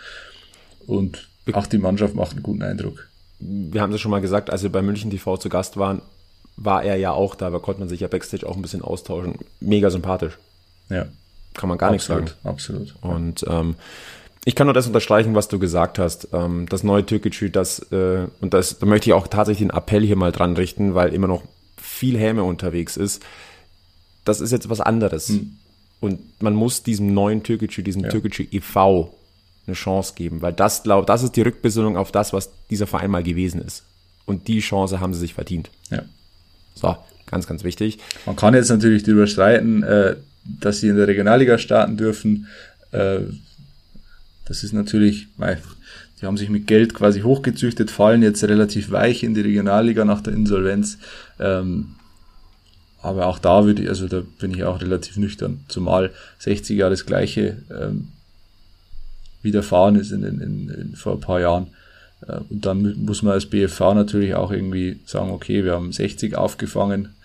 Und 0.88 1.30
auch 1.54 1.68
die 1.68 1.78
Mannschaft 1.78 2.16
macht 2.16 2.34
einen 2.34 2.44
guten 2.44 2.64
Eindruck. 2.64 3.08
Wir 3.40 3.82
haben 3.82 3.92
das 3.92 4.02
schon 4.02 4.12
mal 4.12 4.22
gesagt, 4.22 4.50
als 4.50 4.64
wir 4.64 4.72
bei 4.72 4.82
München 4.82 5.12
TV 5.12 5.38
zu 5.38 5.50
Gast 5.50 5.78
waren, 5.78 6.02
war 6.58 6.84
er 6.84 6.96
ja 6.96 7.12
auch 7.12 7.36
da, 7.36 7.50
da 7.50 7.60
konnte 7.60 7.82
man 7.82 7.90
sich 7.90 8.00
ja 8.00 8.08
Backstage 8.08 8.48
auch 8.48 8.56
ein 8.56 8.62
bisschen 8.62 8.82
austauschen. 8.82 9.36
Mega 9.60 9.90
sympathisch. 9.90 10.38
Ja. 10.90 11.08
Kann 11.54 11.70
man 11.70 11.78
gar 11.78 11.92
absolut, 11.92 12.24
nichts 12.24 12.38
sagen. 12.42 12.50
Absolut. 12.50 12.96
Und 13.02 13.46
ähm, 13.48 13.76
ich 14.46 14.56
kann 14.56 14.68
nur 14.68 14.74
das 14.74 14.88
unterstreichen, 14.88 15.36
was 15.36 15.48
du 15.48 15.60
gesagt 15.60 16.00
hast. 16.00 16.30
Ähm, 16.32 16.68
das 16.70 16.84
neue 16.84 17.06
Türkgücü, 17.06 17.50
das, 17.50 17.80
äh, 17.92 18.28
und 18.42 18.54
das, 18.54 18.80
da 18.80 18.86
möchte 18.86 19.10
ich 19.10 19.14
auch 19.14 19.28
tatsächlich 19.28 19.68
den 19.68 19.76
Appell 19.76 20.06
hier 20.06 20.16
mal 20.16 20.32
dran 20.32 20.56
richten, 20.56 20.94
weil 20.94 21.14
immer 21.14 21.28
noch 21.28 21.44
viel 21.78 22.18
Häme 22.18 22.44
unterwegs 22.44 22.96
ist. 22.96 23.24
Das 24.24 24.42
ist 24.42 24.52
jetzt 24.52 24.70
was 24.70 24.82
anderes. 24.82 25.30
Hm. 25.30 25.58
Und 26.00 26.42
man 26.42 26.54
muss 26.54 26.84
diesem 26.84 27.14
neuen 27.14 27.44
Türkgücü, 27.44 27.82
diesem 27.82 28.04
ja. 28.04 28.10
Türkgücü 28.10 28.48
e.V. 28.52 29.14
eine 29.68 29.76
Chance 29.76 30.14
geben, 30.16 30.42
weil 30.42 30.54
das, 30.54 30.84
glaub, 30.84 31.08
das 31.08 31.24
ist 31.24 31.36
die 31.36 31.42
Rückbesinnung 31.42 31.98
auf 31.98 32.12
das, 32.12 32.34
was 32.34 32.52
dieser 32.70 32.88
Verein 32.88 33.12
mal 33.12 33.24
gewesen 33.24 33.62
ist. 33.62 33.84
Und 34.26 34.48
die 34.48 34.60
Chance 34.60 35.00
haben 35.00 35.14
sie 35.14 35.20
sich 35.20 35.34
verdient. 35.34 35.70
Ja. 35.90 36.04
So, 36.74 36.96
ganz, 37.26 37.48
ganz 37.48 37.64
wichtig. 37.64 38.00
Man 38.26 38.36
kann 38.36 38.54
jetzt 38.54 38.70
natürlich 38.70 39.04
darüber 39.04 39.28
streiten, 39.28 39.84
äh, 39.84 40.16
dass 40.62 40.80
sie 40.80 40.90
in 40.90 40.98
der 40.98 41.08
Regionalliga 41.08 41.58
starten 41.58 41.98
dürfen. 41.98 42.48
Äh, 42.92 43.22
das 44.46 44.64
ist 44.64 44.74
natürlich, 44.74 45.28
weil 45.38 45.62
die 46.22 46.26
haben 46.26 46.38
sich 46.38 46.50
mit 46.50 46.68
Geld 46.68 46.94
quasi 46.94 47.22
hochgezüchtet, 47.22 47.92
fallen 47.92 48.24
jetzt 48.24 48.44
relativ 48.44 48.92
weich 48.92 49.24
in 49.24 49.34
die 49.34 49.42
Regionalliga 49.42 50.06
nach 50.06 50.22
der 50.22 50.34
Insolvenz. 50.34 50.98
Ähm, 51.40 51.96
aber 53.02 53.28
auch 53.28 53.38
da 53.38 53.66
würde 53.66 53.84
ich, 53.84 53.90
also 53.90 54.08
da 54.08 54.22
bin 54.40 54.52
ich 54.52 54.64
auch 54.64 54.82
relativ 54.82 55.18
nüchtern, 55.18 55.60
zumal 55.68 56.12
60 56.40 56.78
Jahre 56.78 56.92
das 56.92 57.06
gleiche 57.06 57.58
ähm, 57.70 58.08
widerfahren 59.46 59.96
ist 59.96 60.12
in, 60.12 60.24
in, 60.24 60.42
in, 60.42 60.70
in, 60.70 60.96
vor 60.96 61.14
ein 61.14 61.22
paar 61.22 61.40
Jahren. 61.40 61.68
Äh, 62.28 62.40
und 62.50 62.66
dann 62.66 63.06
muss 63.06 63.22
man 63.22 63.34
als 63.34 63.46
BFV 63.46 63.94
natürlich 63.94 64.36
auch 64.36 64.52
irgendwie 64.52 65.00
sagen, 65.06 65.32
okay, 65.32 65.64
wir 65.64 65.74
haben 65.74 65.94
60 65.94 66.36
aufgefangen, 66.36 67.16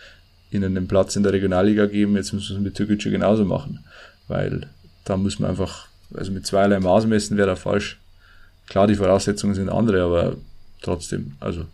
ihnen 0.52 0.74
den 0.74 0.88
Platz 0.88 1.16
in 1.16 1.22
der 1.22 1.32
Regionalliga 1.32 1.86
geben, 1.86 2.16
jetzt 2.16 2.32
müssen 2.32 2.50
wir 2.50 2.56
es 2.56 2.62
mit 2.62 2.74
Türkgücü 2.74 3.10
genauso 3.10 3.44
machen. 3.44 3.84
Weil 4.28 4.68
da 5.04 5.16
muss 5.16 5.38
man 5.38 5.50
einfach, 5.50 5.88
also 6.14 6.30
mit 6.32 6.46
zweierlei 6.46 6.78
Maß 6.80 7.06
messen 7.06 7.36
wäre 7.36 7.48
da 7.48 7.56
falsch. 7.56 7.98
Klar, 8.68 8.86
die 8.86 8.94
Voraussetzungen 8.94 9.54
sind 9.54 9.68
andere, 9.68 10.02
aber 10.02 10.36
trotzdem, 10.82 11.32
also. 11.40 11.64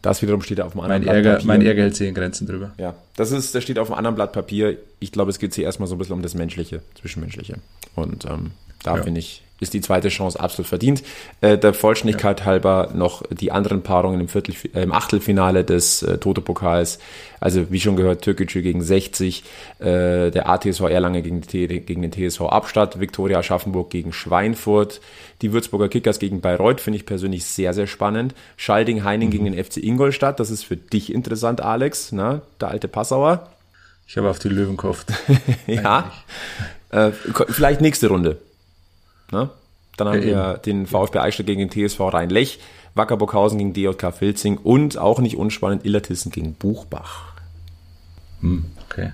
Das 0.00 0.22
wiederum 0.22 0.42
steht 0.42 0.60
auf 0.60 0.72
dem 0.72 0.80
anderen 0.80 1.00
mein 1.00 1.02
Blatt 1.02 1.16
Ärger, 1.16 1.32
Papier. 1.32 1.46
Mein 1.46 1.62
Ärger 1.62 1.82
hält 1.82 1.96
sich 1.96 2.08
in 2.08 2.14
Grenzen 2.14 2.46
drüber. 2.46 2.72
Ja, 2.78 2.94
das 3.16 3.32
ist, 3.32 3.54
das 3.54 3.64
steht 3.64 3.78
auf 3.78 3.90
einem 3.90 3.98
anderen 3.98 4.14
Blatt 4.14 4.32
Papier. 4.32 4.78
Ich 5.00 5.10
glaube, 5.10 5.30
es 5.30 5.38
geht 5.38 5.54
hier 5.54 5.64
erstmal 5.64 5.88
so 5.88 5.96
ein 5.96 5.98
bisschen 5.98 6.14
um 6.14 6.22
das 6.22 6.34
Menschliche, 6.34 6.82
Zwischenmenschliche. 7.00 7.56
Und 7.96 8.24
ähm, 8.24 8.52
da 8.82 8.96
ja. 8.96 9.02
finde 9.02 9.20
ich, 9.20 9.42
ist 9.60 9.74
die 9.74 9.80
zweite 9.80 10.08
Chance 10.08 10.38
absolut 10.38 10.68
verdient. 10.68 11.02
Äh, 11.40 11.58
der 11.58 11.74
Vollständigkeit 11.74 12.40
ja. 12.40 12.46
halber 12.46 12.90
noch 12.94 13.22
die 13.28 13.50
anderen 13.50 13.82
Paarungen 13.82 14.20
im, 14.20 14.28
Viertel, 14.28 14.54
äh, 14.74 14.82
im 14.82 14.92
Achtelfinale 14.92 15.64
des 15.64 16.02
äh, 16.02 16.18
Toto-Pokals. 16.18 16.98
Also 17.40 17.70
wie 17.70 17.80
schon 17.80 17.96
gehört, 17.96 18.22
Türkgücü 18.22 18.62
gegen 18.62 18.82
60, 18.82 19.44
äh, 19.80 20.30
der 20.30 20.48
ATSV 20.48 20.82
Erlange 20.82 21.22
gegen, 21.22 21.40
gegen 21.40 22.02
den 22.02 22.12
TSV 22.12 22.42
Abstadt, 22.42 23.00
Viktoria 23.00 23.38
Aschaffenburg 23.38 23.90
gegen 23.90 24.12
Schweinfurt, 24.12 25.00
die 25.42 25.52
Würzburger 25.52 25.88
Kickers 25.88 26.18
gegen 26.18 26.40
Bayreuth 26.40 26.80
finde 26.80 26.96
ich 26.96 27.06
persönlich 27.06 27.44
sehr, 27.44 27.74
sehr 27.74 27.86
spannend. 27.86 28.34
Schalding 28.56 29.04
Heining 29.04 29.28
mhm. 29.28 29.32
gegen 29.32 29.44
den 29.52 29.64
FC 29.64 29.78
Ingolstadt, 29.78 30.40
das 30.40 30.50
ist 30.50 30.64
für 30.64 30.76
dich 30.76 31.12
interessant, 31.12 31.60
Alex, 31.60 32.12
ne? 32.12 32.42
der 32.60 32.68
alte 32.68 32.88
Passauer. 32.88 33.48
Ich 34.06 34.16
habe 34.16 34.30
auf 34.30 34.38
die 34.38 34.48
Löwen 34.48 34.76
gehofft. 34.76 35.12
ja, 35.66 36.12
äh, 36.90 37.10
vielleicht 37.50 37.80
nächste 37.80 38.08
Runde. 38.08 38.38
Ne? 39.30 39.50
Dann 39.96 40.08
haben 40.08 40.22
ja, 40.22 40.24
wir 40.24 40.54
eben. 40.54 40.62
den 40.62 40.86
VfB 40.86 41.18
Eichstätt 41.18 41.46
gegen 41.46 41.68
den 41.68 41.88
TSV 41.88 42.00
Rhein-Lech, 42.00 42.60
Wackerburghausen 42.94 43.58
gegen 43.58 43.72
DJK 43.72 44.12
Filzing 44.12 44.58
und 44.58 44.96
auch 44.96 45.20
nicht 45.20 45.36
unspannend 45.36 45.84
Illertissen 45.84 46.30
gegen 46.30 46.54
Buchbach. 46.54 47.32
Hm, 48.40 48.66
okay. 48.84 49.12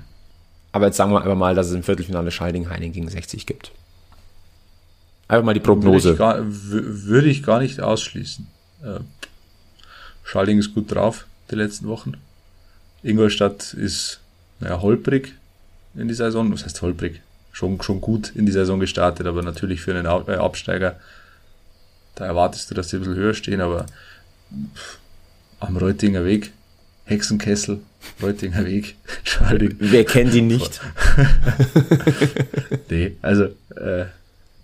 Aber 0.72 0.86
jetzt 0.86 0.96
sagen 0.96 1.12
wir 1.12 1.22
einfach 1.22 1.36
mal, 1.36 1.54
dass 1.54 1.68
es 1.68 1.74
im 1.74 1.82
Viertelfinale 1.82 2.30
Scheiding-Heining 2.30 2.92
gegen 2.92 3.08
60 3.08 3.46
gibt. 3.46 3.72
Einfach 5.28 5.44
mal 5.44 5.54
die 5.54 5.60
Prognose. 5.60 6.10
Würde 6.10 6.12
ich 6.12 6.18
gar, 6.18 6.36
würde 6.44 7.28
ich 7.28 7.42
gar 7.42 7.60
nicht 7.60 7.80
ausschließen. 7.80 8.46
Äh, 8.82 9.00
Schalding 10.24 10.58
ist 10.58 10.74
gut 10.74 10.92
drauf 10.92 11.26
die 11.50 11.54
letzten 11.54 11.86
Wochen. 11.88 12.14
Ingolstadt 13.02 13.74
ist 13.74 14.20
naja, 14.60 14.80
holprig 14.80 15.34
in 15.94 16.08
die 16.08 16.14
Saison. 16.14 16.52
Was 16.52 16.64
heißt 16.64 16.82
holprig? 16.82 17.20
Schon, 17.55 17.80
schon 17.82 18.00
gut 18.00 18.32
in 18.34 18.46
die 18.46 18.52
Saison 18.52 18.80
gestartet, 18.80 19.26
aber 19.26 19.42
natürlich 19.42 19.80
für 19.80 19.94
einen 19.94 20.07
äh, 20.07 20.34
Absteiger, 20.34 20.96
da 22.16 22.26
erwartest 22.26 22.70
du, 22.70 22.74
dass 22.74 22.90
sie 22.90 22.96
ein 22.96 23.00
bisschen 23.00 23.14
höher 23.14 23.34
stehen, 23.34 23.61
aber 23.61 23.86
am 25.61 25.76
Reutinger 25.76 26.24
Weg, 26.24 26.52
Hexenkessel, 27.05 27.80
Reutinger 28.20 28.66
Weg, 28.66 28.96
Entschuldigung. 29.18 29.76
Wer 29.78 30.05
kennt 30.05 30.34
ihn 30.34 30.48
nicht? 30.48 30.80
nee, 32.90 33.16
also 33.22 33.44
äh, 33.76 34.07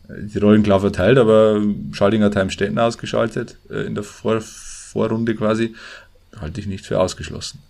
die 0.08 0.38
Rollen 0.38 0.64
klar 0.64 0.80
verteilt, 0.80 1.18
aber 1.18 1.62
Schalding 1.92 2.24
hat 2.24 2.34
Heimstetten 2.34 2.78
ausgeschaltet 2.78 3.56
äh, 3.70 3.86
in 3.86 3.94
der 3.94 4.04
Vor 4.04 4.40
Vorrunde 4.40 5.36
quasi, 5.36 5.76
halte 6.40 6.60
ich 6.60 6.66
nicht 6.66 6.84
für 6.84 6.98
ausgeschlossen. 6.98 7.60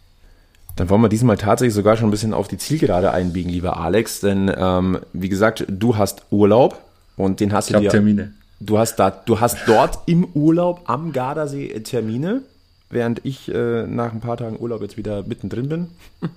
Dann 0.80 0.88
wollen 0.88 1.02
wir 1.02 1.10
diesmal 1.10 1.36
tatsächlich 1.36 1.74
sogar 1.74 1.98
schon 1.98 2.08
ein 2.08 2.10
bisschen 2.10 2.32
auf 2.32 2.48
die 2.48 2.56
Zielgerade 2.56 3.12
einbiegen, 3.12 3.52
lieber 3.52 3.76
Alex. 3.76 4.20
Denn 4.20 4.50
ähm, 4.56 4.98
wie 5.12 5.28
gesagt, 5.28 5.66
du 5.68 5.98
hast 5.98 6.22
Urlaub 6.30 6.80
und 7.18 7.40
den 7.40 7.52
hast 7.52 7.68
ich 7.68 7.76
du 7.76 7.82
dir. 7.82 7.90
Termine. 7.90 8.32
Du 8.60 8.78
hast 8.78 8.96
da, 8.96 9.10
du 9.10 9.40
hast 9.40 9.58
dort 9.66 9.98
im 10.06 10.24
Urlaub 10.32 10.80
am 10.86 11.12
Gardasee 11.12 11.80
Termine, 11.80 12.40
während 12.88 13.20
ich 13.26 13.52
äh, 13.54 13.86
nach 13.86 14.14
ein 14.14 14.20
paar 14.20 14.38
Tagen 14.38 14.58
Urlaub 14.58 14.80
jetzt 14.80 14.96
wieder 14.96 15.22
mittendrin 15.22 15.68
bin. 15.68 15.88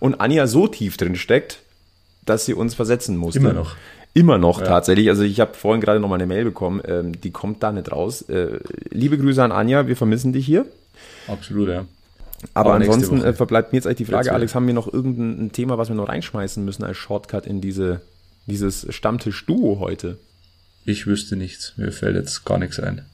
und 0.00 0.20
Anja 0.20 0.46
so 0.48 0.66
tief 0.66 0.98
drin 0.98 1.16
steckt, 1.16 1.60
dass 2.26 2.44
sie 2.44 2.52
uns 2.52 2.74
versetzen 2.74 3.16
muss. 3.16 3.36
Immer 3.36 3.54
noch. 3.54 3.74
Immer 4.12 4.36
noch 4.36 4.60
ja. 4.60 4.66
tatsächlich. 4.66 5.08
Also 5.08 5.22
ich 5.22 5.40
habe 5.40 5.54
vorhin 5.54 5.80
gerade 5.80 5.98
noch 5.98 6.08
mal 6.08 6.16
eine 6.16 6.26
Mail 6.26 6.44
bekommen, 6.44 6.82
ähm, 6.86 7.18
die 7.18 7.30
kommt 7.30 7.62
da 7.62 7.72
nicht 7.72 7.90
raus. 7.90 8.20
Äh, 8.20 8.60
liebe 8.90 9.16
Grüße 9.16 9.42
an 9.42 9.50
Anja, 9.50 9.86
wir 9.86 9.96
vermissen 9.96 10.34
dich 10.34 10.44
hier. 10.44 10.66
Absolut, 11.26 11.70
ja. 11.70 11.86
Aber, 12.54 12.74
Aber 12.74 12.84
ansonsten 12.84 13.22
äh, 13.22 13.32
verbleibt 13.32 13.72
mir 13.72 13.78
jetzt 13.78 13.86
eigentlich 13.86 13.98
die 13.98 14.04
Frage, 14.04 14.32
Alex, 14.32 14.54
haben 14.54 14.66
wir 14.66 14.74
noch 14.74 14.92
irgendein 14.92 15.52
Thema, 15.52 15.78
was 15.78 15.88
wir 15.88 15.96
noch 15.96 16.08
reinschmeißen 16.08 16.64
müssen 16.64 16.84
als 16.84 16.96
Shortcut 16.96 17.46
in 17.46 17.60
diese, 17.60 18.00
dieses 18.46 18.86
Stammtisch-Duo 18.94 19.78
heute? 19.80 20.18
Ich 20.84 21.06
wüsste 21.06 21.36
nichts. 21.36 21.74
Mir 21.76 21.92
fällt 21.92 22.16
jetzt 22.16 22.44
gar 22.44 22.58
nichts 22.58 22.78
ein. 22.80 23.04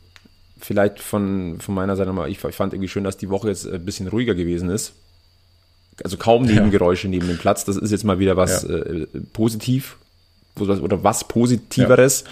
Vielleicht 0.61 1.01
von, 1.01 1.59
von 1.61 1.75
meiner 1.75 1.97
Seite 1.97 2.09
nochmal, 2.09 2.31
ich, 2.31 2.43
ich 2.45 2.55
fand 2.55 2.73
irgendwie 2.73 2.89
schön, 2.89 3.05
dass 3.05 3.17
die 3.17 3.31
Woche 3.31 3.49
jetzt 3.49 3.67
ein 3.67 3.85
bisschen 3.85 4.09
ruhiger 4.09 4.35
gewesen 4.35 4.71
ist. 4.71 4.93
Also 6.03 6.17
kaum 6.17 6.45
Nebengeräusche 6.45 7.07
ja. 7.07 7.11
neben 7.11 7.29
dem 7.29 7.39
Platz. 7.39 7.65
Das 7.65 7.77
ist 7.77 7.91
jetzt 7.91 8.05
mal 8.05 8.19
wieder 8.19 8.37
was 8.37 8.63
ja. 8.63 8.77
äh, 8.77 9.07
positiv 9.33 9.97
oder 10.59 11.03
was 11.03 11.27
Positiveres. 11.27 12.25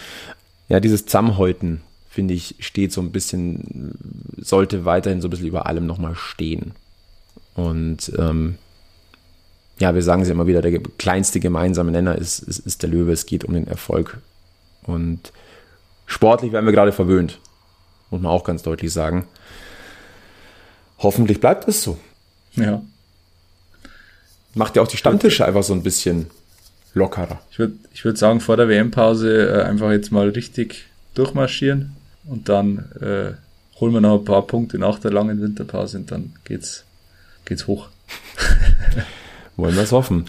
Ja, 0.68 0.76
ja 0.76 0.80
dieses 0.80 1.06
Zusammenhäuten, 1.06 1.80
finde 2.08 2.34
ich, 2.34 2.56
steht 2.60 2.92
so 2.92 3.00
ein 3.00 3.10
bisschen, 3.10 3.94
sollte 4.36 4.84
weiterhin 4.84 5.20
so 5.20 5.28
ein 5.28 5.30
bisschen 5.30 5.46
über 5.46 5.66
allem 5.66 5.86
nochmal 5.86 6.14
stehen. 6.14 6.72
Und 7.54 8.12
ähm, 8.18 8.56
ja, 9.78 9.94
wir 9.94 10.02
sagen 10.02 10.22
es 10.22 10.28
immer 10.28 10.46
wieder, 10.46 10.62
der 10.62 10.80
kleinste 10.98 11.40
gemeinsame 11.40 11.90
Nenner 11.90 12.16
ist, 12.16 12.40
ist, 12.40 12.60
ist 12.60 12.82
der 12.82 12.90
Löwe. 12.90 13.12
Es 13.12 13.26
geht 13.26 13.44
um 13.44 13.54
den 13.54 13.66
Erfolg. 13.66 14.18
Und 14.84 15.32
sportlich 16.06 16.52
werden 16.52 16.66
wir 16.66 16.72
gerade 16.72 16.92
verwöhnt, 16.92 17.38
muss 18.10 18.20
man 18.20 18.30
auch 18.30 18.44
ganz 18.44 18.62
deutlich 18.62 18.92
sagen. 18.92 19.26
Hoffentlich 20.98 21.40
bleibt 21.40 21.66
es 21.68 21.82
so. 21.82 21.98
Ja. 22.54 22.82
Macht 24.54 24.76
ja 24.76 24.82
auch 24.82 24.88
die 24.88 24.96
Stammtische 24.96 25.44
einfach 25.44 25.62
so 25.62 25.72
ein 25.72 25.82
bisschen 25.82 26.26
lockerer. 26.94 27.40
Ich 27.50 27.58
würde 27.58 27.74
ich 27.92 28.04
würd 28.04 28.18
sagen, 28.18 28.40
vor 28.40 28.56
der 28.56 28.68
WM-Pause 28.68 29.48
äh, 29.48 29.62
einfach 29.62 29.90
jetzt 29.90 30.12
mal 30.12 30.28
richtig 30.28 30.86
durchmarschieren 31.14 31.96
und 32.24 32.48
dann 32.48 32.90
äh, 33.00 33.32
holen 33.80 33.94
wir 33.94 34.00
noch 34.00 34.18
ein 34.18 34.24
paar 34.24 34.46
Punkte 34.46 34.78
nach 34.78 34.98
der 34.98 35.10
langen 35.10 35.40
Winterpause 35.40 35.98
und 35.98 36.10
dann 36.10 36.34
geht's 36.44 36.84
geht's 37.44 37.66
hoch. 37.66 37.88
Wollen 39.56 39.74
wir 39.74 39.82
es 39.82 39.92
hoffen. 39.92 40.26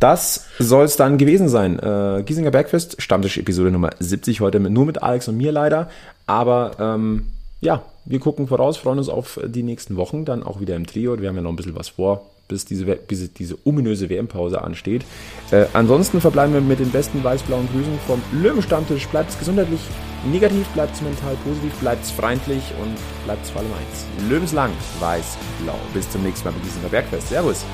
Das 0.00 0.46
soll 0.58 0.86
es 0.86 0.96
dann 0.96 1.18
gewesen 1.18 1.48
sein. 1.48 1.78
Äh, 1.78 2.22
Giesinger 2.24 2.50
Bergfest, 2.50 3.00
Stammtisch-Episode 3.02 3.70
Nummer 3.70 3.90
70, 3.98 4.40
heute 4.40 4.58
mit, 4.58 4.72
nur 4.72 4.86
mit 4.86 5.02
Alex 5.02 5.28
und 5.28 5.36
mir 5.36 5.52
leider. 5.52 5.90
Aber 6.26 6.72
ähm, 6.78 7.26
ja, 7.60 7.82
wir 8.06 8.18
gucken 8.18 8.48
voraus, 8.48 8.78
freuen 8.78 8.98
uns 8.98 9.10
auf 9.10 9.38
die 9.44 9.62
nächsten 9.62 9.96
Wochen, 9.96 10.24
dann 10.24 10.42
auch 10.42 10.60
wieder 10.60 10.74
im 10.76 10.86
Trio. 10.86 11.20
Wir 11.20 11.28
haben 11.28 11.36
ja 11.36 11.42
noch 11.42 11.50
ein 11.50 11.56
bisschen 11.56 11.76
was 11.76 11.90
vor, 11.90 12.30
bis 12.50 12.64
diese, 12.64 12.84
bis 12.84 13.32
diese 13.32 13.56
ominöse 13.64 14.10
WM-Pause 14.10 14.60
ansteht. 14.62 15.04
Äh, 15.50 15.66
ansonsten 15.72 16.20
verbleiben 16.20 16.52
wir 16.52 16.60
mit 16.60 16.80
den 16.80 16.90
besten 16.90 17.24
weiß-blauen 17.24 17.68
Grüßen 17.72 17.98
vom 18.06 18.20
Löwenstammtisch. 18.32 19.06
Bleibt 19.08 19.30
es 19.30 19.38
gesundheitlich 19.38 19.80
negativ, 20.30 20.66
bleibt 20.68 20.94
es 20.94 21.00
mental 21.00 21.36
positiv, 21.44 21.72
bleibt 21.80 22.04
es 22.04 22.10
freundlich 22.10 22.62
und 22.82 22.94
bleibt 23.24 23.44
es 23.44 23.50
vor 23.50 23.62
allem 23.62 23.70
eins. 23.72 24.28
Löwenslang, 24.28 24.72
weiß-blau. 24.98 25.78
Bis 25.94 26.10
zum 26.10 26.22
nächsten 26.22 26.48
Mal 26.48 26.54
bei 26.54 26.64
diesem 26.64 26.90
Bergfest. 26.90 27.28
Servus. 27.28 27.64